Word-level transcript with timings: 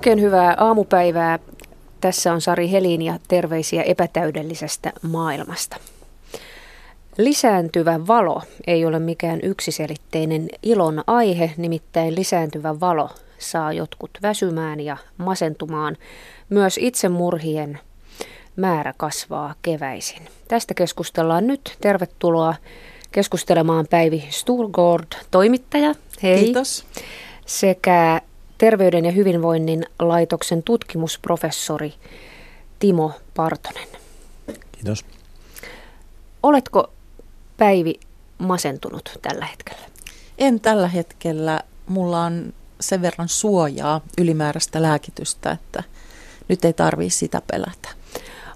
Oikein 0.00 0.20
hyvää 0.20 0.54
aamupäivää. 0.58 1.38
Tässä 2.00 2.32
on 2.32 2.40
Sari 2.40 2.70
Helin 2.70 3.02
ja 3.02 3.18
terveisiä 3.28 3.82
epätäydellisestä 3.82 4.92
maailmasta. 5.02 5.76
Lisääntyvä 7.18 8.06
valo 8.06 8.42
ei 8.66 8.86
ole 8.86 8.98
mikään 8.98 9.40
yksiselitteinen 9.42 10.48
ilon 10.62 11.04
aihe, 11.06 11.50
nimittäin 11.56 12.14
lisääntyvä 12.14 12.80
valo 12.80 13.10
saa 13.38 13.72
jotkut 13.72 14.10
väsymään 14.22 14.80
ja 14.80 14.96
masentumaan. 15.16 15.96
Myös 16.48 16.78
itsemurhien 16.78 17.78
määrä 18.56 18.94
kasvaa 18.96 19.54
keväisin. 19.62 20.22
Tästä 20.48 20.74
keskustellaan 20.74 21.46
nyt. 21.46 21.76
Tervetuloa 21.80 22.54
keskustelemaan 23.12 23.86
Päivi 23.90 24.28
Sturgård, 24.30 25.16
toimittaja. 25.30 25.94
Hei. 26.22 26.44
Kiitos. 26.44 26.84
Sekä 27.46 28.20
Terveyden 28.60 29.04
ja 29.04 29.12
hyvinvoinnin 29.12 29.86
laitoksen 29.98 30.62
tutkimusprofessori 30.62 31.94
Timo 32.78 33.12
Partonen. 33.36 33.88
Kiitos. 34.72 35.04
Oletko 36.42 36.90
Päivi 37.56 38.00
masentunut 38.38 39.18
tällä 39.22 39.46
hetkellä? 39.46 39.82
En 40.38 40.60
tällä 40.60 40.88
hetkellä. 40.88 41.60
Mulla 41.86 42.24
on 42.24 42.52
sen 42.80 43.02
verran 43.02 43.28
suojaa 43.28 44.00
ylimääräistä 44.18 44.82
lääkitystä, 44.82 45.50
että 45.50 45.82
nyt 46.48 46.64
ei 46.64 46.72
tarvitse 46.72 47.18
sitä 47.18 47.42
pelätä. 47.50 47.88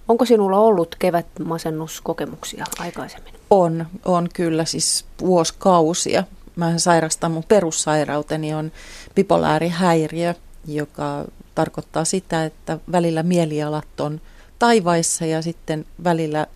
Onko 0.08 0.24
sinulla 0.24 0.58
ollut 0.58 0.96
kevätmasennuskokemuksia 0.98 2.64
aikaisemmin? 2.78 3.34
On, 3.50 3.86
on 4.04 4.28
kyllä 4.34 4.64
siis 4.64 5.04
vuosikausia. 5.20 6.24
Mä 6.56 6.78
sairastan, 6.78 7.32
mun 7.32 7.44
perussairauteni 7.48 8.54
on 8.54 8.72
bipolaarihäiriö, 9.14 10.34
joka 10.66 11.24
tarkoittaa 11.54 12.04
sitä, 12.04 12.44
että 12.44 12.78
välillä 12.92 13.22
mielialat 13.22 14.00
on 14.00 14.20
taivaissa 14.58 15.26
ja 15.26 15.42
sitten 15.42 15.86
välillä 16.04 16.46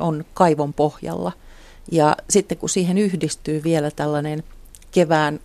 on 0.00 0.24
kaivon 0.34 0.72
pohjalla. 0.72 1.32
Ja 1.92 2.16
sitten 2.30 2.58
kun 2.58 2.68
siihen 2.68 2.98
yhdistyy 2.98 3.64
vielä 3.64 3.90
tällainen 3.90 4.42
kevään 4.90 5.40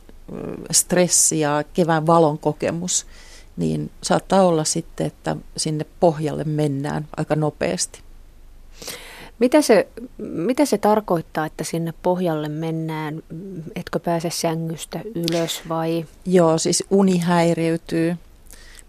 stressi 0.72 1.40
ja 1.40 1.64
kevään 1.74 2.08
valon 2.08 2.38
kokemus, 2.38 3.06
niin 3.58 3.92
saattaa 4.02 4.44
olla 4.44 4.64
sitten, 4.64 5.08
että 5.08 5.36
sinne 5.58 5.86
pohjalle 6.00 6.44
mennään 6.44 7.08
aika 7.18 7.36
nopeasti. 7.36 8.00
Mitä 9.40 9.62
se, 9.62 9.88
mitä 10.18 10.66
se 10.66 10.78
tarkoittaa, 10.78 11.46
että 11.46 11.64
sinne 11.64 11.94
pohjalle 12.04 12.50
mennään? 12.50 13.24
Etkö 13.76 14.00
pääse 14.00 14.30
sängystä 14.30 15.00
ylös 15.16 15.62
vai? 15.70 16.06
Joo, 16.26 16.58
siis 16.58 16.84
uni 16.90 17.18
häiriytyy. 17.18 18.16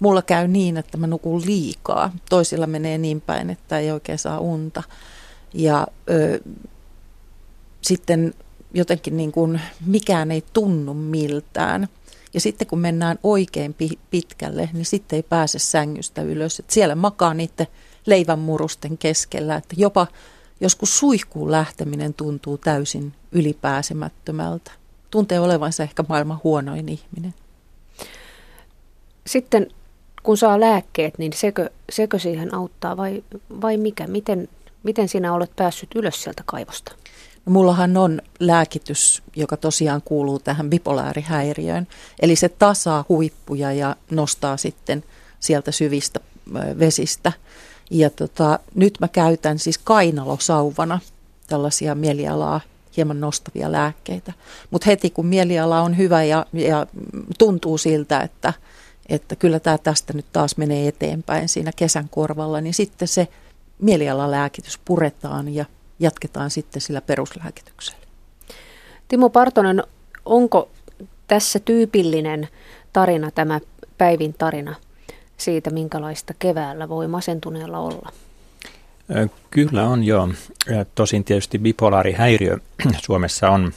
Mulla 0.01 0.23
käy 0.23 0.49
niin, 0.49 0.77
että 0.77 0.99
mä 0.99 1.07
nukun 1.07 1.43
liikaa. 1.47 2.13
Toisilla 2.31 2.67
menee 2.67 2.99
niin 2.99 3.21
päin, 3.21 3.51
että 3.51 3.79
ei 3.79 3.91
oikein 3.91 4.19
saa 4.19 4.39
unta. 4.39 4.83
Ja 5.55 5.87
ö, 6.11 6.41
sitten 7.81 8.35
jotenkin 8.75 9.17
niin 9.17 9.33
kuin 9.33 9.61
mikään 9.87 10.31
ei 10.31 10.45
tunnu 10.53 10.95
miltään. 10.95 11.89
Ja 12.35 12.41
sitten 12.41 12.67
kun 12.67 12.79
mennään 12.79 13.19
oikein 13.23 13.75
pitkälle, 14.11 14.71
niin 14.73 14.85
sitten 14.85 15.17
ei 15.17 15.23
pääse 15.23 15.59
sängystä 15.59 16.23
ylös. 16.23 16.59
Et 16.59 16.71
siellä 16.71 16.95
makaa 16.95 17.35
niiden 17.35 17.67
leivänmurusten 18.07 18.99
keskellä, 18.99 19.57
että 19.57 19.75
jopa 19.79 20.07
joskus 20.61 20.99
suihkuun 20.99 21.51
lähteminen 21.51 22.15
tuntuu 22.15 22.59
täysin 22.59 23.13
ylipääsemättömältä. 23.33 24.71
Tuntee 25.11 25.41
olevansa 25.41 25.83
ehkä 25.83 26.05
maailman 26.09 26.41
huonoin 26.45 26.89
ihminen. 26.89 27.35
Sitten 29.27 29.67
kun 30.23 30.37
saa 30.37 30.61
lääkkeet, 30.61 31.19
niin 31.19 31.33
sekö, 31.33 31.71
sekö 31.93 32.19
siihen 32.19 32.55
auttaa 32.55 32.97
vai, 32.97 33.25
vai 33.61 33.77
mikä? 33.77 34.07
Miten, 34.07 34.49
miten 34.83 35.09
sinä 35.09 35.33
olet 35.33 35.57
päässyt 35.57 35.91
ylös 35.95 36.23
sieltä 36.23 36.43
kaivosta? 36.47 36.93
No, 37.47 37.53
mullahan 37.53 37.97
on 37.97 38.23
lääkitys, 38.41 39.23
joka 39.37 39.57
tosiaan 39.57 40.03
kuuluu 40.05 40.39
tähän 40.39 40.71
bipolaarihäiriöön. 40.71 41.87
Eli 42.21 42.37
se 42.37 42.49
tasaa 42.49 43.05
huippuja 43.09 43.73
ja 43.73 43.97
nostaa 44.11 44.57
sitten 44.57 45.05
sieltä 45.41 45.73
syvistä 45.73 46.21
vesistä. 46.79 47.33
Ja 47.95 48.11
tota, 48.11 48.59
nyt 48.75 48.95
mä 49.01 49.09
käytän 49.09 49.59
siis 49.59 49.79
kainalosauvana 49.79 51.01
tällaisia 51.47 51.95
mielialaa 51.95 52.61
hieman 52.97 53.21
nostavia 53.21 53.73
lääkkeitä. 53.73 54.33
Mutta 54.71 54.87
heti 54.87 55.11
kun 55.11 55.27
mieliala 55.27 55.81
on 55.81 55.97
hyvä 55.97 56.25
ja, 56.25 56.47
ja 56.53 56.87
tuntuu 57.39 57.79
siltä, 57.79 58.21
että, 58.21 58.53
että 59.09 59.37
kyllä 59.37 59.61
tämä 59.61 59.79
tästä 59.79 60.13
nyt 60.13 60.27
taas 60.33 60.57
menee 60.57 60.89
eteenpäin 60.89 61.49
siinä 61.49 61.71
kesän 61.77 62.09
korvalla, 62.09 62.61
niin 62.61 62.75
sitten 62.75 63.09
se 63.09 63.29
mielialalääkitys 63.79 64.79
puretaan 64.85 65.55
ja 65.55 65.65
jatketaan 65.99 66.51
sitten 66.51 66.83
sillä 66.83 67.01
peruslääkityksellä. 67.01 68.07
Timo 69.09 69.31
Partonen, 69.31 69.83
onko 70.25 70.71
tässä 71.27 71.59
tyypillinen 71.59 72.49
tarina 72.93 73.31
tämä 73.31 73.61
Päivin 73.99 74.35
tarina 74.35 74.75
siitä, 75.37 75.71
minkälaista 75.71 76.35
keväällä 76.39 76.89
voi 76.89 77.09
masentuneella 77.09 77.79
olla? 77.79 78.13
Kyllä 79.51 79.89
on 79.89 80.05
joo. 80.05 80.29
Tosin 80.95 81.25
tietysti 81.25 81.59
bipolaarihäiriö 81.59 82.59
Suomessa 83.05 83.51
on 83.51 83.73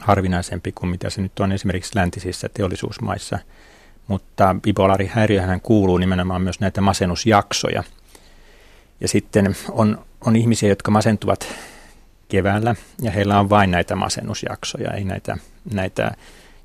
harvinaisempi 0.00 0.72
kuin 0.72 0.90
mitä 0.90 1.10
se 1.10 1.22
nyt 1.22 1.40
on 1.40 1.52
esimerkiksi 1.52 1.96
läntisissä 1.96 2.48
teollisuusmaissa. 2.54 3.38
Mutta 4.06 4.56
bipolaarihäiriöhän 4.62 5.60
kuuluu 5.60 5.98
nimenomaan 5.98 6.42
myös 6.42 6.60
näitä 6.60 6.80
masennusjaksoja. 6.80 7.82
Ja 9.00 9.08
sitten 9.08 9.56
on, 9.70 10.04
on 10.20 10.36
ihmisiä, 10.36 10.68
jotka 10.68 10.90
masentuvat 10.90 11.48
keväällä 12.28 12.74
ja 13.00 13.10
heillä 13.10 13.40
on 13.40 13.50
vain 13.50 13.70
näitä 13.70 13.96
masennusjaksoja, 13.96 14.90
ei 14.90 15.04
näitä, 15.04 15.36
näitä 15.72 16.10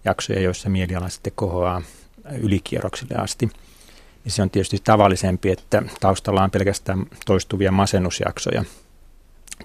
jaksoja, 0.05 0.39
joissa 0.39 0.69
mieliala 0.69 1.09
sitten 1.09 1.33
kohoaa 1.35 1.81
ylikierroksille 2.41 3.15
asti– 3.15 3.49
niin 4.27 4.33
se 4.33 4.41
on 4.41 4.49
tietysti 4.49 4.77
tavallisempi, 4.83 5.51
että 5.51 5.83
taustalla 5.99 6.43
on 6.43 6.51
pelkästään 6.51 7.05
toistuvia 7.25 7.71
masennusjaksoja. 7.71 8.63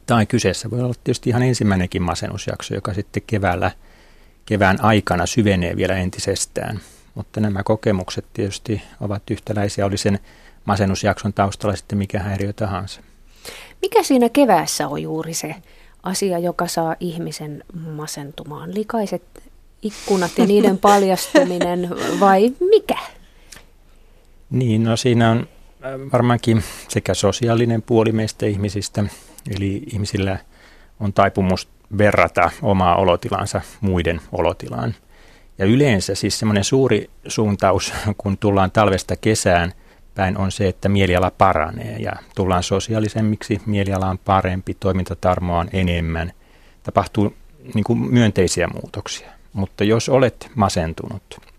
Tai 0.07 0.27
kyseessä 0.27 0.71
voi 0.71 0.81
olla 0.81 0.95
tietysti 1.05 1.31
ihan 1.31 1.43
ensimmäinenkin 1.43 2.03
masennusjakso, 2.03 2.75
joka 2.75 2.95
sitten 2.95 3.23
keväällä, 3.27 3.71
kevään 4.47 4.85
aikana 4.85 5.27
syvenee 5.27 5.77
vielä 5.77 5.97
entisestään. 5.97 6.81
Mutta 7.15 7.41
nämä 7.41 7.63
kokemukset 7.63 8.25
tietysti 8.33 8.83
ovat 9.01 9.31
yhtäläisiä, 9.31 9.87
oli 9.87 9.97
sen 9.97 10.19
masennusjakson 10.65 11.33
taustalla 11.33 11.77
sitten 11.77 11.99
mikä 11.99 12.19
häiriö 12.19 12.53
tahansa. 12.53 13.01
Mikä 13.83 14.03
siinä 14.03 14.29
keväässä 14.29 14.89
on 14.89 15.03
juuri 15.03 15.35
se 15.35 15.55
asia, 16.03 16.39
joka 16.39 16.67
saa 16.67 16.97
ihmisen 17.01 17.65
masentumaan? 17.73 18.75
Likaiset 18.75 19.23
ikkunat 19.83 20.39
ja 20.39 20.47
niiden 20.47 20.79
paljastuminen 20.89 21.91
vai 22.21 22.53
mikä? 22.71 22.99
Niin, 24.53 24.85
no 24.85 24.97
siinä 24.97 25.31
on 25.31 25.39
äh, 25.39 26.13
varmaankin 26.13 26.63
sekä 26.89 27.15
sosiaalinen 27.15 27.83
puoli 27.83 28.13
meistä 28.13 28.47
ihmisistä, 28.47 29.05
eli 29.57 29.83
ihmisillä 29.93 30.39
on 31.01 31.13
taipumus 31.13 31.69
verrata 31.99 32.51
omaa 32.63 32.97
olotilansa 32.97 33.61
muiden 33.81 34.21
olotilaan. 34.33 34.95
Ja 35.59 35.67
yleensä 35.67 36.15
siis 36.15 36.39
semmoinen 36.39 36.65
suuri 36.65 37.11
suuntaus, 37.29 37.93
kun 38.19 38.39
tullaan 38.39 38.71
talvesta 38.71 39.17
kesään 39.17 39.73
päin, 40.15 40.39
on 40.39 40.53
se, 40.53 40.69
että 40.69 40.89
mieliala 40.89 41.31
paranee 41.31 41.97
ja 41.99 42.13
tullaan 42.35 42.63
sosiaalisemmiksi, 42.63 43.61
mieliala 43.67 44.09
on 44.09 44.19
parempi, 44.19 44.75
toimintatarmoa 44.75 45.59
on 45.59 45.69
enemmän. 45.73 46.33
Tapahtuu 46.83 47.35
niin 47.75 47.85
kuin 47.85 47.99
myönteisiä 47.99 48.69
muutoksia. 48.69 49.31
Mutta 49.53 49.85
jos 49.85 50.09
olet 50.09 50.51
masentunut, 50.55 51.52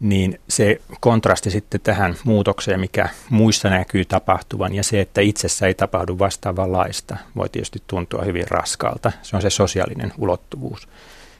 niin 0.00 0.40
se 0.48 0.80
kontrasti 1.00 1.50
sitten 1.50 1.80
tähän 1.80 2.16
muutokseen, 2.24 2.80
mikä 2.80 3.08
muissa 3.30 3.70
näkyy 3.70 4.04
tapahtuvan 4.04 4.74
ja 4.74 4.82
se, 4.82 5.00
että 5.00 5.20
itsessä 5.20 5.66
ei 5.66 5.74
tapahdu 5.74 6.18
vastaavanlaista, 6.18 7.16
voi 7.36 7.48
tietysti 7.48 7.82
tuntua 7.86 8.22
hyvin 8.24 8.48
raskalta. 8.48 9.12
Se 9.22 9.36
on 9.36 9.42
se 9.42 9.50
sosiaalinen 9.50 10.12
ulottuvuus. 10.18 10.88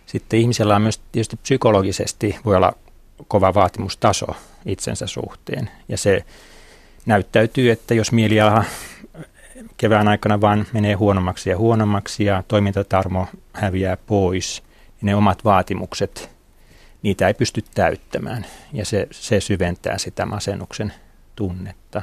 Sitten 0.06 0.40
ihmisellä 0.40 0.76
on 0.76 0.82
myös 0.82 1.00
tietysti 1.12 1.36
psykologisesti 1.36 2.38
voi 2.44 2.56
olla 2.56 2.72
kova 3.28 3.54
vaatimustaso 3.54 4.26
itsensä 4.66 5.06
suhteen 5.06 5.70
ja 5.88 5.98
se 5.98 6.24
näyttäytyy, 7.06 7.70
että 7.70 7.94
jos 7.94 8.12
mieliala 8.12 8.64
kevään 9.76 10.08
aikana 10.08 10.40
vaan 10.40 10.66
menee 10.72 10.94
huonommaksi 10.94 11.50
ja 11.50 11.58
huonommaksi 11.58 12.24
ja 12.24 12.42
toimintatarmo 12.48 13.26
häviää 13.52 13.96
pois, 13.96 14.62
niin 15.00 15.06
ne 15.06 15.14
omat 15.14 15.44
vaatimukset 15.44 16.35
niitä 17.06 17.28
ei 17.28 17.34
pysty 17.34 17.64
täyttämään 17.74 18.46
ja 18.72 18.84
se, 18.84 19.06
se 19.10 19.40
syventää 19.40 19.98
sitä 19.98 20.26
masennuksen 20.26 20.92
tunnetta. 21.36 22.02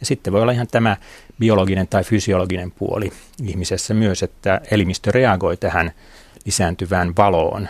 Ja 0.00 0.06
sitten 0.06 0.32
voi 0.32 0.42
olla 0.42 0.52
ihan 0.52 0.66
tämä 0.66 0.96
biologinen 1.38 1.88
tai 1.88 2.04
fysiologinen 2.04 2.70
puoli 2.70 3.12
ihmisessä 3.46 3.94
myös, 3.94 4.22
että 4.22 4.60
elimistö 4.70 5.12
reagoi 5.12 5.56
tähän 5.56 5.92
lisääntyvään 6.46 7.16
valoon 7.16 7.68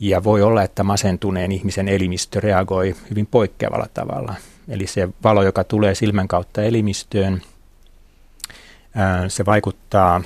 Ja 0.00 0.24
voi 0.24 0.42
olla, 0.42 0.62
että 0.62 0.82
masentuneen 0.82 1.52
ihmisen 1.52 1.88
elimistö 1.88 2.40
reagoi 2.40 2.94
hyvin 3.10 3.26
poikkeavalla 3.26 3.86
tavalla. 3.94 4.34
Eli 4.68 4.86
se 4.86 5.08
valo, 5.24 5.42
joka 5.42 5.64
tulee 5.64 5.94
silmän 5.94 6.28
kautta 6.28 6.62
elimistöön, 6.62 7.42
se 9.28 9.44
vaikuttaa 9.44 10.22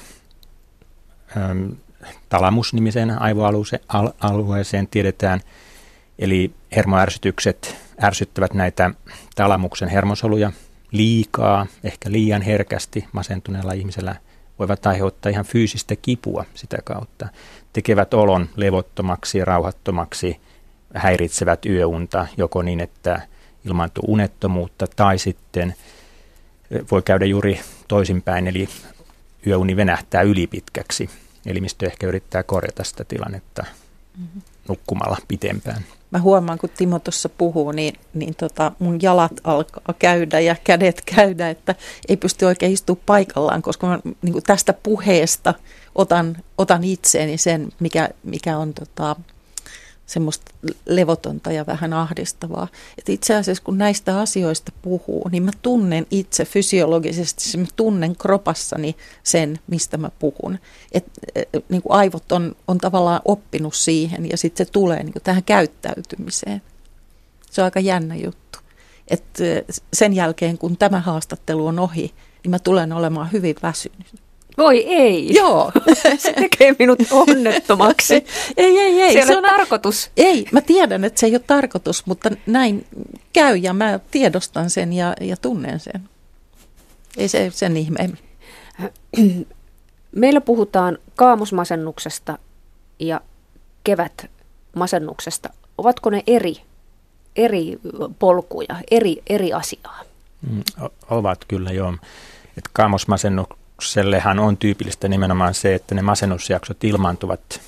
talamusnimiseen 2.29 3.23
aivoalueeseen, 3.23 4.89
tiedetään. 4.91 5.41
Eli 6.19 6.51
hermoärsytykset 6.77 7.77
ärsyttävät 8.03 8.55
näitä 8.55 8.91
talamuksen 9.35 9.89
hermosoluja 9.89 10.53
liikaa, 10.91 11.67
ehkä 11.85 12.13
liian 12.13 12.43
herkästi 12.43 13.05
masentuneella 13.13 13.73
ihmisellä 13.73 14.17
voivat 14.59 14.87
aiheuttaa 14.87 15.31
ihan 15.31 15.45
fyysistä 15.45 15.97
kipua 15.97 16.45
sitä 16.55 16.79
kautta. 16.85 17.29
Tekevät 17.73 18.15
olon 18.15 18.49
levottomaksi 18.57 19.45
rauhattomaksi, 19.45 20.41
häiritsevät 20.95 21.67
yöunta 21.67 22.27
joko 22.37 22.63
niin, 22.63 22.81
että 22.81 23.21
ilmaantuu 23.65 24.05
unettomuutta 24.07 24.87
tai 24.97 25.19
sitten 25.19 25.75
voi 26.91 27.03
käydä 27.03 27.25
juuri 27.25 27.61
toisinpäin, 27.89 28.47
eli 28.47 28.69
yöuni 29.47 29.77
venähtää 29.77 30.23
ylipitkäksi. 30.23 31.11
Elimistö 31.47 31.87
ehkä 31.87 32.07
yrittää 32.07 32.43
korjata 32.43 32.85
sitä 32.85 33.05
tilannetta 33.05 33.65
mm-hmm. 34.19 34.43
nukkumalla 34.69 35.17
pitempään. 35.29 35.85
Mä 36.11 36.19
huomaan, 36.19 36.59
kun 36.59 36.71
Timo 36.77 36.99
tuossa 36.99 37.29
puhuu, 37.29 37.73
niin, 37.73 37.95
niin 38.15 38.35
tota, 38.35 38.73
mun 38.79 38.99
jalat 39.03 39.33
alkaa 39.45 39.95
käydä 39.99 40.41
ja 40.41 40.57
kädet 40.65 41.03
käydä, 41.17 41.51
että 41.51 41.75
ei 42.09 42.17
pysty 42.17 42.45
oikein 42.45 42.73
istumaan 42.73 43.03
paikallaan, 43.07 43.63
koska 43.63 43.87
mä 43.87 43.99
niin 44.23 44.43
tästä 44.47 44.73
puheesta 44.73 45.55
otan, 45.95 46.37
otan 46.59 46.85
itseeni 46.85 47.39
sen, 47.39 47.69
mikä, 47.81 48.09
mikä 48.23 48.59
on 48.59 48.75
tota, 48.75 49.17
semmoista 50.11 50.53
levotonta 50.87 51.53
ja 51.53 51.67
vähän 51.67 51.93
ahdistavaa. 51.93 52.69
Et 52.99 53.09
itse 53.09 53.35
asiassa 53.35 53.63
kun 53.63 53.79
näistä 53.79 54.21
asioista 54.21 54.73
puhuu, 54.83 55.29
niin 55.29 55.43
mä 55.43 55.51
tunnen 55.63 56.07
itse 56.11 56.45
fysiologisesti, 56.45 57.59
mä 57.59 57.67
tunnen 57.77 58.17
kropassani 58.17 58.97
sen, 59.23 59.59
mistä 59.67 59.97
mä 59.97 60.11
puhun. 60.19 60.59
Et, 60.93 61.05
et, 61.35 61.65
niin 61.69 61.83
kuin 61.83 61.93
aivot 61.93 62.33
on, 62.33 62.57
on 62.69 62.79
tavallaan 62.79 63.21
oppinut 63.25 63.75
siihen 63.75 64.31
ja 64.31 64.37
sitten 64.37 64.67
se 64.67 64.73
tulee 64.73 65.03
niin 65.03 65.13
kuin 65.13 65.23
tähän 65.23 65.45
käyttäytymiseen. 65.45 66.63
Se 67.51 67.61
on 67.61 67.65
aika 67.65 67.81
jännä 67.81 68.17
juttu. 68.17 68.59
Et 69.09 69.25
sen 69.93 70.13
jälkeen, 70.13 70.59
kun 70.59 70.77
tämä 70.77 71.01
haastattelu 71.01 71.67
on 71.67 71.79
ohi, 71.79 72.15
niin 72.43 72.51
mä 72.51 72.59
tulen 72.59 72.93
olemaan 72.93 73.33
hyvin 73.33 73.57
väsynyt. 73.63 74.30
Voi 74.59 74.85
ei. 74.87 75.35
Joo. 75.35 75.73
se 76.19 76.33
tekee 76.33 76.75
minut 76.79 76.99
onnettomaksi. 77.11 78.15
ei, 78.57 78.79
ei, 78.79 79.03
ei. 79.03 79.13
Se, 79.13 79.27
se 79.27 79.37
on 79.37 79.43
tarkoitus. 79.43 80.11
Ei, 80.17 80.47
mä 80.53 80.61
tiedän, 80.61 81.05
että 81.05 81.21
se 81.21 81.27
ei 81.27 81.33
ole 81.33 81.43
tarkoitus, 81.47 82.07
mutta 82.07 82.31
näin 82.47 82.87
käy 83.33 83.57
ja 83.57 83.73
mä 83.73 84.01
tiedostan 84.11 84.71
sen 84.71 84.93
ja, 84.93 85.15
ja 85.21 85.37
tunnen 85.37 85.81
sen. 85.81 86.09
Ei 87.17 87.29
se 87.29 87.51
sen 87.55 87.77
ihmeemmin. 87.77 88.19
Meillä 90.13 90.41
puhutaan 90.41 90.99
kaamosmasennuksesta 91.17 92.39
ja 92.99 93.21
kevätmasennuksesta. 93.85 95.51
Ovatko 95.79 96.11
ne 96.11 96.23
eri, 96.27 96.57
eri 97.37 97.79
polkuja, 98.19 98.77
eri, 98.91 99.23
eri 99.27 99.53
asiaa? 99.53 100.01
Mm, 100.51 100.63
ovat 101.11 101.45
kyllä 101.49 101.73
joo. 101.73 101.95
Et 102.59 102.65
kaamosmasennuk 102.73 103.60
masennuksellehan 103.81 104.39
on 104.39 104.57
tyypillistä 104.57 105.09
nimenomaan 105.09 105.55
se, 105.55 105.75
että 105.75 105.95
ne 105.95 106.03
masennusjaksot 106.03 106.85
ilmaantuvat 106.85 107.61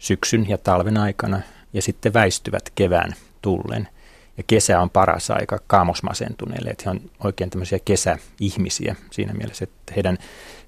syksyn 0.00 0.48
ja 0.48 0.58
talven 0.58 0.96
aikana 0.96 1.40
ja 1.72 1.82
sitten 1.82 2.12
väistyvät 2.12 2.72
kevään 2.74 3.12
tullen. 3.42 3.88
Ja 4.36 4.44
kesä 4.46 4.80
on 4.80 4.90
paras 4.90 5.30
aika 5.30 5.58
kaamosmasentuneille, 5.66 6.70
että 6.70 6.82
he 6.86 6.90
on 6.90 7.00
oikein 7.24 7.50
tämmöisiä 7.50 7.78
kesäihmisiä 7.84 8.96
siinä 9.10 9.32
mielessä, 9.32 9.64
että 9.64 9.92
heidän 9.94 10.18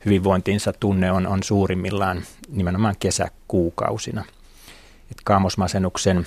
hyvinvointinsa 0.04 0.72
tunne 0.72 1.12
on, 1.12 1.26
on 1.26 1.42
suurimmillaan 1.42 2.22
nimenomaan 2.48 2.96
kesäkuukausina. 3.00 4.24
Että 5.10 5.22
kaamosmasennuksen 5.24 6.26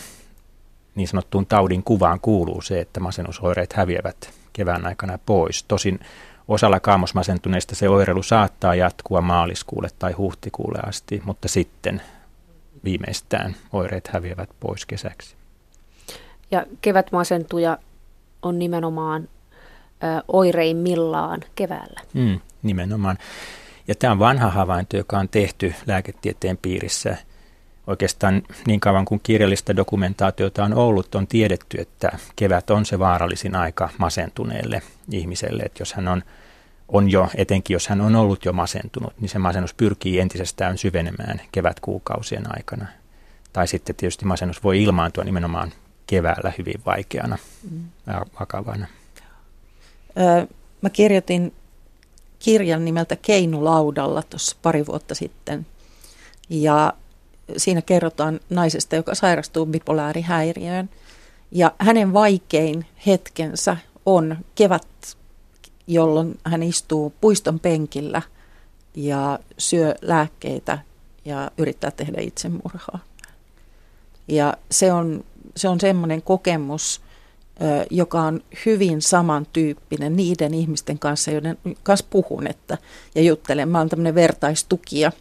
niin 0.95 1.07
sanottuun 1.07 1.45
taudin 1.45 1.83
kuvaan 1.83 2.19
kuuluu 2.19 2.61
se, 2.61 2.79
että 2.79 2.99
masennusoireet 2.99 3.73
häviävät 3.73 4.33
kevään 4.53 4.85
aikana 4.85 5.19
pois. 5.25 5.63
Tosin 5.63 5.99
Osalla 6.51 6.79
kaamosmasentuneista 6.79 7.75
se 7.75 7.89
oireilu 7.89 8.23
saattaa 8.23 8.75
jatkua 8.75 9.21
maaliskuulle 9.21 9.89
tai 9.99 10.11
huhtikuulle 10.11 10.79
asti, 10.87 11.21
mutta 11.25 11.47
sitten 11.47 12.01
viimeistään 12.83 13.55
oireet 13.73 14.07
häviävät 14.07 14.49
pois 14.59 14.85
kesäksi. 14.85 15.35
Ja 16.51 16.65
kevätmasentuja 16.81 17.77
on 18.41 18.59
nimenomaan 18.59 19.23
ö, 19.23 20.23
oireimmillaan 20.27 21.41
keväällä. 21.55 22.01
Mm, 22.13 22.39
nimenomaan. 22.63 23.17
Ja 23.87 23.95
tämä 23.95 24.11
on 24.11 24.19
vanha 24.19 24.49
havainto, 24.49 24.97
joka 24.97 25.19
on 25.19 25.29
tehty 25.29 25.73
lääketieteen 25.87 26.57
piirissä. 26.57 27.17
Oikeastaan 27.87 28.41
niin 28.67 28.79
kauan 28.79 29.05
kuin 29.05 29.21
kirjallista 29.23 29.75
dokumentaatiota 29.75 30.63
on 30.63 30.73
ollut, 30.73 31.15
on 31.15 31.27
tiedetty, 31.27 31.81
että 31.81 32.11
kevät 32.35 32.69
on 32.69 32.85
se 32.85 32.99
vaarallisin 32.99 33.55
aika 33.55 33.89
masentuneelle 33.97 34.81
ihmiselle. 35.11 35.63
Että 35.63 35.81
jos 35.81 35.93
hän 35.93 36.07
on 36.07 36.23
on 36.91 37.11
jo, 37.11 37.29
etenkin 37.35 37.73
jos 37.75 37.87
hän 37.87 38.01
on 38.01 38.15
ollut 38.15 38.45
jo 38.45 38.53
masentunut, 38.53 39.13
niin 39.19 39.29
se 39.29 39.39
masennus 39.39 39.73
pyrkii 39.73 40.19
entisestään 40.19 40.77
syvenemään 40.77 41.41
kevätkuukausien 41.51 42.55
aikana. 42.55 42.87
Tai 43.53 43.67
sitten 43.67 43.95
tietysti 43.95 44.25
masennus 44.25 44.63
voi 44.63 44.83
ilmaantua 44.83 45.23
nimenomaan 45.23 45.71
keväällä 46.07 46.53
hyvin 46.57 46.81
vaikeana 46.85 47.37
mm. 47.71 47.83
vakavana. 48.39 48.87
Mä 50.81 50.89
kirjoitin 50.89 51.53
kirjan 52.39 52.85
nimeltä 52.85 53.15
Keinulaudalla 53.15 54.23
tuossa 54.23 54.55
pari 54.61 54.85
vuotta 54.85 55.15
sitten. 55.15 55.65
Ja 56.49 56.93
siinä 57.57 57.81
kerrotaan 57.81 58.39
naisesta, 58.49 58.95
joka 58.95 59.15
sairastuu 59.15 59.65
bipolaarihäiriöön. 59.65 60.89
Ja 61.51 61.71
hänen 61.79 62.13
vaikein 62.13 62.85
hetkensä 63.05 63.77
on 64.05 64.37
kevät 64.55 65.17
jolloin 65.87 66.39
hän 66.45 66.63
istuu 66.63 67.13
puiston 67.21 67.59
penkillä 67.59 68.21
ja 68.95 69.39
syö 69.57 69.95
lääkkeitä 70.01 70.79
ja 71.25 71.51
yrittää 71.57 71.91
tehdä 71.91 72.21
itsemurhaa. 72.21 72.99
Ja 74.27 74.57
se 74.71 74.93
on, 74.93 75.23
se 75.55 75.67
on 75.69 75.79
semmoinen 75.79 76.21
kokemus, 76.21 77.01
joka 77.89 78.21
on 78.21 78.41
hyvin 78.65 79.01
samantyyppinen 79.01 80.15
niiden 80.15 80.53
ihmisten 80.53 80.99
kanssa, 80.99 81.31
joiden 81.31 81.57
kanssa 81.83 82.05
puhun 82.09 82.47
että, 82.47 82.77
ja 83.15 83.21
juttelen. 83.21 83.69
Mä 83.69 83.77
oon 83.77 83.89
tämmöinen 83.89 84.15
vertaistukija 84.15 85.11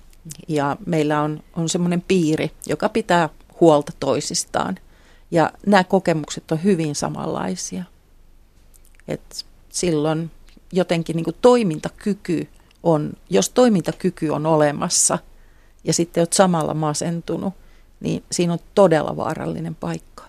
ja 0.49 0.77
meillä 0.87 1.23
on, 1.23 1.43
on 1.57 1.69
semmoinen 1.69 2.05
piiri, 2.09 2.51
joka 2.67 2.89
pitää 2.89 3.29
huolta 3.61 3.93
toisistaan. 4.01 4.79
Ja 5.31 5.51
nämä 5.67 5.85
kokemukset 5.85 6.53
on 6.53 6.65
hyvin 6.65 6.95
samanlaisia. 6.95 7.85
Et 9.09 9.47
silloin 9.69 10.31
jotenkin 10.73 11.17
niin 11.17 11.25
kuin 11.25 11.37
toimintakyky 11.43 12.49
on, 12.83 13.13
jos 13.31 13.51
toimintakyky 13.51 14.29
on 14.29 14.47
olemassa 14.47 15.19
ja 15.85 15.93
sitten 15.93 16.21
olet 16.21 16.33
samalla 16.33 16.75
masentunut, 16.75 17.55
niin 18.01 18.25
siinä 18.33 18.53
on 18.53 18.59
todella 18.75 19.17
vaarallinen 19.17 19.75
paikka. 19.75 20.25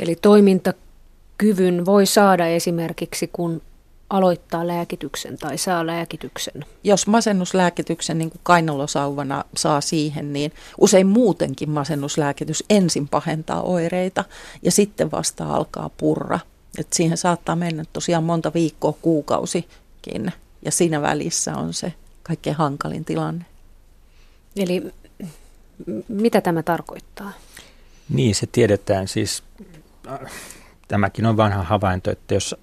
Eli 0.00 0.16
toimintakyvyn 0.16 1.86
voi 1.86 2.06
saada 2.06 2.46
esimerkiksi, 2.46 3.30
kun 3.32 3.62
aloittaa 4.10 4.66
lääkityksen 4.66 5.38
tai 5.38 5.58
saa 5.58 5.86
lääkityksen? 5.86 6.64
Jos 6.84 7.06
masennuslääkityksen 7.06 8.18
niin 8.18 8.30
kuin 8.30 8.40
kainalosauvana 8.42 9.44
saa 9.56 9.80
siihen, 9.80 10.32
niin 10.32 10.52
usein 10.78 11.06
muutenkin 11.06 11.70
masennuslääkitys 11.70 12.64
ensin 12.70 13.08
pahentaa 13.08 13.62
oireita 13.62 14.24
ja 14.62 14.70
sitten 14.70 15.10
vasta 15.10 15.54
alkaa 15.54 15.90
purra. 15.96 16.40
Et 16.78 16.92
siihen 16.92 17.16
saattaa 17.16 17.56
mennä 17.56 17.84
tosiaan 17.92 18.24
monta 18.24 18.52
viikkoa, 18.54 18.92
kuukausikin 19.02 20.32
ja 20.62 20.70
siinä 20.70 21.02
välissä 21.02 21.56
on 21.56 21.74
se 21.74 21.92
kaikkein 22.22 22.56
hankalin 22.56 23.04
tilanne. 23.04 23.44
Eli 24.56 24.92
mitä 26.08 26.40
tämä 26.40 26.62
tarkoittaa? 26.62 27.32
Niin, 28.08 28.34
se 28.34 28.46
tiedetään 28.46 29.08
siis, 29.08 29.42
äh, 30.08 30.18
tämäkin 30.88 31.26
on 31.26 31.36
vanha 31.36 31.62
havainto, 31.62 32.10
että 32.10 32.34
jos 32.34 32.54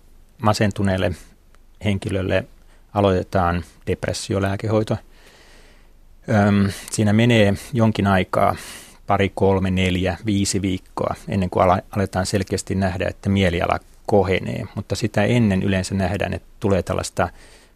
masentuneelle 0.42 1.12
henkilölle 1.84 2.46
aloitetaan 2.94 3.64
depressiolääkehoito, 3.88 4.98
siinä 6.92 7.14
menee 7.14 7.54
jonkin 7.74 8.08
aikaa, 8.08 8.56
pari, 9.08 9.32
kolme, 9.36 9.72
neljä, 9.72 10.18
viisi 10.26 10.62
viikkoa, 10.62 11.16
ennen 11.28 11.50
kuin 11.50 11.82
aletaan 11.92 12.26
selkeästi 12.26 12.76
nähdä, 12.76 13.08
että 13.08 13.30
mieliala 13.30 13.80
kohenee, 14.06 14.66
mutta 14.76 14.96
sitä 14.96 15.24
ennen 15.24 15.64
yleensä 15.64 15.96
nähdään, 15.96 16.34
että 16.34 16.48
tulee 16.60 16.84
tällaista 16.84 17.30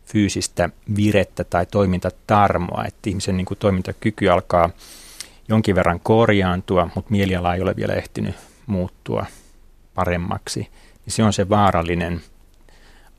fyysistä 0.06 0.70
virettä 0.96 1.44
tai 1.44 1.66
toimintatarmoa, 1.66 2.86
että 2.88 3.10
ihmisen 3.10 3.38
niin 3.38 3.46
kuin 3.46 3.58
toimintakyky 3.58 4.30
alkaa 4.30 4.70
jonkin 5.48 5.76
verran 5.76 6.00
korjaantua, 6.00 6.90
mutta 6.96 7.12
mieliala 7.12 7.56
ei 7.56 7.62
ole 7.62 7.76
vielä 7.76 7.94
ehtinyt 7.94 8.36
muuttua 8.68 9.26
paremmaksi. 9.96 10.60
Niin 10.60 11.14
se 11.14 11.24
on 11.24 11.34
se 11.34 11.50
vaarallinen 11.50 12.22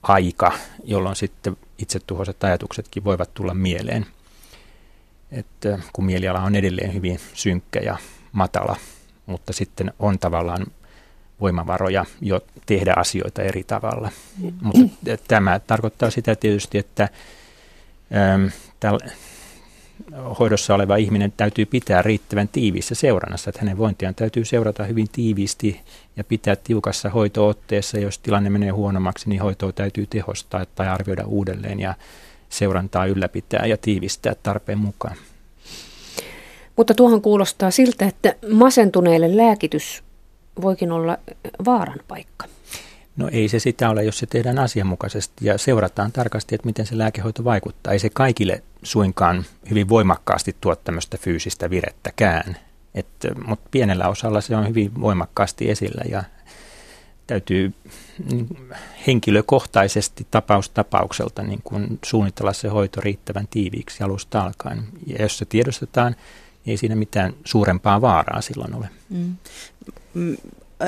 aika, 0.02 0.52
jolloin 0.84 1.16
sitten 1.16 1.56
itsetuhoiset 1.78 2.44
ajatuksetkin 2.44 3.04
voivat 3.04 3.34
tulla 3.34 3.54
mieleen. 3.54 4.06
Että 5.32 5.78
kun 5.92 6.04
mieliala 6.04 6.40
on 6.40 6.56
edelleen 6.56 6.94
hyvin 6.94 7.20
synkkä 7.34 7.80
ja 7.80 7.96
matala, 8.32 8.76
mutta 9.26 9.52
sitten 9.52 9.92
on 9.98 10.18
tavallaan 10.18 10.66
voimavaroja 11.40 12.04
jo 12.20 12.40
tehdä 12.66 12.94
asioita 12.96 13.42
eri 13.42 13.64
tavalla. 13.64 14.10
Mutta 14.62 15.16
tämä 15.28 15.58
tarkoittaa 15.58 16.10
sitä 16.10 16.36
tietysti, 16.36 16.78
että 16.78 17.08
äm, 18.34 18.50
hoidossa 20.38 20.74
oleva 20.74 20.96
ihminen 20.96 21.32
täytyy 21.36 21.66
pitää 21.66 22.02
riittävän 22.02 22.48
tiiviissä 22.48 22.94
seurannassa, 22.94 23.50
että 23.50 23.60
hänen 23.60 23.78
vointiaan 23.78 24.14
täytyy 24.14 24.44
seurata 24.44 24.84
hyvin 24.84 25.06
tiiviisti 25.12 25.80
ja 26.16 26.24
pitää 26.24 26.56
tiukassa 26.56 27.10
hoitootteessa. 27.10 27.98
Jos 27.98 28.18
tilanne 28.18 28.50
menee 28.50 28.70
huonommaksi, 28.70 29.28
niin 29.28 29.42
hoitoa 29.42 29.72
täytyy 29.72 30.06
tehostaa 30.06 30.66
tai 30.66 30.88
arvioida 30.88 31.24
uudelleen 31.26 31.80
ja 31.80 31.94
seurantaa 32.48 33.06
ylläpitää 33.06 33.66
ja 33.66 33.76
tiivistää 33.76 34.34
tarpeen 34.42 34.78
mukaan. 34.78 35.16
Mutta 36.76 36.94
tuohon 36.94 37.22
kuulostaa 37.22 37.70
siltä, 37.70 38.06
että 38.06 38.34
masentuneille 38.52 39.36
lääkitys 39.36 40.02
voikin 40.60 40.92
olla 40.92 41.18
vaaran 41.64 42.00
paikka. 42.08 42.46
No 43.16 43.28
ei 43.32 43.48
se 43.48 43.58
sitä 43.58 43.90
ole, 43.90 44.04
jos 44.04 44.18
se 44.18 44.26
tehdään 44.26 44.58
asianmukaisesti 44.58 45.46
ja 45.46 45.58
seurataan 45.58 46.12
tarkasti, 46.12 46.54
että 46.54 46.66
miten 46.66 46.86
se 46.86 46.98
lääkehoito 46.98 47.44
vaikuttaa. 47.44 47.92
Ei 47.92 47.98
se 47.98 48.10
kaikille 48.10 48.62
suinkaan 48.82 49.44
hyvin 49.70 49.88
voimakkaasti 49.88 50.56
tuo 50.60 50.76
tämmöistä 50.76 51.18
fyysistä 51.18 51.70
virettäkään, 51.70 52.56
mutta 53.46 53.68
pienellä 53.70 54.08
osalla 54.08 54.40
se 54.40 54.56
on 54.56 54.68
hyvin 54.68 55.00
voimakkaasti 55.00 55.70
esillä 55.70 56.02
ja 56.10 56.24
täytyy 57.26 57.74
niin, 58.30 58.48
henkilökohtaisesti 59.06 60.26
tapaus 60.30 60.70
tapaukselta 60.70 61.42
niin 61.42 61.60
kun 61.64 61.98
suunnitella 62.04 62.52
se 62.52 62.68
hoito 62.68 63.00
riittävän 63.00 63.48
tiiviiksi 63.48 64.02
alusta 64.02 64.42
alkaen. 64.42 64.82
Ja 65.06 65.22
jos 65.22 65.38
se 65.38 65.44
tiedostetaan, 65.44 66.16
ei 66.66 66.76
siinä 66.76 66.96
mitään 66.96 67.32
suurempaa 67.44 68.00
vaaraa 68.00 68.40
silloin 68.40 68.74
ole. 68.74 68.88
Mm. 69.10 69.36
mm 70.14 70.36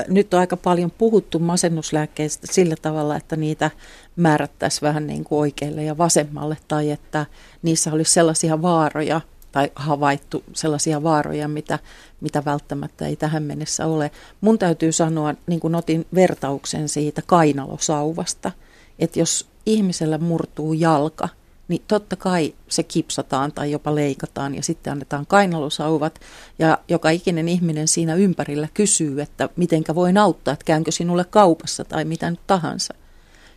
nyt 0.07 0.33
on 0.33 0.39
aika 0.39 0.57
paljon 0.57 0.91
puhuttu 0.91 1.39
masennuslääkkeistä 1.39 2.47
sillä 2.51 2.75
tavalla, 2.81 3.15
että 3.15 3.35
niitä 3.35 3.71
määrättäisiin 4.15 4.81
vähän 4.81 5.07
niin 5.07 5.23
kuin 5.23 5.39
oikealle 5.39 5.83
ja 5.83 5.97
vasemmalle 5.97 6.57
tai 6.67 6.91
että 6.91 7.25
niissä 7.61 7.93
olisi 7.93 8.13
sellaisia 8.13 8.61
vaaroja 8.61 9.21
tai 9.51 9.71
havaittu 9.75 10.43
sellaisia 10.53 11.03
vaaroja, 11.03 11.47
mitä, 11.47 11.79
mitä 12.21 12.45
välttämättä 12.45 13.07
ei 13.07 13.15
tähän 13.15 13.43
mennessä 13.43 13.87
ole. 13.87 14.11
Mun 14.41 14.59
täytyy 14.59 14.91
sanoa, 14.91 15.33
niin 15.47 15.59
kuin 15.59 15.75
otin 15.75 16.05
vertauksen 16.15 16.89
siitä 16.89 17.21
kainalosauvasta, 17.25 18.51
että 18.99 19.19
jos 19.19 19.47
ihmisellä 19.65 20.17
murtuu 20.17 20.73
jalka– 20.73 21.29
niin 21.67 21.83
totta 21.87 22.15
kai 22.15 22.53
se 22.67 22.83
kipsataan 22.83 23.51
tai 23.51 23.71
jopa 23.71 23.95
leikataan 23.95 24.55
ja 24.55 24.63
sitten 24.63 24.93
annetaan 24.93 25.25
kainalusauvat. 25.25 26.19
Ja 26.59 26.77
joka 26.89 27.09
ikinen 27.09 27.49
ihminen 27.49 27.87
siinä 27.87 28.15
ympärillä 28.15 28.67
kysyy, 28.73 29.21
että 29.21 29.49
mitenkä 29.55 29.95
voin 29.95 30.17
auttaa, 30.17 30.53
että 30.53 30.65
käynkö 30.65 30.91
sinulle 30.91 31.25
kaupassa 31.25 31.83
tai 31.83 32.05
mitä 32.05 32.31
nyt 32.31 32.39
tahansa. 32.47 32.93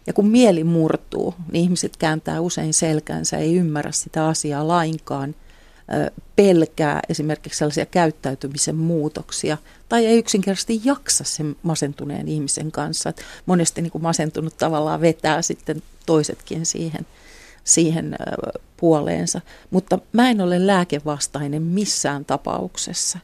Ja 0.07 0.13
kun 0.13 0.29
mieli 0.29 0.65
murtuu, 0.65 1.35
niin 1.53 1.63
ihmiset 1.63 1.97
kääntää 1.97 2.41
usein 2.41 2.75
selkänsä, 2.75 3.39
ei 3.39 3.57
ymmärrä 3.57 3.93
sitä 3.93 4.27
asiaa 4.27 4.69
lainkaan, 4.69 5.35
pelkää 6.37 7.01
esimerkiksi 7.09 7.59
sellaisia 7.59 7.87
käyttäytymisen 7.87 8.77
muutoksia 8.77 9.59
tai 9.89 10.07
ei 10.07 10.19
yksinkertaisesti 10.19 10.81
jaksa 10.85 11.25
sen 11.25 11.57
masentuneen 11.63 12.29
ihmisen 12.29 12.73
kanssa. 12.73 13.13
Monesti 13.47 13.83
niin 13.83 13.91
kuin 13.91 14.03
masentunut 14.03 14.57
tavallaan 14.57 15.01
vetää 15.01 15.43
sitten 15.43 15.83
toisetkin 16.07 16.67
siihen– 16.67 17.07
siihen 17.67 18.17
puoleensa. 18.77 19.41
Mutta 19.71 19.99
mä 20.13 20.31
en 20.31 20.41
ole 20.41 20.67
lääkevastainen 20.67 21.63
missään 21.63 22.25
tapauksessa. 22.25 23.19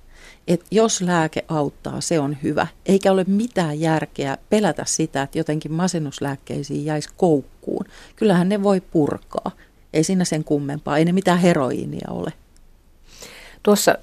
Et 0.49 0.64
jos 0.70 1.00
lääke 1.00 1.44
auttaa, 1.49 2.00
se 2.00 2.20
on 2.20 2.37
hyvä. 2.42 2.66
Eikä 2.87 3.12
ole 3.12 3.25
mitään 3.28 3.80
järkeä 3.80 4.38
pelätä 4.50 4.84
sitä, 4.87 5.22
että 5.22 5.38
jotenkin 5.38 5.72
masennuslääkkeisiin 5.72 6.84
jäisi 6.84 7.08
koukkuun. 7.16 7.84
Kyllähän 8.16 8.49
ne 8.49 8.62
voi 8.62 8.80
purkaa. 8.80 9.50
Ei 9.92 10.04
siinä 10.04 10.25
sen 10.25 10.44
kummempaa. 10.44 10.99
Ei 10.99 11.04
ne 11.04 11.12
mitään 11.12 11.38
heroiinia 11.38 12.08
ole. 12.11 12.32
Tuossa 13.62 13.94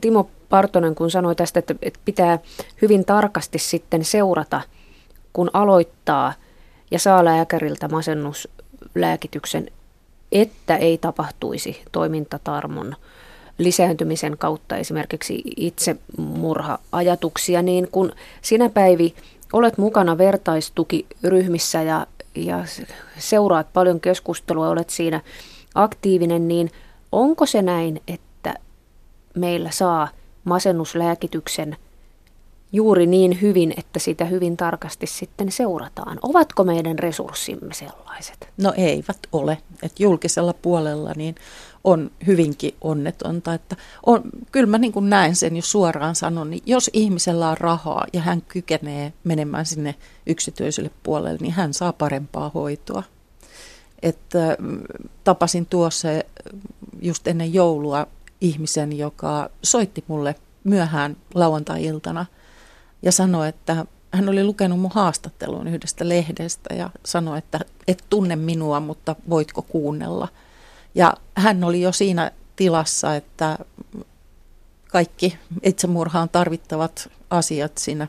Timo 0.00 0.30
Partonen, 0.48 0.94
kun 0.94 1.10
sanoi 1.10 1.34
tästä, 1.34 1.58
että 1.82 2.00
pitää 2.04 2.38
hyvin 2.82 3.04
tarkasti 3.04 3.58
sitten 3.58 4.04
seurata, 4.04 4.60
kun 5.32 5.50
aloittaa 5.52 6.34
ja 6.90 6.98
saa 6.98 7.24
lääkäriltä 7.24 7.88
masennuslääkityksen, 7.88 9.70
että 10.32 10.76
ei 10.76 10.98
tapahtuisi 10.98 11.82
toimintatarmon 11.92 12.96
lisääntymisen 13.58 14.38
kautta 14.38 14.76
esimerkiksi 14.76 15.42
itsemurha-ajatuksia, 15.56 17.62
niin 17.62 17.88
kun 17.92 18.12
sinä 18.42 18.68
Päivi 18.68 19.14
olet 19.52 19.78
mukana 19.78 20.18
vertaistukiryhmissä 20.18 21.82
ja, 21.82 22.06
ja 22.34 22.64
seuraat 23.18 23.72
paljon 23.72 24.00
keskustelua, 24.00 24.68
olet 24.68 24.90
siinä 24.90 25.20
aktiivinen, 25.74 26.48
niin 26.48 26.70
onko 27.12 27.46
se 27.46 27.62
näin, 27.62 28.02
että 28.08 28.54
meillä 29.34 29.70
saa 29.70 30.08
masennuslääkityksen– 30.44 31.76
juuri 32.72 33.06
niin 33.06 33.40
hyvin, 33.40 33.74
että 33.76 33.98
sitä 33.98 34.24
hyvin 34.24 34.56
tarkasti 34.56 35.06
sitten 35.06 35.52
seurataan. 35.52 36.18
Ovatko 36.22 36.64
meidän 36.64 36.98
resurssimme 36.98 37.74
sellaiset? 37.74 38.48
No 38.56 38.72
eivät 38.76 39.18
ole. 39.32 39.58
Et 39.82 40.00
julkisella 40.00 40.52
puolella 40.52 41.12
niin 41.16 41.34
on 41.84 42.10
hyvinkin 42.26 42.74
onnetonta. 42.80 43.54
Että 43.54 43.76
on, 44.06 44.22
kyllä 44.52 44.66
mä 44.66 44.78
niin 44.78 44.92
kuin 44.92 45.10
näen 45.10 45.36
sen, 45.36 45.56
jos 45.56 45.72
suoraan 45.72 46.14
sanon, 46.14 46.50
niin 46.50 46.62
jos 46.66 46.90
ihmisellä 46.92 47.48
on 47.48 47.58
rahaa 47.58 48.06
ja 48.12 48.20
hän 48.20 48.42
kykenee 48.42 49.12
menemään 49.24 49.66
sinne 49.66 49.94
yksityiselle 50.26 50.90
puolelle, 51.02 51.38
niin 51.40 51.52
hän 51.52 51.74
saa 51.74 51.92
parempaa 51.92 52.50
hoitoa. 52.54 53.02
Että 54.02 54.56
tapasin 55.24 55.66
tuossa 55.66 56.08
just 57.02 57.28
ennen 57.28 57.54
joulua 57.54 58.06
ihmisen, 58.40 58.98
joka 58.98 59.50
soitti 59.62 60.04
mulle 60.08 60.34
myöhään 60.64 61.16
lauantai-iltana– 61.34 62.26
ja 63.02 63.12
sanoi, 63.12 63.48
että 63.48 63.86
hän 64.12 64.28
oli 64.28 64.44
lukenut 64.44 64.80
mun 64.80 64.90
haastattelun 64.94 65.68
yhdestä 65.68 66.08
lehdestä 66.08 66.74
ja 66.74 66.90
sanoi, 67.04 67.38
että 67.38 67.60
et 67.88 68.04
tunne 68.10 68.36
minua, 68.36 68.80
mutta 68.80 69.16
voitko 69.30 69.62
kuunnella. 69.62 70.28
Ja 70.94 71.14
hän 71.34 71.64
oli 71.64 71.80
jo 71.80 71.92
siinä 71.92 72.30
tilassa, 72.56 73.16
että 73.16 73.58
kaikki 74.88 75.38
itsemurhaan 75.62 76.28
tarvittavat 76.28 77.10
asiat 77.30 77.78
siinä 77.78 78.08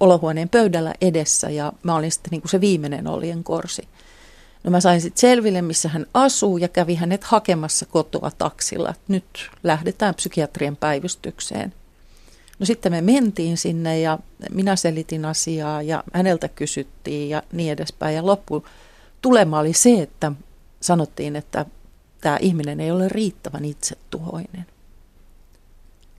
olohuoneen 0.00 0.48
pöydällä 0.48 0.94
edessä 1.00 1.50
ja 1.50 1.72
mä 1.82 1.94
olin 1.94 2.12
sitten 2.12 2.30
niin 2.30 2.40
kuin 2.40 2.50
se 2.50 2.60
viimeinen 2.60 3.06
olien 3.06 3.44
korsi. 3.44 3.88
No 4.64 4.70
mä 4.70 4.80
sain 4.80 5.00
sitten 5.00 5.20
selville, 5.20 5.62
missä 5.62 5.88
hän 5.88 6.06
asuu 6.14 6.58
ja 6.58 6.68
kävi 6.68 6.94
hänet 6.94 7.24
hakemassa 7.24 7.86
kotoa 7.86 8.30
taksilla. 8.38 8.94
Nyt 9.08 9.50
lähdetään 9.62 10.14
psykiatrien 10.14 10.76
päivystykseen. 10.76 11.74
No 12.58 12.66
sitten 12.66 12.92
me 12.92 13.00
mentiin 13.00 13.56
sinne 13.56 14.00
ja 14.00 14.18
minä 14.50 14.76
selitin 14.76 15.24
asiaa 15.24 15.82
ja 15.82 16.04
häneltä 16.12 16.48
kysyttiin 16.48 17.28
ja 17.30 17.42
niin 17.52 17.72
edespäin. 17.72 18.16
Ja 18.16 18.26
loppu 18.26 18.66
tulema 19.22 19.58
oli 19.58 19.72
se, 19.72 20.02
että 20.02 20.32
sanottiin, 20.80 21.36
että 21.36 21.66
tämä 22.20 22.36
ihminen 22.40 22.80
ei 22.80 22.90
ole 22.90 23.08
riittävän 23.08 23.64
itsetuhoinen. 23.64 24.66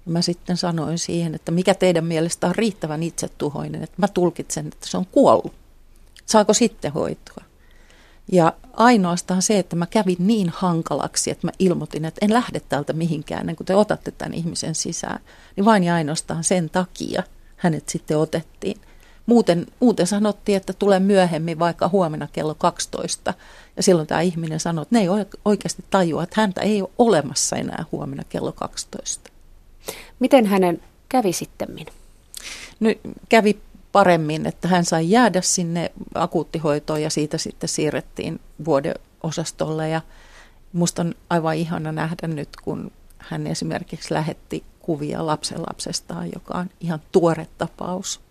Mä 0.05 0.21
sitten 0.21 0.57
sanoin 0.57 0.99
siihen, 0.99 1.35
että 1.35 1.51
mikä 1.51 1.73
teidän 1.73 2.05
mielestä 2.05 2.47
on 2.47 2.55
riittävän 2.55 3.03
itsetuhoinen, 3.03 3.83
että 3.83 3.95
mä 3.97 4.07
tulkitsen, 4.07 4.67
että 4.67 4.87
se 4.87 4.97
on 4.97 5.05
kuollut. 5.05 5.53
Saako 6.25 6.53
sitten 6.53 6.93
hoitoa? 6.93 7.43
Ja 8.31 8.53
ainoastaan 8.73 9.41
se, 9.41 9.59
että 9.59 9.75
mä 9.75 9.85
kävin 9.85 10.17
niin 10.19 10.49
hankalaksi, 10.49 11.31
että 11.31 11.47
mä 11.47 11.51
ilmoitin, 11.59 12.05
että 12.05 12.25
en 12.25 12.33
lähde 12.33 12.59
täältä 12.59 12.93
mihinkään 12.93 13.41
ennen 13.41 13.55
kuin 13.55 13.67
te 13.67 13.75
otatte 13.75 14.11
tämän 14.11 14.33
ihmisen 14.33 14.75
sisään, 14.75 15.19
niin 15.55 15.65
vain 15.65 15.83
ja 15.83 15.95
ainoastaan 15.95 16.43
sen 16.43 16.69
takia 16.69 17.23
hänet 17.57 17.89
sitten 17.89 18.17
otettiin. 18.17 18.81
Muuten, 19.25 19.65
muuten 19.79 20.07
sanottiin, 20.07 20.57
että 20.57 20.73
tulee 20.73 20.99
myöhemmin 20.99 21.59
vaikka 21.59 21.87
huomenna 21.87 22.27
kello 22.33 22.55
12. 22.55 23.33
Ja 23.77 23.83
silloin 23.83 24.07
tämä 24.07 24.21
ihminen 24.21 24.59
sanoi, 24.59 24.81
että 24.81 24.95
ne 24.95 25.01
ei 25.01 25.07
oikeasti 25.45 25.83
tajua, 25.89 26.23
että 26.23 26.41
häntä 26.41 26.61
ei 26.61 26.81
ole 26.81 26.89
olemassa 26.97 27.55
enää 27.55 27.85
huomenna 27.91 28.23
kello 28.29 28.51
12. 28.51 29.31
Miten 30.19 30.45
hänen 30.45 30.81
kävi 31.09 31.33
sitten? 31.33 31.85
Nyt 32.79 32.99
kävi 33.29 33.59
paremmin, 33.95 34.45
että 34.45 34.67
hän 34.67 34.85
sai 34.85 35.09
jäädä 35.09 35.41
sinne 35.41 35.91
akuuttihoitoon 36.13 37.01
ja 37.01 37.09
siitä 37.09 37.37
sitten 37.37 37.69
siirrettiin 37.69 38.39
vuodeosastolle 38.65 39.89
ja 39.89 40.01
musta 40.73 41.01
on 41.01 41.15
aivan 41.29 41.55
ihana 41.55 41.91
nähdä 41.91 42.27
nyt, 42.27 42.49
kun 42.63 42.91
hän 43.17 43.47
esimerkiksi 43.47 44.13
lähetti 44.13 44.63
kuvia 44.79 45.25
lapsenlapsestaan, 45.25 46.29
joka 46.35 46.57
on 46.57 46.69
ihan 46.79 46.99
tuore 47.11 47.47
tapaus. 47.57 48.21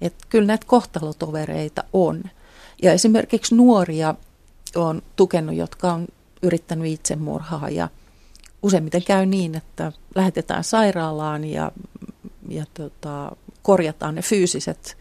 Että 0.00 0.26
kyllä 0.28 0.46
näitä 0.46 0.66
kohtalotovereita 0.66 1.84
on. 1.92 2.22
Ja 2.82 2.92
esimerkiksi 2.92 3.54
nuoria 3.54 4.14
on 4.76 5.02
tukenut, 5.16 5.54
jotka 5.54 5.92
on 5.92 6.06
yrittänyt 6.42 6.92
itsemurhaa 6.92 7.70
ja 7.70 7.88
useimmiten 8.62 9.02
käy 9.04 9.26
niin, 9.26 9.54
että 9.54 9.92
lähetetään 10.14 10.64
sairaalaan 10.64 11.44
ja, 11.44 11.72
ja 12.48 12.64
tota, 12.74 13.36
korjataan 13.62 14.14
ne 14.14 14.22
fyysiset 14.22 14.96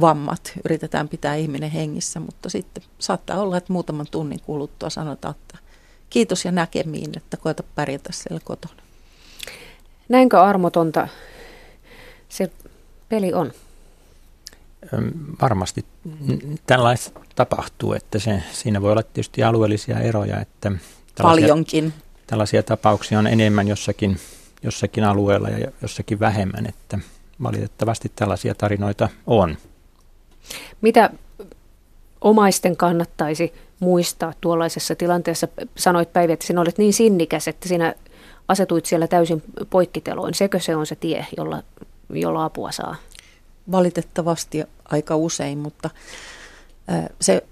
vammat, 0.00 0.52
yritetään 0.64 1.08
pitää 1.08 1.34
ihminen 1.34 1.70
hengissä, 1.70 2.20
mutta 2.20 2.50
sitten 2.50 2.84
saattaa 2.98 3.40
olla, 3.40 3.56
että 3.56 3.72
muutaman 3.72 4.06
tunnin 4.10 4.40
kuluttua 4.40 4.90
sanotaan, 4.90 5.34
että 5.40 5.58
kiitos 6.10 6.44
ja 6.44 6.52
näkemiin, 6.52 7.12
että 7.16 7.36
koeta 7.36 7.62
pärjätä 7.74 8.12
siellä 8.12 8.40
kotona. 8.44 8.82
Näinkö 10.08 10.42
armotonta 10.42 11.08
se 12.28 12.50
peli 13.08 13.32
on? 13.32 13.52
Varmasti 15.42 15.84
tällaista 16.66 17.20
tapahtuu, 17.34 17.92
että 17.92 18.18
se, 18.18 18.42
siinä 18.52 18.82
voi 18.82 18.92
olla 18.92 19.02
tietysti 19.02 19.42
alueellisia 19.42 20.00
eroja, 20.00 20.40
että 20.40 20.72
Paljonkin. 21.22 21.92
Tällaisia 22.26 22.62
tapauksia 22.62 23.18
on 23.18 23.26
enemmän 23.26 23.68
jossakin, 23.68 24.18
jossakin 24.62 25.04
alueella 25.04 25.48
ja 25.48 25.72
jossakin 25.82 26.20
vähemmän, 26.20 26.66
että 26.66 26.98
valitettavasti 27.42 28.12
tällaisia 28.16 28.54
tarinoita 28.54 29.08
on. 29.26 29.56
Mitä 30.80 31.10
omaisten 32.20 32.76
kannattaisi 32.76 33.52
muistaa 33.80 34.32
tuollaisessa 34.40 34.94
tilanteessa? 34.94 35.48
Sanoit 35.76 36.12
Päivi, 36.12 36.32
että 36.32 36.46
sinä 36.46 36.60
olet 36.60 36.78
niin 36.78 36.92
sinnikäs, 36.92 37.48
että 37.48 37.68
sinä 37.68 37.94
asetuit 38.48 38.86
siellä 38.86 39.06
täysin 39.06 39.42
poikkiteloin. 39.70 40.34
Sekö 40.34 40.60
se 40.60 40.76
on 40.76 40.86
se 40.86 40.96
tie, 40.96 41.26
jolla, 41.36 41.62
jolla 42.10 42.44
apua 42.44 42.72
saa? 42.72 42.96
Valitettavasti 43.72 44.64
aika 44.84 45.16
usein, 45.16 45.58
mutta 45.58 45.90
se 47.20 47.44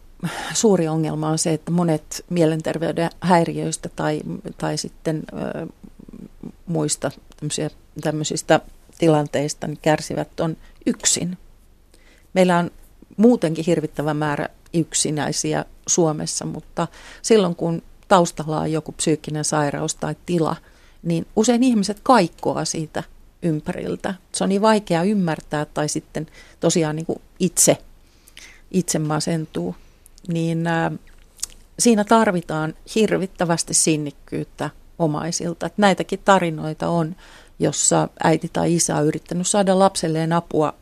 suuri 0.54 0.88
ongelma 0.88 1.28
on 1.28 1.38
se, 1.38 1.52
että 1.52 1.70
monet 1.70 2.24
mielenterveyden 2.30 3.10
häiriöistä 3.20 3.88
tai, 3.96 4.20
tai 4.58 4.76
sitten 4.76 5.22
muista 6.66 7.10
tämmöisistä 8.02 8.60
tilanteista 8.98 9.66
niin 9.66 9.78
kärsivät 9.82 10.40
on 10.40 10.56
yksin. 10.86 11.38
Meillä 12.34 12.58
on 12.58 12.70
muutenkin 13.16 13.64
hirvittävä 13.64 14.14
määrä 14.14 14.48
yksinäisiä 14.74 15.64
Suomessa, 15.86 16.44
mutta 16.44 16.88
silloin 17.22 17.56
kun 17.56 17.82
taustalla 18.08 18.60
on 18.60 18.72
joku 18.72 18.92
psyykkinen 18.92 19.44
sairaus 19.44 19.94
tai 19.94 20.16
tila, 20.26 20.56
niin 21.02 21.26
usein 21.36 21.62
ihmiset 21.62 22.00
kaikkoa 22.02 22.64
siitä 22.64 23.02
ympäriltä. 23.42 24.14
Se 24.32 24.44
on 24.44 24.48
niin 24.48 24.62
vaikea 24.62 25.02
ymmärtää 25.02 25.64
tai 25.64 25.88
sitten 25.88 26.26
tosiaan 26.60 26.96
niin 26.96 27.06
kuin 27.06 27.20
itse, 27.38 27.78
itse 28.70 28.98
masentuu. 28.98 29.76
Niin 30.28 30.66
äh, 30.66 30.92
siinä 31.78 32.04
tarvitaan 32.04 32.74
hirvittävästi 32.94 33.74
sinnikkyyttä 33.74 34.70
omaisilta. 34.98 35.66
Että 35.66 35.82
näitäkin 35.82 36.18
tarinoita 36.24 36.88
on, 36.88 37.16
jossa 37.62 38.08
äiti 38.24 38.50
tai 38.52 38.74
isä 38.74 38.96
on 38.96 39.06
yrittänyt 39.06 39.46
saada 39.46 39.78
lapselleen 39.78 40.32
apua 40.32 40.74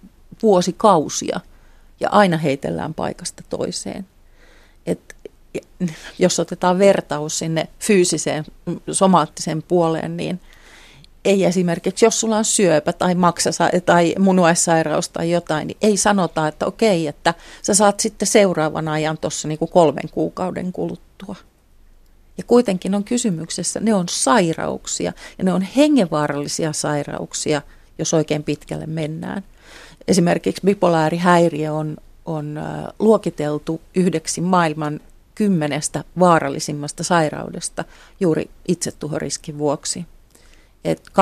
vuosikausia 0.43 1.41
ja 2.01 2.09
aina 2.11 2.37
heitellään 2.37 2.95
paikasta 2.95 3.43
toiseen. 3.49 4.07
Et 4.87 5.17
jos 6.19 6.41
otetaan 6.41 6.79
vertaus 6.79 7.39
sinne 7.39 7.69
fyysiseen, 7.79 8.45
somaattiseen 8.91 9.63
puoleen, 9.63 10.17
niin 10.17 10.41
ei 11.25 11.45
esimerkiksi, 11.45 12.05
jos 12.05 12.21
sulla 12.21 12.37
on 12.37 12.45
syöpä 12.45 12.93
tai 12.93 13.15
maksa 13.15 13.51
tai 13.87 14.15
munuaissairaus 14.19 15.09
tai 15.09 15.31
jotain, 15.31 15.67
niin 15.67 15.79
ei 15.83 15.97
sanota, 15.97 16.49
että 16.49 16.67
okei, 16.67 17.07
että 17.07 17.35
sä 17.63 17.75
saat 17.75 18.01
sitten 18.01 18.29
seuraavan 18.29 18.89
ajan 18.89 19.19
tuossa 19.19 19.49
niin 19.49 19.59
kolmen 19.73 20.09
kuukauden 20.11 20.73
kuluttua. 20.73 21.37
Ja 22.41 22.45
kuitenkin 22.47 22.95
on 22.95 23.05
kysymyksessä, 23.05 23.81
ne 23.81 23.95
on 23.95 24.09
sairauksia 24.09 25.13
ja 25.39 25.45
ne 25.45 25.53
on 25.53 25.63
hengenvaarallisia 25.63 26.73
sairauksia, 26.73 27.63
jos 27.99 28.15
oikein 28.15 28.43
pitkälle 28.43 28.87
mennään. 28.87 29.43
Esimerkiksi 30.09 30.63
bipolaarihäiriö 30.65 31.73
on, 31.73 31.97
on 32.25 32.61
luokiteltu 32.99 33.81
yhdeksi 33.95 34.41
maailman 34.41 35.01
kymmenestä 35.35 36.05
vaarallisimmasta 36.19 37.05
sairaudesta 37.05 37.85
juuri 38.21 38.51
itsetuhoriskin 38.69 39.59
vuoksi. 39.59 40.07
Et 40.85 41.09
20-25 41.09 41.13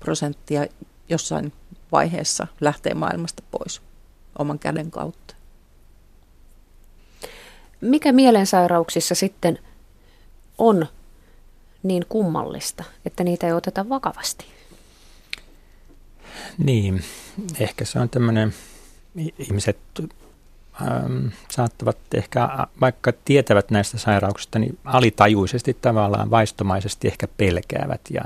prosenttia 0.00 0.66
jossain 1.08 1.52
vaiheessa 1.92 2.46
lähtee 2.60 2.94
maailmasta 2.94 3.42
pois 3.50 3.82
oman 4.38 4.58
käden 4.58 4.90
kautta. 4.90 5.33
Mikä 7.84 8.12
mielensairauksissa 8.12 9.14
sitten 9.14 9.58
on 10.58 10.86
niin 11.82 12.04
kummallista, 12.08 12.84
että 13.06 13.24
niitä 13.24 13.46
ei 13.46 13.52
oteta 13.52 13.88
vakavasti? 13.88 14.46
Niin, 16.58 17.04
ehkä 17.58 17.84
se 17.84 17.98
on 17.98 18.08
tämmöinen, 18.08 18.54
ihmiset 19.38 19.78
ähm, 20.82 21.26
saattavat 21.50 21.96
ehkä, 22.14 22.48
vaikka 22.80 23.12
tietävät 23.24 23.70
näistä 23.70 23.98
sairauksista, 23.98 24.58
niin 24.58 24.78
alitajuisesti 24.84 25.76
tavallaan 25.80 26.30
vaistomaisesti 26.30 27.08
ehkä 27.08 27.28
pelkäävät 27.36 28.00
ja 28.10 28.24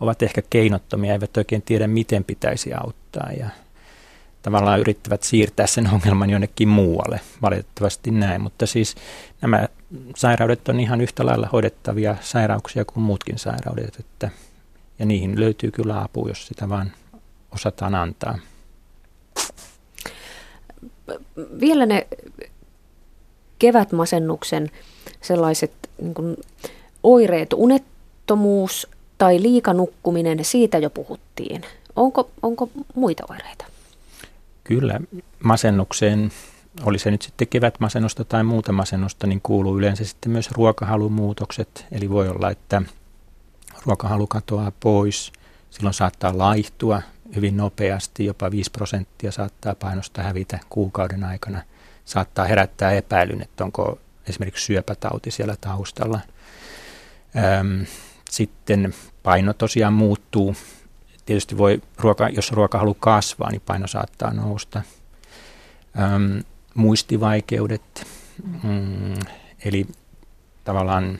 ovat 0.00 0.22
ehkä 0.22 0.42
keinottomia, 0.50 1.12
eivät 1.12 1.36
oikein 1.36 1.62
tiedä, 1.62 1.86
miten 1.86 2.24
pitäisi 2.24 2.74
auttaa 2.74 3.32
ja 3.38 3.48
tavallaan 4.48 4.80
yrittävät 4.80 5.22
siirtää 5.22 5.66
sen 5.66 5.90
ongelman 5.92 6.30
jonnekin 6.30 6.68
muualle, 6.68 7.20
valitettavasti 7.42 8.10
näin. 8.10 8.40
Mutta 8.40 8.66
siis 8.66 8.94
nämä 9.40 9.68
sairaudet 10.16 10.68
on 10.68 10.80
ihan 10.80 11.00
yhtä 11.00 11.26
lailla 11.26 11.48
hoidettavia 11.52 12.16
sairauksia 12.20 12.84
kuin 12.84 13.04
muutkin 13.04 13.38
sairaudet, 13.38 13.96
että, 14.00 14.30
ja 14.98 15.06
niihin 15.06 15.40
löytyy 15.40 15.70
kyllä 15.70 16.02
apu, 16.02 16.28
jos 16.28 16.46
sitä 16.46 16.68
vaan 16.68 16.92
osataan 17.54 17.94
antaa. 17.94 18.38
Vielä 21.60 21.86
ne 21.86 22.06
kevätmasennuksen 23.58 24.70
sellaiset 25.20 25.72
niin 26.02 26.14
kuin 26.14 26.36
oireet, 27.02 27.52
unettomuus 27.52 28.88
tai 29.18 29.42
liikanukkuminen, 29.42 30.44
siitä 30.44 30.78
jo 30.78 30.90
puhuttiin. 30.90 31.62
Onko, 31.96 32.30
onko 32.42 32.70
muita 32.94 33.24
oireita? 33.30 33.77
Kyllä, 34.68 35.00
masennukseen, 35.44 36.32
oli 36.84 36.98
se 36.98 37.10
nyt 37.10 37.22
sitten 37.22 37.48
kevätmasennusta 37.48 38.24
tai 38.24 38.44
muuta 38.44 38.72
masennusta, 38.72 39.26
niin 39.26 39.40
kuuluu 39.42 39.78
yleensä 39.78 40.04
sitten 40.04 40.32
myös 40.32 40.50
ruokahalumuutokset. 40.50 41.86
Eli 41.92 42.10
voi 42.10 42.28
olla, 42.28 42.50
että 42.50 42.82
ruokahalu 43.86 44.26
katoaa 44.26 44.72
pois, 44.80 45.32
silloin 45.70 45.94
saattaa 45.94 46.38
laihtua 46.38 47.02
hyvin 47.36 47.56
nopeasti, 47.56 48.24
jopa 48.24 48.50
5 48.50 48.70
prosenttia 48.70 49.32
saattaa 49.32 49.74
painosta 49.74 50.22
hävitä 50.22 50.58
kuukauden 50.68 51.24
aikana. 51.24 51.62
Saattaa 52.04 52.44
herättää 52.44 52.92
epäilyn, 52.92 53.42
että 53.42 53.64
onko 53.64 53.98
esimerkiksi 54.28 54.64
syöpätauti 54.64 55.30
siellä 55.30 55.56
taustalla. 55.60 56.20
Sitten 58.30 58.94
paino 59.22 59.52
tosiaan 59.52 59.92
muuttuu. 59.92 60.56
Tietysti 61.28 61.58
voi, 61.58 61.82
ruoka, 61.98 62.28
jos 62.28 62.52
ruokahalu 62.52 62.94
kasvaa, 62.94 63.50
niin 63.50 63.62
paino 63.66 63.86
saattaa 63.86 64.32
nousta. 64.32 64.82
muistivaikeudet, 66.74 68.06
mm, 68.62 69.14
eli 69.64 69.86
tavallaan 70.64 71.18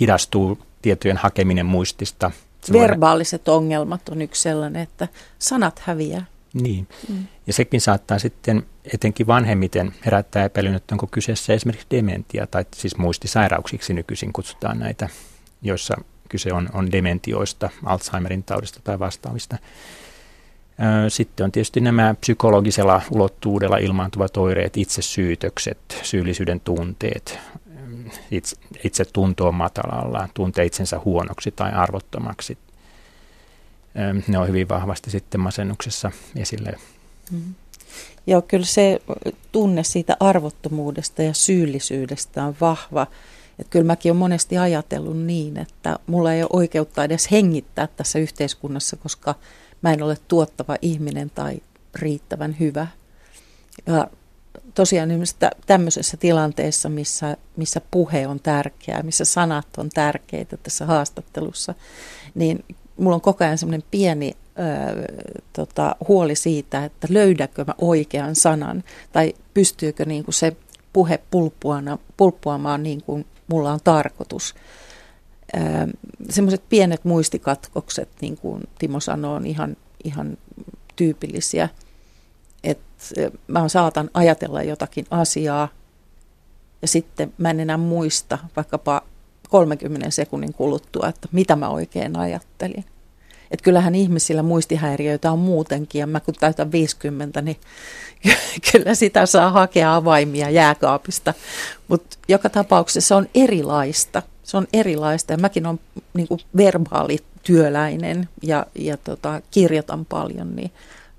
hidastuu 0.00 0.58
tietojen 0.82 1.16
hakeminen 1.16 1.66
muistista– 1.66 2.30
Verbaaliset 2.72 3.48
ongelmat 3.48 4.08
on 4.08 4.22
yksi 4.22 4.42
sellainen, 4.42 4.82
että 4.82 5.08
sanat 5.38 5.78
häviää. 5.78 6.24
Niin, 6.54 6.88
mm. 7.08 7.26
ja 7.46 7.52
sekin 7.52 7.80
saattaa 7.80 8.18
sitten 8.18 8.62
etenkin 8.94 9.26
vanhemmiten 9.26 9.94
herättää 10.04 10.44
epäilyn, 10.44 10.74
että 10.74 10.94
onko 10.94 11.06
kyseessä 11.06 11.52
esimerkiksi 11.52 11.86
dementia, 11.90 12.46
tai 12.46 12.64
siis 12.74 12.96
muistisairauksiksi 12.96 13.94
nykyisin 13.94 14.32
kutsutaan 14.32 14.78
näitä, 14.78 15.08
joissa 15.62 15.96
kyse 16.32 16.52
on, 16.52 16.68
on 16.72 16.92
dementioista, 16.92 17.70
Alzheimerin 17.84 18.42
taudista 18.42 18.80
tai 18.84 18.98
vastaavista. 18.98 19.58
Sitten 21.08 21.44
on 21.44 21.52
tietysti 21.52 21.80
nämä 21.80 22.14
psykologisella 22.20 23.02
ulottuudella 23.10 23.76
ilmaantuvat 23.76 24.36
oireet, 24.36 24.76
itsesyytökset, 24.76 25.78
syyllisyyden 26.02 26.60
tunteet, 26.60 27.38
itse, 28.30 28.56
itse 28.84 29.04
tuntoa 29.04 29.52
matalalla, 29.52 30.28
tuntee 30.34 30.64
itsensä 30.64 31.00
huonoksi 31.04 31.50
tai 31.50 31.72
arvottomaksi. 31.72 32.58
Ne 34.28 34.38
on 34.38 34.48
hyvin 34.48 34.68
vahvasti 34.68 35.10
sitten 35.10 35.40
masennuksessa 35.40 36.10
esille. 36.36 36.78
Mm. 37.30 37.54
Joo, 38.26 38.42
kyllä 38.42 38.66
se 38.66 39.00
tunne 39.52 39.84
siitä 39.84 40.16
arvottomuudesta 40.20 41.22
ja 41.22 41.34
syyllisyydestä 41.34 42.44
on 42.44 42.56
vahva. 42.60 43.06
Että 43.58 43.70
kyllä 43.70 43.84
mäkin 43.84 44.12
olen 44.12 44.18
monesti 44.18 44.58
ajatellut 44.58 45.18
niin, 45.18 45.56
että 45.56 45.98
mulla 46.06 46.32
ei 46.32 46.42
ole 46.42 46.50
oikeutta 46.52 47.04
edes 47.04 47.30
hengittää 47.30 47.86
tässä 47.86 48.18
yhteiskunnassa, 48.18 48.96
koska 48.96 49.34
mä 49.82 49.92
en 49.92 50.02
ole 50.02 50.16
tuottava 50.28 50.76
ihminen 50.82 51.30
tai 51.30 51.60
riittävän 51.94 52.56
hyvä. 52.60 52.86
Ja 53.86 54.08
tosiaan 54.74 55.08
tämmöisessä 55.66 56.16
tilanteessa, 56.16 56.88
missä, 56.88 57.36
missä 57.56 57.80
puhe 57.90 58.26
on 58.26 58.40
tärkeää, 58.40 59.02
missä 59.02 59.24
sanat 59.24 59.66
on 59.76 59.90
tärkeitä 59.90 60.56
tässä 60.56 60.86
haastattelussa, 60.86 61.74
niin 62.34 62.64
mulla 62.96 63.14
on 63.14 63.20
koko 63.20 63.44
ajan 63.44 63.58
semmoinen 63.58 63.84
pieni 63.90 64.36
ö, 64.58 65.32
tota, 65.52 65.96
huoli 66.08 66.34
siitä, 66.34 66.84
että 66.84 67.08
löydäkö 67.10 67.64
mä 67.64 67.74
oikean 67.78 68.36
sanan 68.36 68.84
tai 69.12 69.34
pystyykö 69.54 70.04
niin 70.04 70.24
kuin 70.24 70.34
se 70.34 70.56
puhe 70.92 71.20
pulppuamaan 72.16 72.82
niin 72.82 73.02
kuin 73.02 73.26
mulla 73.52 73.72
on 73.72 73.80
tarkoitus. 73.84 74.54
Semmoiset 76.30 76.62
pienet 76.68 77.04
muistikatkokset, 77.04 78.08
niin 78.20 78.36
kuin 78.36 78.62
Timo 78.78 79.00
sanoo, 79.00 79.34
on 79.34 79.46
ihan, 79.46 79.76
ihan 80.04 80.38
tyypillisiä. 80.96 81.68
Että 82.64 83.30
mä 83.46 83.68
saatan 83.68 84.10
ajatella 84.14 84.62
jotakin 84.62 85.06
asiaa 85.10 85.68
ja 86.82 86.88
sitten 86.88 87.32
mä 87.38 87.50
en 87.50 87.60
enää 87.60 87.76
muista 87.76 88.38
vaikkapa 88.56 89.02
30 89.50 90.10
sekunnin 90.10 90.54
kuluttua, 90.54 91.08
että 91.08 91.28
mitä 91.32 91.56
mä 91.56 91.68
oikein 91.68 92.18
ajattelin. 92.18 92.84
Että 93.52 93.64
kyllähän 93.64 93.94
ihmisillä 93.94 94.42
muistihäiriöitä 94.42 95.32
on 95.32 95.38
muutenkin 95.38 95.98
ja 95.98 96.06
mä 96.06 96.20
kun 96.20 96.34
täytän 96.40 96.72
50, 96.72 97.42
niin 97.42 97.56
kyllä 98.72 98.94
sitä 98.94 99.26
saa 99.26 99.50
hakea 99.50 99.94
avaimia 99.94 100.50
jääkaapista. 100.50 101.34
Mutta 101.88 102.16
joka 102.28 102.50
tapauksessa 102.50 103.16
on 103.16 103.26
erilaista. 103.34 104.22
Se 104.42 104.56
on 104.56 104.66
erilaista 104.72 105.32
ja 105.32 105.38
mäkin 105.38 105.66
olen 105.66 105.80
niin 106.14 106.28
verbaalityöläinen 106.56 108.28
ja, 108.42 108.66
ja 108.74 108.96
tota, 108.96 109.40
kirjoitan 109.50 110.04
paljon, 110.04 110.56
niin 110.56 110.70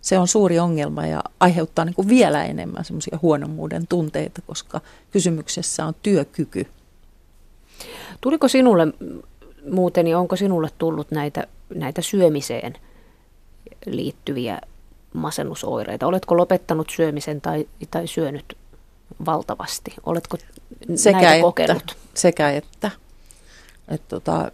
se 0.02 0.19
on 0.19 0.28
suuri 0.28 0.60
ongelma 0.60 1.06
ja 1.06 1.24
aiheuttaa 1.39 1.86
niin 1.86 2.08
vielä 2.08 2.46
enemmän 2.46 2.86
semmoisia 2.86 3.19
huonommuuden 3.22 3.88
tunteita, 3.88 4.41
koska 4.48 4.82
kysymyksessä 5.12 5.86
on 5.86 5.93
työkyky. 6.04 6.67
Tuliko 8.22 8.48
sinulle 8.48 8.88
muuten 9.72 10.08
ja 10.08 10.19
onko 10.19 10.36
sinulle 10.36 10.69
tullut 10.78 11.12
näitä, 11.12 11.48
näitä 11.75 12.01
syömiseen 12.01 12.73
liittyviä 13.86 14.62
masennusoireita? 15.13 16.07
Oletko 16.07 16.38
lopettanut 16.38 16.89
syömisen 16.89 17.41
tai, 17.41 17.67
tai 17.91 18.07
syönyt 18.07 18.57
valtavasti? 19.25 19.93
Oletko 20.05 20.38
sekä 20.95 21.17
näitä 21.17 21.33
että, 21.33 21.41
kokenut? 21.41 21.97
Sekä 22.13 22.51
että. 22.51 22.91
että 23.88 24.07
tota, 24.09 24.51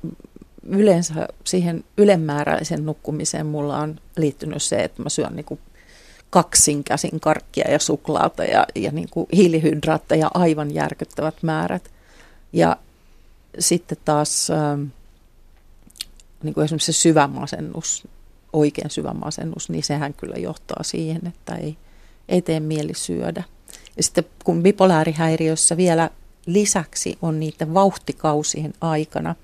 yleensä 0.63 1.27
siihen 1.43 1.83
ylemmääräisen 1.97 2.85
nukkumiseen 2.85 3.45
mulla 3.45 3.77
on 3.77 3.99
liittynyt 4.17 4.63
se, 4.63 4.75
että 4.75 5.03
mä 5.03 5.09
syön 5.09 5.35
niinku 5.35 5.59
kaksin 6.29 6.83
käsin 6.83 7.19
karkkia 7.19 7.71
ja 7.71 7.79
suklaata 7.79 8.43
ja, 8.43 8.65
ja 8.75 8.91
niinku 8.91 9.27
hiilihydraatteja 9.33 10.31
aivan 10.33 10.73
järkyttävät 10.73 11.35
määrät. 11.41 11.91
Ja 12.53 12.77
sitten 13.59 13.97
taas 14.05 14.51
ähm, 14.51 14.83
niin 16.43 16.53
kuin 16.53 16.65
esimerkiksi 16.65 16.93
se 16.93 16.99
syvä 16.99 17.27
masennus, 17.27 18.07
oikein 18.53 18.89
syvä 18.89 19.13
masennus, 19.13 19.69
niin 19.69 19.83
sehän 19.83 20.13
kyllä 20.13 20.35
johtaa 20.35 20.83
siihen, 20.83 21.21
että 21.27 21.55
ei, 21.55 21.77
ei 22.29 22.41
tee 22.41 22.59
mieli 22.59 22.93
syödä. 22.93 23.43
Ja 23.97 24.03
sitten 24.03 24.25
kun 24.43 24.63
bipolaarihäiriössä 24.63 25.77
vielä 25.77 26.09
lisäksi 26.45 27.17
on 27.21 27.39
niiden 27.39 27.73
vauhtikausien 27.73 28.73
aikana, 28.81 29.35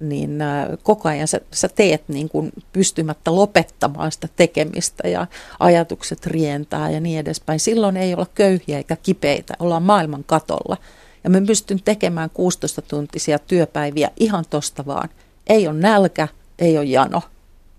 niin 0.00 0.42
äh, 0.42 0.66
koko 0.82 1.08
ajan 1.08 1.28
sä, 1.28 1.40
sä 1.52 1.68
teet 1.68 2.08
niin 2.08 2.28
kuin 2.28 2.52
pystymättä 2.72 3.34
lopettamaan 3.34 4.12
sitä 4.12 4.28
tekemistä 4.36 5.08
ja 5.08 5.26
ajatukset 5.60 6.26
rientää 6.26 6.90
ja 6.90 7.00
niin 7.00 7.18
edespäin. 7.18 7.60
Silloin 7.60 7.96
ei 7.96 8.14
olla 8.14 8.26
köyhiä 8.34 8.76
eikä 8.76 8.96
kipeitä, 8.96 9.54
ollaan 9.58 9.82
maailman 9.82 10.24
katolla. 10.24 10.76
Ja 11.24 11.30
mä 11.30 11.40
pystyn 11.46 11.82
tekemään 11.84 12.30
16-tuntisia 12.30 13.38
työpäiviä 13.46 14.10
ihan 14.20 14.44
tosta 14.50 14.86
vaan. 14.86 15.08
Ei 15.48 15.68
ole 15.68 15.78
nälkä, 15.78 16.28
ei 16.58 16.78
ole 16.78 16.84
jano. 16.84 17.22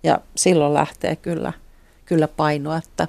Ja 0.03 0.19
silloin 0.35 0.73
lähtee 0.73 1.15
kyllä, 1.15 1.53
kyllä 2.05 2.27
painoa, 2.27 2.77
että, 2.77 3.07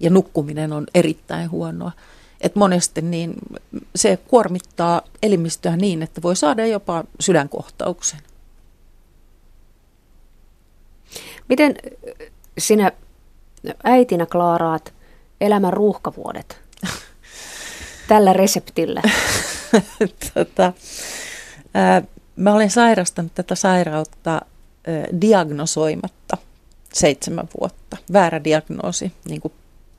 ja 0.00 0.10
nukkuminen 0.10 0.72
on 0.72 0.86
erittäin 0.94 1.50
huonoa. 1.50 1.92
Et 2.40 2.56
monesti 2.56 3.02
niin 3.02 3.34
se 3.94 4.16
kuormittaa 4.16 5.02
elimistöä 5.22 5.76
niin, 5.76 6.02
että 6.02 6.22
voi 6.22 6.36
saada 6.36 6.66
jopa 6.66 7.04
sydänkohtauksen. 7.20 8.20
Miten 11.48 11.76
sinä 12.58 12.92
äitinä 13.84 14.26
klaaraat 14.26 14.94
elämän 15.40 15.72
ruuhkavuodet 15.72 16.60
tällä 18.08 18.32
reseptillä? 18.32 19.02
tota, 20.34 20.72
ää, 21.74 22.02
mä 22.36 22.54
olen 22.54 22.70
sairastanut 22.70 23.34
tätä 23.34 23.54
sairautta 23.54 24.40
diagnosoimatta 25.20 26.36
seitsemän 26.92 27.48
vuotta. 27.60 27.96
Väärä 28.12 28.44
diagnoosi, 28.44 29.12
niin, 29.28 29.40
kuin 29.40 29.52